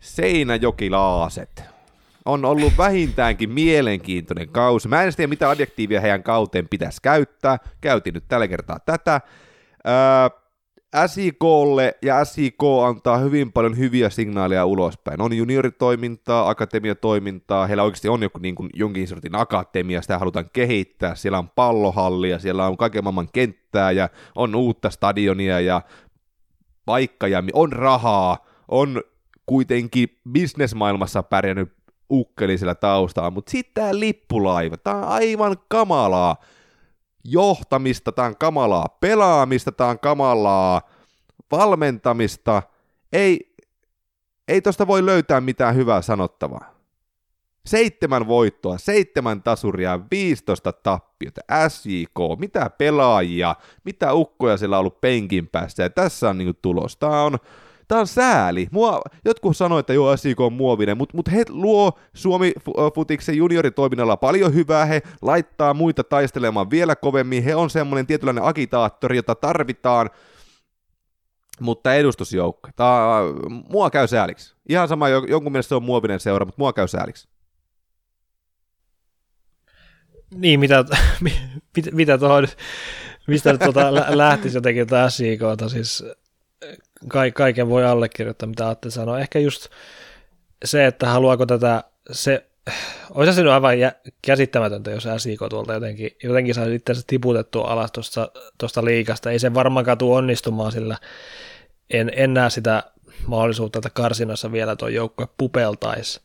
Seinäjokilaaset. 0.00 1.62
On 2.24 2.44
ollut 2.44 2.72
vähintäänkin 2.78 3.50
mielenkiintoinen 3.50 4.48
kausi. 4.48 4.88
Mä 4.88 5.02
en 5.02 5.14
tiedä, 5.16 5.28
mitä 5.28 5.50
adjektiivia 5.50 6.00
heidän 6.00 6.22
kauteen 6.22 6.68
pitäisi 6.68 7.02
käyttää. 7.02 7.58
Käytin 7.80 8.14
nyt 8.14 8.24
tällä 8.28 8.48
kertaa 8.48 8.78
tätä. 8.86 9.20
Öö, 9.88 10.41
SIKlle 11.06 11.94
ja 12.02 12.24
SIK 12.24 12.62
antaa 12.86 13.18
hyvin 13.18 13.52
paljon 13.52 13.78
hyviä 13.78 14.10
signaaleja 14.10 14.66
ulospäin. 14.66 15.20
On 15.20 15.36
junioritoimintaa, 15.36 16.48
akatemiatoimintaa, 16.48 17.66
heillä 17.66 17.82
oikeasti 17.82 18.08
on 18.08 18.22
joku 18.22 18.38
niin 18.38 18.54
kuin 18.54 18.70
jonkin 18.74 19.08
sortin 19.08 19.36
akatemia, 19.36 20.02
sitä 20.02 20.18
halutaan 20.18 20.50
kehittää, 20.52 21.14
siellä 21.14 21.38
on 21.38 21.48
pallohallia, 21.48 22.38
siellä 22.38 22.66
on 22.66 22.76
kaiken 22.76 23.04
maailman 23.04 23.28
kenttää 23.32 23.90
ja 23.90 24.08
on 24.34 24.54
uutta 24.54 24.90
stadionia 24.90 25.60
ja 25.60 25.82
paikka 26.84 27.28
ja 27.28 27.42
on 27.52 27.72
rahaa, 27.72 28.38
on 28.68 29.02
kuitenkin 29.46 30.18
bisnesmaailmassa 30.32 31.22
pärjännyt 31.22 31.72
ukkelisella 32.10 32.74
taustalla, 32.74 33.30
mutta 33.30 33.50
sitten 33.50 33.74
tämä 33.74 34.00
lippulaiva, 34.00 34.76
tämä 34.76 34.96
on 34.96 35.04
aivan 35.04 35.56
kamalaa 35.68 36.36
johtamista, 37.24 38.12
tämä 38.12 38.28
on 38.28 38.36
kamalaa 38.36 38.96
pelaamista, 39.00 39.72
tämä 39.72 39.90
on 39.90 39.98
kamalaa 39.98 40.82
valmentamista. 41.50 42.62
Ei, 43.12 43.54
ei 44.48 44.62
tosta 44.62 44.86
voi 44.86 45.06
löytää 45.06 45.40
mitään 45.40 45.74
hyvää 45.74 46.02
sanottavaa. 46.02 46.72
Seitsemän 47.66 48.28
voittoa, 48.28 48.78
seitsemän 48.78 49.42
tasuria, 49.42 50.00
15 50.10 50.72
tappiota, 50.72 51.40
SJK, 51.68 52.38
mitä 52.38 52.70
pelaajia, 52.78 53.54
mitä 53.84 54.14
ukkoja 54.14 54.56
siellä 54.56 54.76
on 54.76 54.80
ollut 54.80 55.00
penkin 55.00 55.48
päässä, 55.48 55.82
ja 55.82 55.90
tässä 55.90 56.30
on 56.30 56.38
niinku 56.38 56.58
tulos. 56.62 56.96
Tämä 56.96 57.22
on, 57.22 57.38
Tämä 57.92 58.00
on 58.00 58.06
sääli. 58.06 58.68
Mua, 58.70 59.00
jotkut 59.24 59.56
sanoivat, 59.56 59.82
että 59.82 59.92
joo, 59.92 60.16
SIK 60.16 60.40
on 60.40 60.52
muovinen, 60.52 60.98
mutta 60.98 61.16
mut 61.16 61.32
he 61.32 61.44
luo 61.48 61.98
Suomi 62.14 62.52
Futiksen 62.94 63.36
junioritoiminnalla 63.36 64.16
paljon 64.16 64.54
hyvää, 64.54 64.84
he 64.84 65.02
laittaa 65.22 65.74
muita 65.74 66.04
taistelemaan 66.04 66.70
vielä 66.70 66.96
kovemmin, 66.96 67.42
he 67.42 67.54
on 67.54 67.70
semmoinen 67.70 68.06
tietynlainen 68.06 68.44
agitaattori, 68.44 69.16
jota 69.16 69.34
tarvitaan. 69.34 70.10
mutta 71.60 71.94
edustusjoukko. 71.94 72.68
Tää, 72.76 73.20
mua 73.70 73.90
käy 73.90 74.08
sääliksi. 74.08 74.54
Ihan 74.68 74.88
sama, 74.88 75.08
jonkun 75.08 75.52
mielestä 75.52 75.68
se 75.68 75.74
on 75.74 75.82
muovinen 75.82 76.20
seura, 76.20 76.44
mutta 76.46 76.60
mua 76.60 76.72
käy 76.72 76.88
sääliksi. 76.88 77.28
Niin, 80.34 80.60
mitä, 80.60 80.84
mitä, 81.76 81.90
mitä 81.92 82.18
tuohon, 82.18 82.46
mistä 83.26 83.58
tuota 83.58 83.94
lähtisi 83.94 84.56
jotenkin 84.56 84.86
tämä 84.86 85.10
SIKta, 85.10 85.68
siis 85.68 86.04
ka, 87.08 87.20
kaiken 87.34 87.68
voi 87.68 87.84
allekirjoittaa, 87.84 88.48
mitä 88.48 88.68
Atte 88.68 88.90
sanoi. 88.90 89.20
Ehkä 89.20 89.38
just 89.38 89.68
se, 90.64 90.86
että 90.86 91.08
haluaako 91.08 91.46
tätä, 91.46 91.84
se, 92.10 92.46
olisi 93.10 93.32
se 93.32 93.42
nyt 93.42 93.52
aivan 93.52 93.74
käsittämätöntä, 94.22 94.90
jos 94.90 95.08
SIK 95.16 95.40
tuolta 95.50 95.72
jotenkin, 95.72 96.10
jotenkin 96.22 96.54
saisi 96.54 96.74
itse 96.74 96.92
tiputettua 97.06 97.68
alas 97.68 97.90
tuosta 98.58 98.84
liikasta. 98.84 99.30
Ei 99.30 99.38
se 99.38 99.54
varmaankaan 99.54 99.98
tule 99.98 100.16
onnistumaan, 100.16 100.72
sillä 100.72 100.96
en, 101.90 102.12
en 102.16 102.34
näe 102.34 102.50
sitä 102.50 102.82
mahdollisuutta, 103.26 103.78
että 103.78 103.90
karsinassa 103.90 104.52
vielä 104.52 104.76
tuo 104.76 104.88
joukkue 104.88 105.28
pupeltaisi 105.38 106.20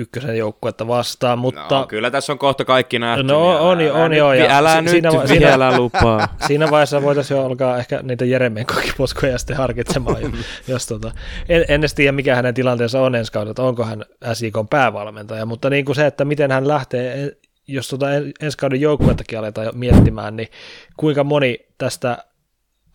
ykkösen 0.00 0.38
joukkuetta 0.38 0.86
vastaan, 0.86 1.38
mutta... 1.38 1.78
No, 1.78 1.86
kyllä 1.86 2.10
tässä 2.10 2.32
on 2.32 2.38
kohta 2.38 2.64
kaikki 2.64 2.98
nähty. 2.98 3.22
No 3.22 3.50
on, 3.50 3.78
on, 3.78 3.92
on 3.92 4.12
joo. 4.12 4.32
Ja 4.32 4.58
älä 4.58 4.80
nyt 4.80 4.90
siinä, 4.90 5.10
vielä 5.12 5.26
siinä, 5.26 5.76
lupaa. 5.76 6.28
Siinä 6.46 6.70
vaiheessa 6.70 7.02
voitaisiin 7.02 7.38
jo 7.38 7.44
alkaa 7.44 7.78
ehkä 7.78 8.00
niitä 8.02 8.24
Jeremenkokiposkoja 8.24 9.38
sitten 9.38 9.56
harkitsemaan, 9.56 10.16
jos 10.68 10.86
tota, 10.86 11.12
en, 11.48 11.64
en 11.68 11.80
edes 11.80 11.94
tiedä 11.94 12.12
mikä 12.12 12.34
hänen 12.34 12.54
tilanteensa 12.54 13.00
on 13.00 13.14
ensi 13.14 13.32
kaudella, 13.32 13.68
onko 13.68 13.84
hän 13.84 14.04
SIK 14.32 14.54
päävalmentaja, 14.70 15.46
mutta 15.46 15.70
niin 15.70 15.84
kuin 15.84 15.96
se, 15.96 16.06
että 16.06 16.24
miten 16.24 16.50
hän 16.50 16.68
lähtee, 16.68 17.32
jos 17.66 17.88
tota 17.88 18.06
ensi 18.40 18.58
kauden 18.58 18.80
joukkuettakin 18.80 19.38
aletaan 19.38 19.68
miettimään, 19.74 20.36
niin 20.36 20.48
kuinka 20.96 21.24
moni 21.24 21.58
tästä 21.78 22.18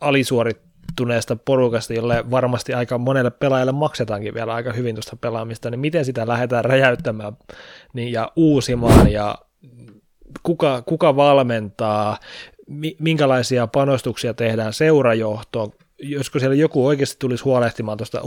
alisuorit 0.00 0.71
varttuneesta 0.88 1.36
porukasta, 1.36 1.94
jolle 1.94 2.30
varmasti 2.30 2.74
aika 2.74 2.98
monelle 2.98 3.30
pelaajalle 3.30 3.72
maksetaankin 3.72 4.34
vielä 4.34 4.54
aika 4.54 4.72
hyvin 4.72 4.94
tuosta 4.94 5.16
pelaamista, 5.16 5.70
niin 5.70 5.80
miten 5.80 6.04
sitä 6.04 6.26
lähdetään 6.26 6.64
räjäyttämään 6.64 7.36
niin, 7.92 8.12
ja 8.12 8.32
uusimaan 8.36 9.12
ja 9.12 9.34
kuka, 10.42 10.82
kuka 10.82 11.16
valmentaa, 11.16 12.18
minkälaisia 12.98 13.66
panostuksia 13.66 14.34
tehdään 14.34 14.72
seurajohtoon, 14.72 15.72
josko 15.98 16.38
siellä 16.38 16.56
joku 16.56 16.86
oikeasti 16.86 17.16
tulisi 17.18 17.44
huolehtimaan 17.44 17.98
tuosta 17.98 18.20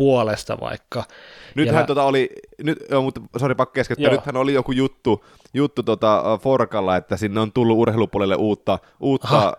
urheilupuolesta 0.00 0.60
vaikka, 0.60 1.04
Nythän 1.54 1.80
ja... 1.80 1.86
tota 1.86 2.04
oli, 2.04 2.30
nyt, 2.62 2.78
joo, 2.90 3.02
mutta 3.02 3.20
sori 3.36 3.54
pakko 3.54 3.72
keskeyttää, 3.72 4.10
nythän 4.10 4.36
oli 4.36 4.54
joku 4.54 4.72
juttu, 4.72 5.24
juttu 5.54 5.82
tota, 5.82 6.38
Forkalla, 6.42 6.96
että 6.96 7.16
sinne 7.16 7.40
on 7.40 7.52
tullut 7.52 7.78
urheilupuolelle 7.78 8.34
uutta, 8.34 8.78
uutta, 9.00 9.56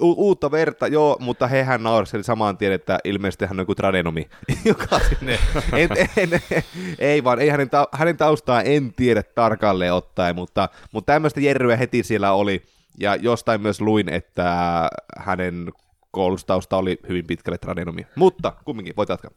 uh, 0.00 0.18
uutta 0.18 0.50
verta, 0.50 0.86
joo, 0.86 1.16
mutta 1.20 1.46
hehän 1.46 1.82
naureskeli 1.82 2.22
samaan 2.22 2.56
tien, 2.56 2.72
että 2.72 2.98
ilmeisesti 3.04 3.46
hän 3.46 3.56
on 3.56 3.62
joku 3.62 3.74
tradenomi, 3.74 4.28
joka 4.64 4.98
sinne, 4.98 5.38
en, 5.72 5.88
en, 6.16 6.30
en, 6.50 6.62
ei 6.98 7.24
vaan, 7.24 7.38
ei 7.38 7.48
hänen, 7.48 7.70
ta, 7.70 7.88
hänen 7.92 8.16
taustaa 8.16 8.62
en 8.62 8.92
tiedä 8.94 9.22
tarkalleen 9.22 9.94
ottaen, 9.94 10.36
mutta, 10.36 10.68
mutta 10.92 11.12
tämmöistä 11.12 11.40
jerryä 11.40 11.76
heti 11.76 12.02
siellä 12.02 12.32
oli, 12.32 12.62
ja 13.00 13.16
jostain 13.16 13.60
myös 13.60 13.80
luin, 13.80 14.08
että 14.08 14.88
hänen 15.18 15.72
koulustausta 16.10 16.76
oli 16.76 16.98
hyvin 17.08 17.26
pitkälle 17.26 17.58
tradenomi. 17.58 18.06
Mutta 18.14 18.52
kumminkin, 18.64 18.96
voit 18.96 19.08
jatkaa. 19.08 19.30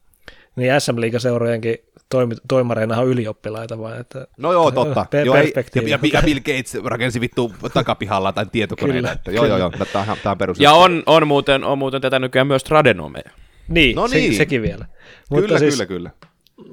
Niin 0.56 0.82
SM 0.82 0.96
Liiga-seurojenkin 1.00 1.78
toimi, 2.10 2.36
toimareina 2.48 2.98
on 2.98 3.08
ylioppilaita 3.08 3.80
vai? 3.80 4.00
Että, 4.00 4.28
no 4.38 4.54
joo, 4.54 4.72
totta. 4.82 5.06
Per- 5.10 5.26
joo, 5.26 5.36
ei, 5.36 5.54
ja, 5.76 6.00
ja, 6.14 6.22
Bill 6.26 6.40
Gates 6.40 6.78
rakensi 6.84 7.22
vittu 7.22 7.54
takapihalla 7.74 8.32
tai 8.32 8.46
tietokoneita. 8.52 9.12
että, 9.12 9.32
joo, 9.32 9.46
joo, 9.46 9.58
joo, 9.58 9.70
tämä, 9.70 10.06
tämä 10.24 10.32
on 10.32 10.38
perus. 10.38 10.60
Ja 10.60 10.74
on, 10.74 11.04
on, 11.06 11.28
muuten, 11.28 11.64
on 11.64 11.78
muuten 11.78 12.02
tätä 12.02 12.20
nykyään 12.20 12.48
myös 12.48 12.64
tradenomeja. 12.64 13.32
Niin, 13.68 13.96
no 13.96 14.08
niin. 14.08 14.34
Se, 14.34 14.38
sekin 14.38 14.62
vielä. 14.62 14.86
Mutta 15.30 15.46
kyllä, 15.46 15.60
siis, 15.60 15.74
kyllä, 15.74 15.86
kyllä. 15.86 16.12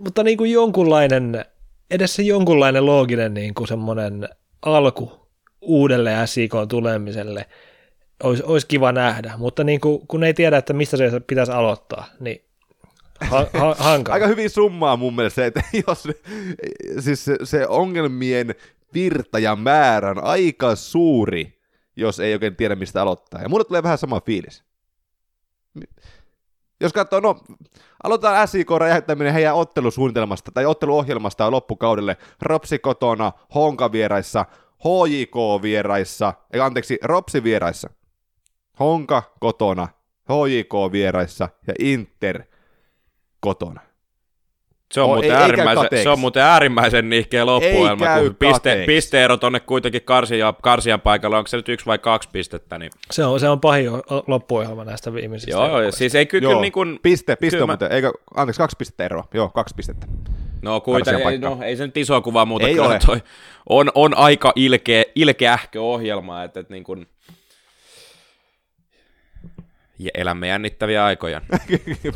Mutta 0.05 0.23
niin 0.23 0.39
kuin 0.39 0.53
jonkunlainen, 0.53 1.45
edes 1.91 2.17
se 2.17 2.23
jonkunlainen 2.23 2.87
looginen 2.87 3.35
niin 3.35 3.55
kuin 3.55 3.69
semmoinen 3.69 4.29
alku 4.63 5.29
uudelle 5.61 6.13
SIK 6.27 6.53
tulemiselle 6.69 7.47
olisi, 8.23 8.43
olisi 8.47 8.67
kiva 8.67 8.93
nähdä, 8.93 9.33
mutta 9.39 9.65
niin 9.65 9.81
kuin, 9.81 10.07
kun 10.07 10.25
ei 10.25 10.35
tiedä, 10.35 10.57
että 10.57 10.73
mistä 10.73 10.97
se 10.97 11.21
pitäisi 11.27 11.53
aloittaa, 11.53 12.07
niin 12.21 12.46
ha, 13.21 13.47
ha. 13.79 14.01
Aika 14.09 14.27
hyvin 14.27 14.51
summaa 14.51 14.97
mun 14.97 15.17
mielestä 15.17 15.47
että 15.47 15.63
jos, 15.87 16.09
siis 17.01 17.25
se, 17.25 17.37
se 17.45 17.67
ongelmien 17.67 18.55
virta 18.95 19.39
ja 19.39 19.57
määrä 19.57 20.11
on 20.11 20.25
aika 20.25 20.75
suuri, 20.77 21.61
jos 21.97 22.21
ei 22.21 22.33
oikein 22.33 22.57
tiedä, 22.57 22.77
mistä 22.77 23.03
aloittaa. 23.03 23.43
Ja 23.43 23.49
mulle 23.49 23.65
tulee 23.65 23.83
vähän 23.83 23.99
sama 23.99 24.21
fiilis. 24.21 24.65
Jos 26.81 26.93
katsoo, 26.93 27.21
no, 27.21 27.41
aloitetaan 28.03 28.49
SIK 28.49 28.71
räjäyttäminen 28.71 29.33
heidän 29.33 29.55
ottelusuunnitelmasta 29.55 30.51
tai 30.55 30.67
otteluohjelmasta 30.67 31.51
loppukaudelle. 31.51 32.17
Ropsi 32.43 32.79
kotona, 32.79 33.33
Honka 33.55 33.93
vieraissa, 33.93 34.45
HJK 34.85 35.63
vieraissa, 35.63 36.35
ei 36.53 36.61
anteeksi, 36.61 36.99
Ropsi 37.03 37.43
vieraissa. 37.43 37.91
Honka 38.81 39.23
kotona, 39.41 39.89
HJK 40.29 40.93
vieraissa 40.93 41.49
ja 41.67 41.75
Inter 41.79 42.43
kotona. 43.47 43.81
Se 44.93 45.01
on, 45.01 45.11
o, 45.11 45.13
muuten 45.13 45.31
ei, 45.31 45.37
äärimmäisen, 45.37 45.89
ei 45.91 46.03
se 46.03 46.09
on 46.09 46.19
muuten 46.19 46.43
äärimmäisen 46.43 47.11
nihkeä 47.11 47.47
loppuelma, 47.47 48.07
kun 48.19 48.37
piste, 48.39 48.85
pisteero 48.87 49.37
tonne 49.37 49.61
kuitenkin 49.61 50.03
karsia, 50.03 50.55
karsian 50.63 51.01
paikalla, 51.01 51.39
onko 51.39 51.49
se 51.49 51.57
nyt 51.57 51.69
yksi 51.69 51.87
vai 51.87 51.99
kaksi 51.99 52.29
pistettä? 52.33 52.79
Niin... 52.79 52.91
Se, 53.11 53.25
on, 53.25 53.41
se 53.41 53.49
on 53.49 53.61
pahin 53.61 53.91
loppuohjelma 54.27 54.85
näistä 54.85 55.15
viimeisistä. 55.15 55.51
Joo, 55.51 55.81
joo 55.81 55.93
siis 55.93 56.15
ei 56.15 56.27
kyllä, 56.27 56.61
niin 56.61 56.73
kuin... 56.73 56.99
Piste, 57.03 57.37
piste 57.37 57.57
kyllä 57.57 57.67
muuten, 57.67 57.93
eikö, 57.93 58.13
anteeksi, 58.35 58.59
kaksi 58.59 58.77
pistettä 58.77 59.05
eroa, 59.05 59.29
joo, 59.35 59.49
kaksi 59.49 59.75
pistettä. 59.75 60.07
No 60.63 60.81
kuitenkin, 60.81 61.29
ei, 61.29 61.39
no, 61.39 61.59
ei 61.63 61.77
se 61.77 61.87
nyt 61.87 61.97
isoa 61.97 62.21
kuvaa 62.21 62.45
muuta, 62.45 62.67
ei 62.67 62.81
ole. 62.81 62.99
Toi 63.07 63.23
on, 63.69 63.91
on 63.95 64.17
aika 64.17 64.53
ilkeä, 64.57 65.05
ilkeähkö 65.15 65.83
ohjelma, 65.83 66.43
että, 66.43 66.61
että 66.61 66.75
niin 66.75 66.85
kuin, 66.85 67.07
ja 69.99 70.11
elämme 70.15 70.49
jännittäviä 70.49 71.05
aikoja. 71.05 71.41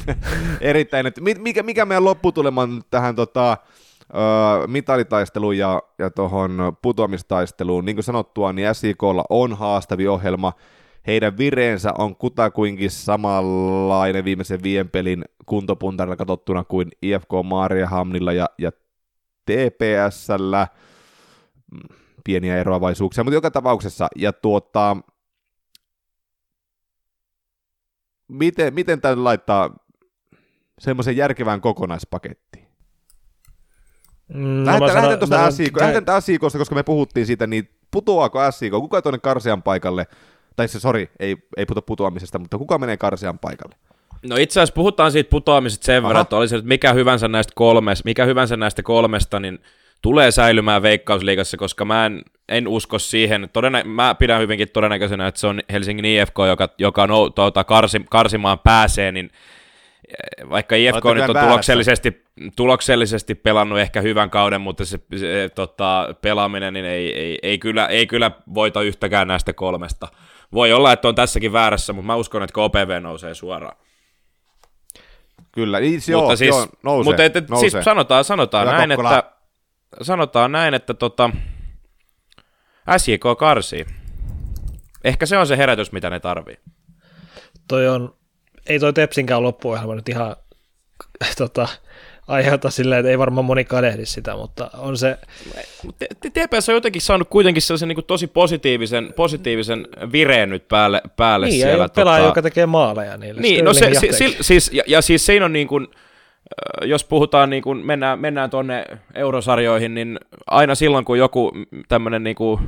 Erittäin. 0.61 1.07
Mikä, 1.39 1.63
mikä 1.63 1.85
meidän 1.85 2.05
lopputulema 2.05 2.63
on 2.63 2.83
tähän 2.91 3.17
tota, 3.17 3.57
uh, 4.03 4.69
mitalitaisteluun 4.69 5.59
ja, 5.59 5.83
ja 5.99 6.11
tuohon 6.11 6.77
putoamistaisteluun? 6.83 7.85
Niin 7.85 7.97
kuin 7.97 8.05
sanottua, 8.05 8.53
niin 8.53 8.75
SIKlla 8.75 9.25
on 9.31 9.57
haastavi 9.57 10.09
ohjelma. 10.09 10.53
Heidän 11.07 11.39
vireensä 11.39 11.93
on 11.99 12.17
kutakuinkin 12.17 12.91
samanlainen 12.91 14.25
viimeisen 14.25 14.63
viien 14.63 14.89
pelin 14.89 15.25
kuntopuntarilla 15.47 16.17
katsottuna 16.17 16.65
kuin 16.65 16.89
IFK 17.03 17.31
Maariahamnilla 17.45 18.33
ja, 18.33 18.47
ja 18.59 18.73
TPSllä. 19.47 20.67
Mm, 21.73 21.97
pieniä 22.25 22.59
eroavaisuuksia, 22.59 23.25
mutta 23.25 23.35
joka 23.35 23.51
tapauksessa. 23.51 24.09
Ja 24.17 24.33
tuota, 24.33 24.97
miten, 28.31 28.75
miten 28.75 29.01
tämän 29.01 29.25
laittaa 29.25 29.77
semmoisen 30.79 31.17
järkevään 31.17 31.61
kokonaispakettiin? 31.61 32.67
No, 34.29 34.67
lähdetään, 34.67 34.95
lähdetään 34.95 35.19
tuosta 35.19 35.51
SIK, 35.51 35.81
lähdetään 35.81 36.23
SIKosta, 36.23 36.59
koska 36.59 36.75
me 36.75 36.83
puhuttiin 36.83 37.27
siitä, 37.27 37.47
niin 37.47 37.69
putoaako 37.91 38.51
SIK, 38.51 38.73
kuka 38.73 39.03
tuonne 39.03 39.19
Karsian 39.19 39.63
paikalle, 39.63 40.07
tai 40.57 40.69
se, 40.69 40.81
sori, 40.81 41.11
ei, 41.19 41.37
ei 41.57 41.67
puto 41.67 41.83
putoamisesta, 41.83 42.39
mutta 42.39 42.59
kuka 42.59 42.79
menee 42.79 42.97
Karsian 42.97 43.39
paikalle? 43.39 43.75
No 44.29 44.37
itse 44.37 44.61
asiassa 44.61 44.75
puhutaan 44.75 45.13
siitä 45.13 45.31
putoamisesta 45.31 45.87
sen 45.87 45.99
Aha. 45.99 46.09
verran, 46.09 46.23
että 46.23 46.37
olisi 46.37 46.63
mikä 46.63 46.93
hyvänsä 46.93 47.29
näistä 47.29 47.53
kolmesta, 47.57 48.03
mikä 48.05 48.25
hyvänsä 48.25 48.57
näistä 48.57 48.83
kolmesta, 48.83 49.41
niin 49.41 49.59
tulee 50.03 50.31
säilymään 50.31 50.83
Veikkausliigassa, 50.83 51.57
koska 51.57 51.85
mä 51.85 52.07
en, 52.07 52.23
en 52.49 52.69
usko 52.69 52.99
siihen. 52.99 53.51
Todennä, 53.53 53.85
mä 53.85 54.15
pidän 54.15 54.41
hyvinkin 54.41 54.69
todennäköisenä, 54.73 55.27
että 55.27 55.41
se 55.41 55.47
on 55.47 55.61
Helsingin 55.73 56.05
IFK, 56.05 56.35
joka, 56.49 56.69
joka 56.79 57.07
no, 57.07 57.31
tuota, 57.31 57.65
karsi, 57.65 58.01
karsimaan 58.11 58.59
pääsee, 58.59 59.13
niin 59.13 59.31
eh, 60.09 60.51
vaikka 60.51 60.77
IFK 60.77 61.05
nyt 61.15 61.29
on 61.29 61.45
tuloksellisesti, 61.45 62.25
tuloksellisesti 62.57 63.35
pelannut 63.35 63.79
ehkä 63.79 64.01
hyvän 64.01 64.31
kauden, 64.31 64.61
mutta 64.61 64.85
se, 64.85 64.99
se 65.17 65.51
tota, 65.55 66.15
pelaaminen 66.21 66.75
niin 66.75 66.87
ei, 66.87 67.19
ei, 67.19 67.39
ei, 67.43 67.59
kyllä, 67.59 67.87
ei 67.87 68.07
kyllä 68.07 68.31
voita 68.55 68.83
yhtäkään 68.83 69.29
näistä 69.29 69.53
kolmesta. 69.53 70.09
Voi 70.53 70.73
olla, 70.73 70.93
että 70.93 71.09
on 71.09 71.15
tässäkin 71.15 71.53
väärässä, 71.53 71.93
mutta 71.93 72.07
mä 72.07 72.17
uskon, 72.17 72.43
että 72.43 72.55
KPV 72.55 73.03
nousee 73.03 73.35
suoraan. 73.35 73.77
Kyllä, 75.53 75.79
siis, 75.79 76.09
mutta 76.09 76.11
joo, 76.11 76.37
siis, 76.37 76.49
joo, 76.49 76.67
nousee, 76.83 77.11
mutta 77.11 77.25
et, 77.25 77.37
et, 77.37 77.49
nousee. 77.49 77.71
siis 77.71 77.85
sanotaan, 77.85 78.25
sanotaan 78.25 78.67
näin, 78.67 78.93
että 78.93 79.40
sanotaan 80.03 80.53
näin, 80.53 80.75
että 80.75 80.95
tota, 80.95 81.31
SJK 82.97 83.23
karsii. 83.39 83.87
Ehkä 85.05 85.27
se 85.27 85.39
on 85.39 85.47
se 85.47 85.57
herätys, 85.57 85.93
mitä 85.93 86.11
ne 86.11 86.21
tarvii. 86.21 86.59
Toi 87.69 87.89
on, 87.89 88.15
ei 88.67 88.79
toi 88.79 88.93
Tepsinkään 88.93 89.43
loppuohjelma 89.43 89.95
nyt 89.95 90.09
ihan 90.09 90.37
tota, 91.39 91.69
aiheuta 92.29 92.71
silleen, 92.71 92.99
että 93.01 93.11
ei 93.11 93.19
varmaan 93.19 93.45
moni 93.45 93.65
kadehdi 93.65 94.07
sitä, 94.07 94.37
mutta 94.37 94.71
on 94.79 94.99
se... 94.99 95.19
TPS 96.21 96.69
on 96.69 96.75
jotenkin 96.75 97.03
saanut 97.03 97.29
kuitenkin 97.29 97.63
sellaisen 97.63 97.89
niin 97.89 97.97
kuin 97.97 98.05
tosi 98.05 98.27
positiivisen, 98.27 99.13
positiivisen 99.17 99.89
vireen 100.13 100.51
nyt 100.51 100.69
päälle, 100.69 101.03
päälle 101.17 101.47
niin, 101.47 101.63
siellä. 101.63 101.89
Pelaaja, 101.89 102.19
tota... 102.19 102.31
joka 102.31 102.43
tekee 102.43 102.67
maaleja 102.67 103.17
niille. 103.17 103.41
Niin, 103.41 103.65
no 103.65 103.75
se, 103.75 103.91
si, 104.01 104.13
si, 104.13 104.37
siis, 104.41 104.71
ja, 104.73 104.83
ja 104.87 105.03
siis 105.03 105.27
siinä 105.27 105.45
on 105.45 105.53
niin 105.53 105.69
kuin, 105.69 105.89
jos 106.83 107.05
puhutaan, 107.05 107.51
niin 107.51 107.63
kuin 107.63 107.87
mennään, 107.87 108.19
mennään 108.19 108.51
tuonne 108.51 108.85
eurosarjoihin, 109.15 109.95
niin 109.95 110.19
aina 110.47 110.75
silloin, 110.75 111.05
kun 111.05 111.19
joku 111.19 111.53
tämmöinen 111.89 112.25
niin 112.25 112.37
kuin 112.37 112.61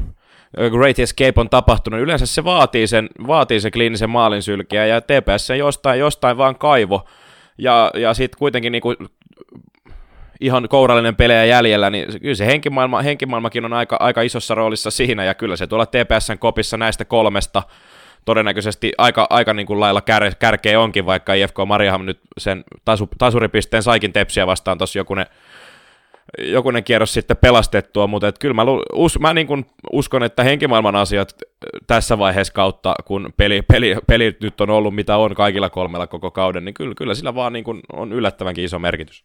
Great 0.71 0.99
Escape 0.99 1.41
on 1.41 1.51
tapahtunut, 1.51 1.99
niin 1.99 2.05
yleensä 2.05 2.27
se 2.27 2.45
vaatii 2.45 2.87
sen, 2.87 3.09
vaatii 3.27 3.61
sen 3.61 3.73
kliinisen 3.73 4.11
maalin 4.11 4.43
sylkiä, 4.43 4.87
ja 4.87 5.01
TPS 5.01 5.51
jostain, 5.59 6.01
jostain 6.01 6.37
vaan 6.37 6.59
kaivo, 6.59 7.05
ja, 7.59 7.91
ja 7.95 8.15
sitten 8.15 8.39
kuitenkin 8.39 8.73
niin 8.73 8.83
kuin 8.83 8.97
ihan 10.41 10.69
kourallinen 10.69 11.17
pelejä 11.17 11.45
jäljellä, 11.45 11.91
niin 11.91 12.21
kyllä 12.21 12.35
se 12.35 12.47
henkimaailma, 12.47 13.03
henkimaailmakin 13.03 13.65
on 13.65 13.73
aika, 13.73 13.97
aika 14.01 14.23
isossa 14.23 14.55
roolissa 14.55 14.91
siinä, 14.91 15.25
ja 15.25 15.35
kyllä 15.35 15.57
se 15.57 15.67
tuolla 15.67 15.87
TPSn 15.87 16.39
kopissa 16.39 16.77
näistä 16.77 17.05
kolmesta 17.05 17.63
todennäköisesti 18.25 18.93
aika, 18.99 19.27
aika 19.31 19.55
niin 19.55 19.67
kuin 19.67 19.81
lailla 19.81 20.01
kär, 20.01 20.35
kärkeä 20.39 20.81
onkin, 20.81 21.07
vaikka 21.07 21.35
IFK 21.35 21.57
Mariaham 21.67 22.05
nyt 22.05 22.21
sen 22.39 22.65
tasu, 22.85 23.09
tasuripisteen 23.19 23.83
saikin 23.83 24.13
tepsiä 24.13 24.47
vastaan 24.47 24.79
tuossa 24.79 24.99
jokunen, 24.99 25.27
jokunen 26.39 26.85
kierros 26.85 27.15
sitten 27.15 27.37
pelastettua, 27.37 28.07
mutta 28.07 28.29
et 28.29 28.39
kyllä 28.39 28.55
mä, 28.55 28.63
us, 28.93 29.19
mä 29.19 29.35
niin 29.35 29.47
kuin 29.47 29.67
uskon, 29.93 30.23
että 30.23 30.45
henkimaailman 30.45 30.97
asiat 30.97 31.35
tässä 31.87 32.19
vaiheessa 32.19 32.53
kautta, 32.53 32.95
kun 33.05 33.33
peli, 33.37 33.63
peli, 33.63 33.97
peli 34.07 34.37
nyt 34.41 34.61
on 34.61 34.71
ollut 34.71 34.95
mitä 34.95 35.17
on 35.17 35.35
kaikilla 35.35 35.71
kolmella 35.71 36.07
koko 36.07 36.31
kauden, 36.31 36.65
niin 36.65 36.75
kyllä, 36.75 36.95
kyllä 36.95 37.15
sillä 37.15 37.35
vaan 37.35 37.53
niin 37.53 37.65
kuin 37.65 37.81
on 37.93 38.13
yllättävänkin 38.13 38.65
iso 38.65 38.79
merkitys. 38.79 39.25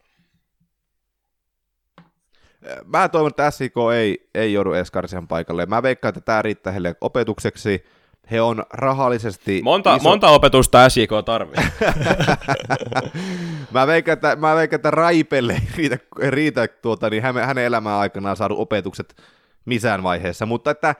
Mä 2.86 3.10
toivon, 3.10 3.30
että 3.30 3.52
SIK 3.52 3.74
ei, 3.96 4.30
ei 4.36 4.54
joudu 4.54 4.74
Eskarisen 4.74 5.28
paikalle. 5.28 5.66
Mä 5.66 5.84
veikkaan, 5.84 6.10
että 6.10 6.22
tämä 6.22 6.42
riittää 6.42 6.74
heille 6.74 6.96
opetukseksi. 7.02 7.86
He 8.32 8.42
on 8.42 8.64
rahallisesti... 8.74 9.62
Monta, 9.64 9.96
iso... 9.96 10.04
monta 10.04 10.30
opetusta 10.30 10.90
SIK 10.90 11.10
tarvitsee. 11.26 11.72
mä, 13.74 13.88
veikkaan, 13.88 14.14
että, 14.14 14.36
mä 14.36 14.56
veikkaan, 14.56 14.78
että 14.78 14.92
Raipelle 14.92 15.54
ei 15.54 15.68
riitä, 15.78 15.98
riitä 16.30 16.68
tuota, 16.68 17.10
niin 17.10 17.24
hänen, 17.24 17.46
hänen 17.46 17.66
elämän 17.66 17.94
aikanaan 17.94 18.38
saadu 18.38 18.56
opetukset 18.58 19.16
missään 19.66 20.04
vaiheessa, 20.04 20.46
mutta 20.46 20.72
että 20.72 20.96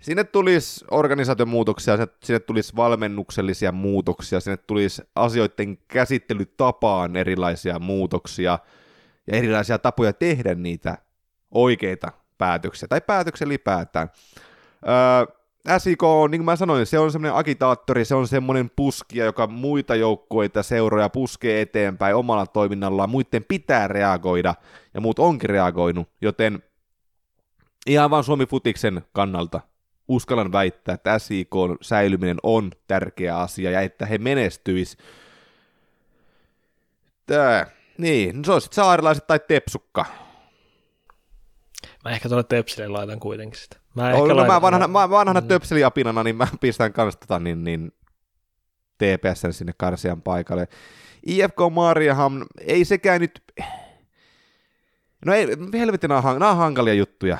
sinne 0.00 0.24
tulisi 0.24 0.84
organisaation 0.90 1.48
muutoksia, 1.48 1.98
sinne 2.24 2.40
tulisi 2.40 2.76
valmennuksellisia 2.76 3.72
muutoksia, 3.72 4.40
sinne 4.40 4.56
tulisi 4.56 5.02
asioiden 5.14 5.78
käsittelytapaan 5.88 7.16
erilaisia 7.16 7.78
muutoksia 7.78 8.58
ja 9.26 9.36
erilaisia 9.36 9.78
tapoja 9.78 10.12
tehdä 10.12 10.54
niitä 10.54 10.98
oikeita 11.50 12.12
päätöksiä, 12.38 12.88
tai 12.88 13.00
päätöksiä 13.00 13.46
ylipäätään. 13.46 14.10
Öö, 14.88 15.41
SIK 15.78 16.02
on, 16.02 16.30
niin 16.30 16.38
kuin 16.38 16.44
mä 16.44 16.56
sanoin, 16.56 16.86
se 16.86 16.98
on 16.98 17.12
semmoinen 17.12 17.38
agitaattori, 17.38 18.04
se 18.04 18.14
on 18.14 18.28
semmoinen 18.28 18.70
puskija, 18.76 19.24
joka 19.24 19.46
muita 19.46 19.94
joukkueita 19.94 20.62
seuroja 20.62 21.08
puskee 21.08 21.60
eteenpäin 21.60 22.16
omalla 22.16 22.46
toiminnallaan, 22.46 23.10
muiden 23.10 23.44
pitää 23.48 23.88
reagoida, 23.88 24.54
ja 24.94 25.00
muut 25.00 25.18
onkin 25.18 25.50
reagoinut, 25.50 26.08
joten 26.20 26.62
ihan 27.86 28.10
vaan 28.10 28.24
Suomi 28.24 28.46
Futiksen 28.46 29.02
kannalta 29.12 29.60
uskallan 30.08 30.52
väittää, 30.52 30.94
että 30.94 31.18
SIK 31.18 31.50
säilyminen 31.80 32.38
on 32.42 32.70
tärkeä 32.86 33.38
asia, 33.38 33.70
ja 33.70 33.80
että 33.80 34.06
he 34.06 34.18
menestyis. 34.18 34.96
Tää, 37.26 37.66
niin, 37.98 38.36
no 38.36 38.44
se 38.44 38.52
olisi 38.52 38.68
saarilaiset 38.72 39.26
tai 39.26 39.40
tepsukka. 39.48 40.04
Mä 42.04 42.10
ehkä 42.10 42.28
tuolle 42.28 42.44
Tepsille 42.44 42.88
laitan 42.88 43.20
kuitenkin 43.20 43.60
sitä. 43.60 43.81
Mä, 43.94 44.10
no, 44.10 44.26
no, 44.26 44.44
mä 44.44 44.62
vanhana, 44.62 44.88
mä 44.88 45.10
vanhana 45.10 45.40
mm. 45.40 45.48
töpseliapinana, 45.48 46.22
niin 46.22 46.36
mä 46.36 46.46
pistän 46.60 46.92
kanssa 46.92 47.20
tota, 47.20 47.38
niin, 47.38 47.64
niin 47.64 47.92
TPSn 48.98 49.52
sinne 49.52 49.72
karsian 49.76 50.22
paikalle. 50.22 50.68
IFK 51.26 51.56
Mariaham, 51.72 52.44
ei 52.60 52.84
sekään 52.84 53.20
nyt... 53.20 53.42
No 55.26 55.34
ei, 55.34 55.46
helvetin 55.72 56.08
nämä 56.08 56.20
on, 56.30 56.38
nämä 56.38 56.50
on 56.50 56.56
hankalia 56.56 56.94
juttuja. 56.94 57.38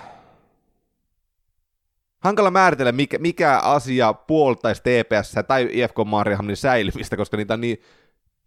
Hankala 2.21 2.51
määritellä, 2.51 2.93
mikä, 2.93 3.19
mikä 3.19 3.59
asia 3.59 4.13
puoltaisi 4.13 4.83
TPS 4.83 5.35
tai 5.49 5.69
IFK 5.73 5.97
Mariahamin 6.07 6.57
säilymistä, 6.57 7.17
koska 7.17 7.37
niitä 7.37 7.55
on 7.55 7.61
niin 7.61 7.83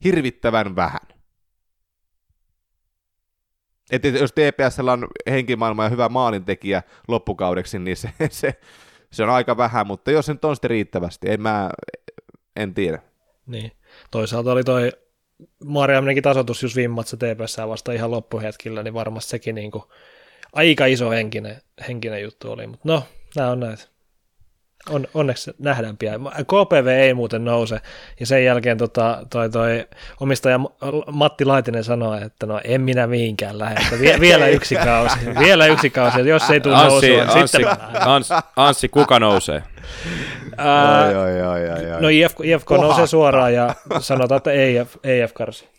hirvittävän 0.03 0.76
vähän. 0.76 1.14
Että 3.91 4.07
jos 4.07 4.31
TPS 4.31 4.79
on 4.79 5.07
henkimaailma 5.29 5.83
ja 5.83 5.89
hyvä 5.89 6.09
maalintekijä 6.09 6.83
loppukaudeksi, 7.07 7.79
niin 7.79 7.97
se, 7.97 8.09
se, 8.29 8.53
se 9.11 9.23
on 9.23 9.29
aika 9.29 9.57
vähän, 9.57 9.88
mutta 9.88 10.11
jos 10.11 10.27
nyt 10.27 10.45
on 10.45 10.55
sitten 10.55 10.69
riittävästi, 10.69 11.29
en 11.29 11.41
mä, 11.41 11.69
en 12.55 12.73
tiedä. 12.73 13.01
Niin, 13.45 13.71
toisaalta 14.11 14.51
oli 14.51 14.63
toi 14.63 14.91
Mariaminenkin 15.65 16.23
tasoitus 16.23 16.63
just 16.63 16.75
viime 16.75 17.03
TPS 17.03 17.57
vasta 17.67 17.91
ihan 17.91 18.11
loppuhetkillä, 18.11 18.83
niin 18.83 18.93
varmasti 18.93 19.29
sekin 19.29 19.55
niin 19.55 19.71
kuin 19.71 19.83
aika 20.53 20.86
iso 20.86 21.09
henkinen, 21.09 21.61
henkinen 21.88 22.21
juttu 22.21 22.51
oli, 22.51 22.67
mutta 22.67 22.88
no, 22.88 23.03
nämä 23.36 23.51
on 23.51 23.59
näitä 23.59 23.94
on, 24.89 25.07
onneksi 25.13 25.51
nähdään 25.59 25.97
pian. 25.97 26.21
KPV 26.21 26.88
ei 26.88 27.13
muuten 27.13 27.45
nouse, 27.45 27.79
ja 28.19 28.25
sen 28.25 28.45
jälkeen 28.45 28.77
tota, 28.77 29.25
toi, 29.29 29.49
toi 29.49 29.88
omistaja 30.19 30.59
Matti 31.11 31.45
Laitinen 31.45 31.83
sanoi, 31.83 32.23
että 32.23 32.45
no 32.45 32.61
en 32.63 32.81
minä 32.81 33.07
mihinkään 33.07 33.59
lähde, 33.59 33.81
että 33.83 33.99
vie, 33.99 34.19
vielä 34.19 34.47
yksi 34.47 34.75
kausi, 34.75 35.17
vielä 35.45 35.65
yksi 35.65 35.89
kausi, 35.89 36.29
jos 36.29 36.49
ei 36.49 36.61
tule 36.61 36.75
Anssi, 36.75 37.09
nousua, 37.09 37.33
Anssi, 37.33 37.57
sitten 37.57 37.77
Anssi, 38.05 38.33
Anssi, 38.55 38.89
kuka 38.89 39.19
nousee? 39.19 39.63
Ää, 40.57 41.05
ai, 41.05 41.15
ai, 41.15 41.41
ai, 41.41 41.69
ai, 41.69 41.91
ai. 41.91 42.01
No 42.01 42.09
IFK, 42.09 42.39
IFK 42.43 42.71
nousee 42.71 43.07
suoraan 43.07 43.53
ja 43.53 43.75
sanotaan, 43.99 44.38
että 44.38 44.51
EF, 44.51 44.95
EF 45.03 45.33
karsi. 45.33 45.75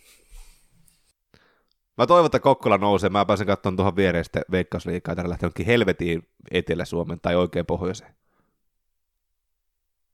Mä 1.99 2.07
toivon, 2.07 2.27
että 2.27 2.41
Kokkola 2.41 2.79
nousee. 2.79 3.11
Mä 3.11 3.25
pääsen 3.25 3.47
katsomaan 3.47 3.77
tuohon 3.77 3.97
viereen 3.97 4.25
sitten 4.25 4.43
Veikkausliikaa, 4.51 5.13
että 5.13 5.29
lähtee 5.29 5.67
helvetiin 5.67 6.29
Etelä-Suomen 6.51 7.21
tai 7.21 7.37
oikein 7.37 7.67
pohjoiseen. 7.67 8.11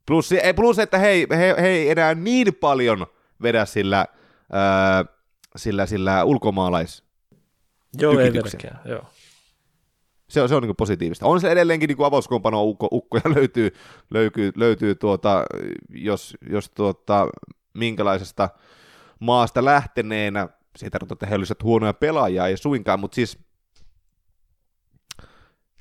Plus, 0.07 0.30
plus 0.57 0.78
että 0.78 0.98
hei, 0.98 1.26
he, 1.30 1.55
he 1.61 1.68
ei 1.68 1.90
enää 1.90 2.14
niin 2.14 2.55
paljon 2.55 3.07
vedä 3.42 3.64
sillä, 3.64 4.07
ää, 4.53 5.05
sillä, 5.57 5.86
sillä 5.86 6.24
ulkomaalais 6.24 7.05
Joo, 7.98 8.18
ei 8.18 8.32
vedäkään, 8.32 8.80
joo. 8.84 9.05
Se 10.28 10.42
on, 10.42 10.48
se 10.48 10.55
on 10.55 10.62
niin 10.62 10.76
positiivista. 10.76 11.26
On 11.26 11.40
se 11.40 11.50
edelleenkin 11.50 11.88
niin 11.88 12.07
avauskompano 12.07 12.64
ukko, 12.64 12.88
ukkoja 12.92 13.22
löytyy, 13.36 13.74
löytyy, 14.11 14.53
löytyy 14.57 14.94
tuota, 14.94 15.44
jos, 15.88 16.36
jos 16.50 16.70
tuota, 16.70 17.28
minkälaisesta 17.74 18.48
maasta 19.18 19.64
lähteneenä, 19.64 20.48
se 20.76 20.86
ei 20.86 20.90
tarkoita, 20.90 21.14
että 21.14 21.26
he 21.26 21.34
olisivat 21.34 21.62
huonoja 21.62 21.94
pelaajia, 21.94 22.46
ei 22.46 22.57
suinkaan, 22.57 23.00
mutta 23.00 23.14
siis 23.14 23.38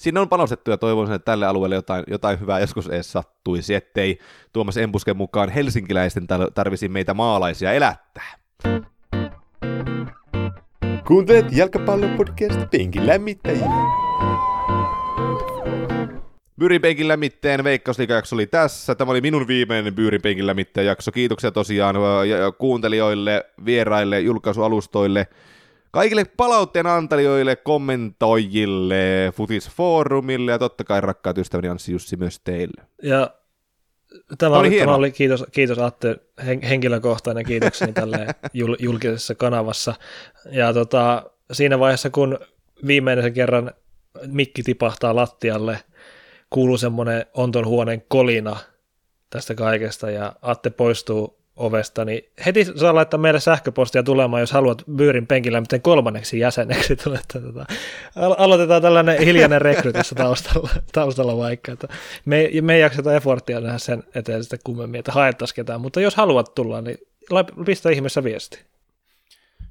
sinne 0.02 0.20
on 0.20 0.30
panostettu 0.30 0.72
ja 0.72 0.78
toivon, 0.78 1.14
että 1.14 1.26
tälle 1.26 1.46
alueelle 1.46 1.76
jotain, 1.76 2.04
jotain 2.08 2.40
hyvää 2.40 2.60
joskus 2.60 2.88
edes 2.88 3.12
sattuisi, 3.12 3.74
ettei 3.74 4.20
Tuomas 4.54 4.78
Embusken 4.78 5.18
mukaan 5.18 5.50
helsinkiläisten 5.50 6.28
tarvisi 6.54 6.90
meitä 6.90 7.14
maalaisia 7.14 7.74
elättää. 7.74 8.34
Kuuntelet 11.08 11.46
jalkapallopodcast 11.52 12.60
Penkin 12.72 13.08
lämmittäjiä. 13.08 13.70
Byyrin 16.60 16.82
penkin 16.82 17.08
lämmitteen 17.08 17.64
veikkausliikajakso 17.64 18.36
oli 18.36 18.48
tässä. 18.48 18.96
Tämä 18.96 19.12
oli 19.12 19.22
minun 19.22 19.48
viimeinen 19.48 19.96
Byyrin 19.96 20.22
penkin 20.22 20.48
lämmitteen 20.48 20.88
jakso. 20.88 21.12
Kiitoksia 21.12 21.52
tosiaan 21.52 21.96
kuuntelijoille, 22.58 23.46
vieraille, 23.66 24.20
julkaisualustoille– 24.20 25.28
Kaikille 25.92 26.26
palautteen 26.26 26.88
antelijoille, 26.88 27.56
kommentoijille, 27.56 29.34
Futisfoorumille 29.36 30.52
ja 30.52 30.60
totta 30.60 30.84
kai 30.84 31.02
rakkaat 31.02 31.38
ystäväni 31.38 31.68
Anssi 31.68 31.92
Jussi 31.92 32.16
myös 32.16 32.40
teille. 32.40 32.84
Ja 33.04 33.34
tämä 34.38 34.56
oli, 34.56 34.80
tämä 34.80 34.96
oli 34.96 35.12
kiitos, 35.12 35.46
kiitos 35.52 35.80
Atte, 35.80 36.16
henkilökohtainen 36.70 37.46
kiitokseni 37.46 37.94
tälle 37.94 38.28
jul, 38.54 38.76
julkisessa 38.80 39.36
kanavassa. 39.36 39.94
Ja 40.52 40.74
tota, 40.74 41.24
siinä 41.52 41.80
vaiheessa, 41.80 42.10
kun 42.10 42.40
viimeinen 42.88 43.34
kerran 43.34 43.72
mikki 44.28 44.64
tipahtaa 44.64 45.16
lattialle, 45.16 45.80
kuuluu 46.50 46.78
semmoinen 46.78 47.26
onton 47.34 47.66
huoneen 47.66 48.04
kolina 48.08 48.58
tästä 49.30 49.56
kaikesta 49.56 50.12
ja 50.12 50.36
Atte 50.42 50.70
poistuu 50.70 51.41
ovesta, 51.62 52.06
niin 52.06 52.24
heti 52.46 52.66
saa 52.66 52.96
laittaa 52.96 53.20
meille 53.20 53.40
sähköpostia 53.40 54.04
tulemaan, 54.04 54.42
jos 54.42 54.52
haluat 54.52 54.84
Byyrin 54.96 55.28
penkillä 55.28 55.62
miten 55.62 55.82
kolmanneksi 55.82 56.40
jäseneksi 56.40 56.96
tulette. 57.04 57.40
Tota, 57.40 57.66
aloitetaan 58.16 58.82
tällainen 58.82 59.20
hiljainen 59.20 59.62
rekry 59.62 59.94
tässä 59.94 60.16
taustalla, 60.16 60.70
taustalla 60.94 61.38
vaikka. 61.38 61.72
Että 61.72 61.88
me, 62.26 62.50
me 62.62 62.76
ei 62.76 62.82
jakseta 62.82 63.16
efforttia 63.16 63.60
nähdä 63.60 63.78
sen 63.78 64.04
eteen 64.16 64.44
sitä 64.44 64.58
kummemmin, 64.64 65.00
että 65.00 65.12
haettaisiin 65.12 65.56
ketään, 65.56 65.82
mutta 65.82 66.02
jos 66.02 66.16
haluat 66.16 66.56
tulla, 66.56 66.82
niin 66.82 66.98
pistä 67.66 67.90
ihmeessä 67.90 68.24
viesti. 68.24 68.60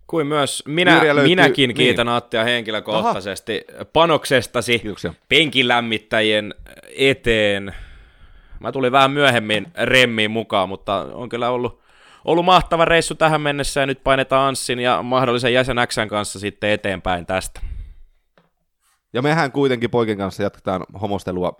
Kuin 0.07 0.27
myös 0.27 0.63
minä, 0.67 1.01
löytyy, 1.05 1.23
minäkin 1.23 1.69
niin. 1.69 1.77
kiitän 1.77 2.07
niin. 2.07 2.17
Attia 2.17 2.45
henkilökohtaisesti 2.45 3.65
Aha. 3.75 3.85
panoksestasi 3.85 4.79
Kiitoksia. 4.79 5.15
penkilämmittäjien 5.29 6.55
eteen. 6.97 7.75
Mä 8.61 8.73
tulin 8.73 8.93
vähän 8.93 9.11
myöhemmin 9.11 9.67
remmiin 9.85 10.31
mukaan, 10.31 10.69
mutta 10.69 10.95
on 11.13 11.29
kyllä 11.29 11.51
ollut, 11.51 11.80
ollut 12.25 12.45
mahtava 12.45 12.85
reissu 12.85 13.15
tähän 13.15 13.41
mennessä 13.41 13.81
ja 13.81 13.87
nyt 13.87 14.05
painetaan 14.05 14.49
Anssin 14.49 14.79
ja 14.79 15.03
mahdollisen 15.03 15.53
jäsen 15.53 15.77
Xn 15.87 16.09
kanssa 16.09 16.39
sitten 16.39 16.71
eteenpäin 16.71 17.27
tästä. 17.27 17.61
Ja 19.13 19.23
mehän 19.23 19.53
kuitenkin 19.53 19.91
poikien 19.91 20.19
kanssa 20.19 20.43
jatketaan 20.43 20.85
homostelua 21.01 21.57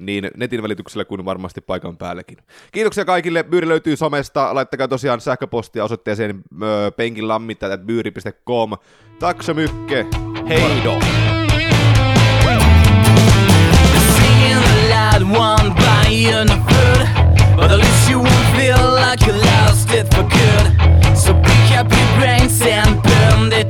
niin 0.00 0.30
netin 0.36 0.62
välityksellä 0.62 1.04
kuin 1.04 1.24
varmasti 1.24 1.60
paikan 1.60 1.96
päällekin. 1.96 2.38
Kiitoksia 2.72 3.04
kaikille. 3.04 3.42
Byyri 3.42 3.68
löytyy 3.68 3.96
somesta. 3.96 4.54
Laittakaa 4.54 4.88
tosiaan 4.88 5.20
sähköpostia 5.20 5.84
osoitteeseen 5.84 6.42
penkinlammittajat.byyri.com. 6.96 8.72
Tack 9.18 9.42
så 9.42 9.54
mycket. 9.54 10.06
Hej 10.48 10.82
då! 10.84 10.98
One 15.36 15.74
by 15.74 17.23
But 17.56 17.70
at 17.70 17.78
least 17.78 18.10
you 18.10 18.18
won't 18.18 18.48
feel 18.56 18.82
like 19.02 19.20
you 19.26 19.32
lost 19.32 19.90
it 19.90 20.06
for 20.12 20.24
good 20.24 21.16
So 21.16 21.32
pick 21.34 21.78
up 21.78 21.90
your 21.90 22.08
brains 22.18 22.60
and 22.62 23.02
burn 23.02 23.50
this. 23.50 23.63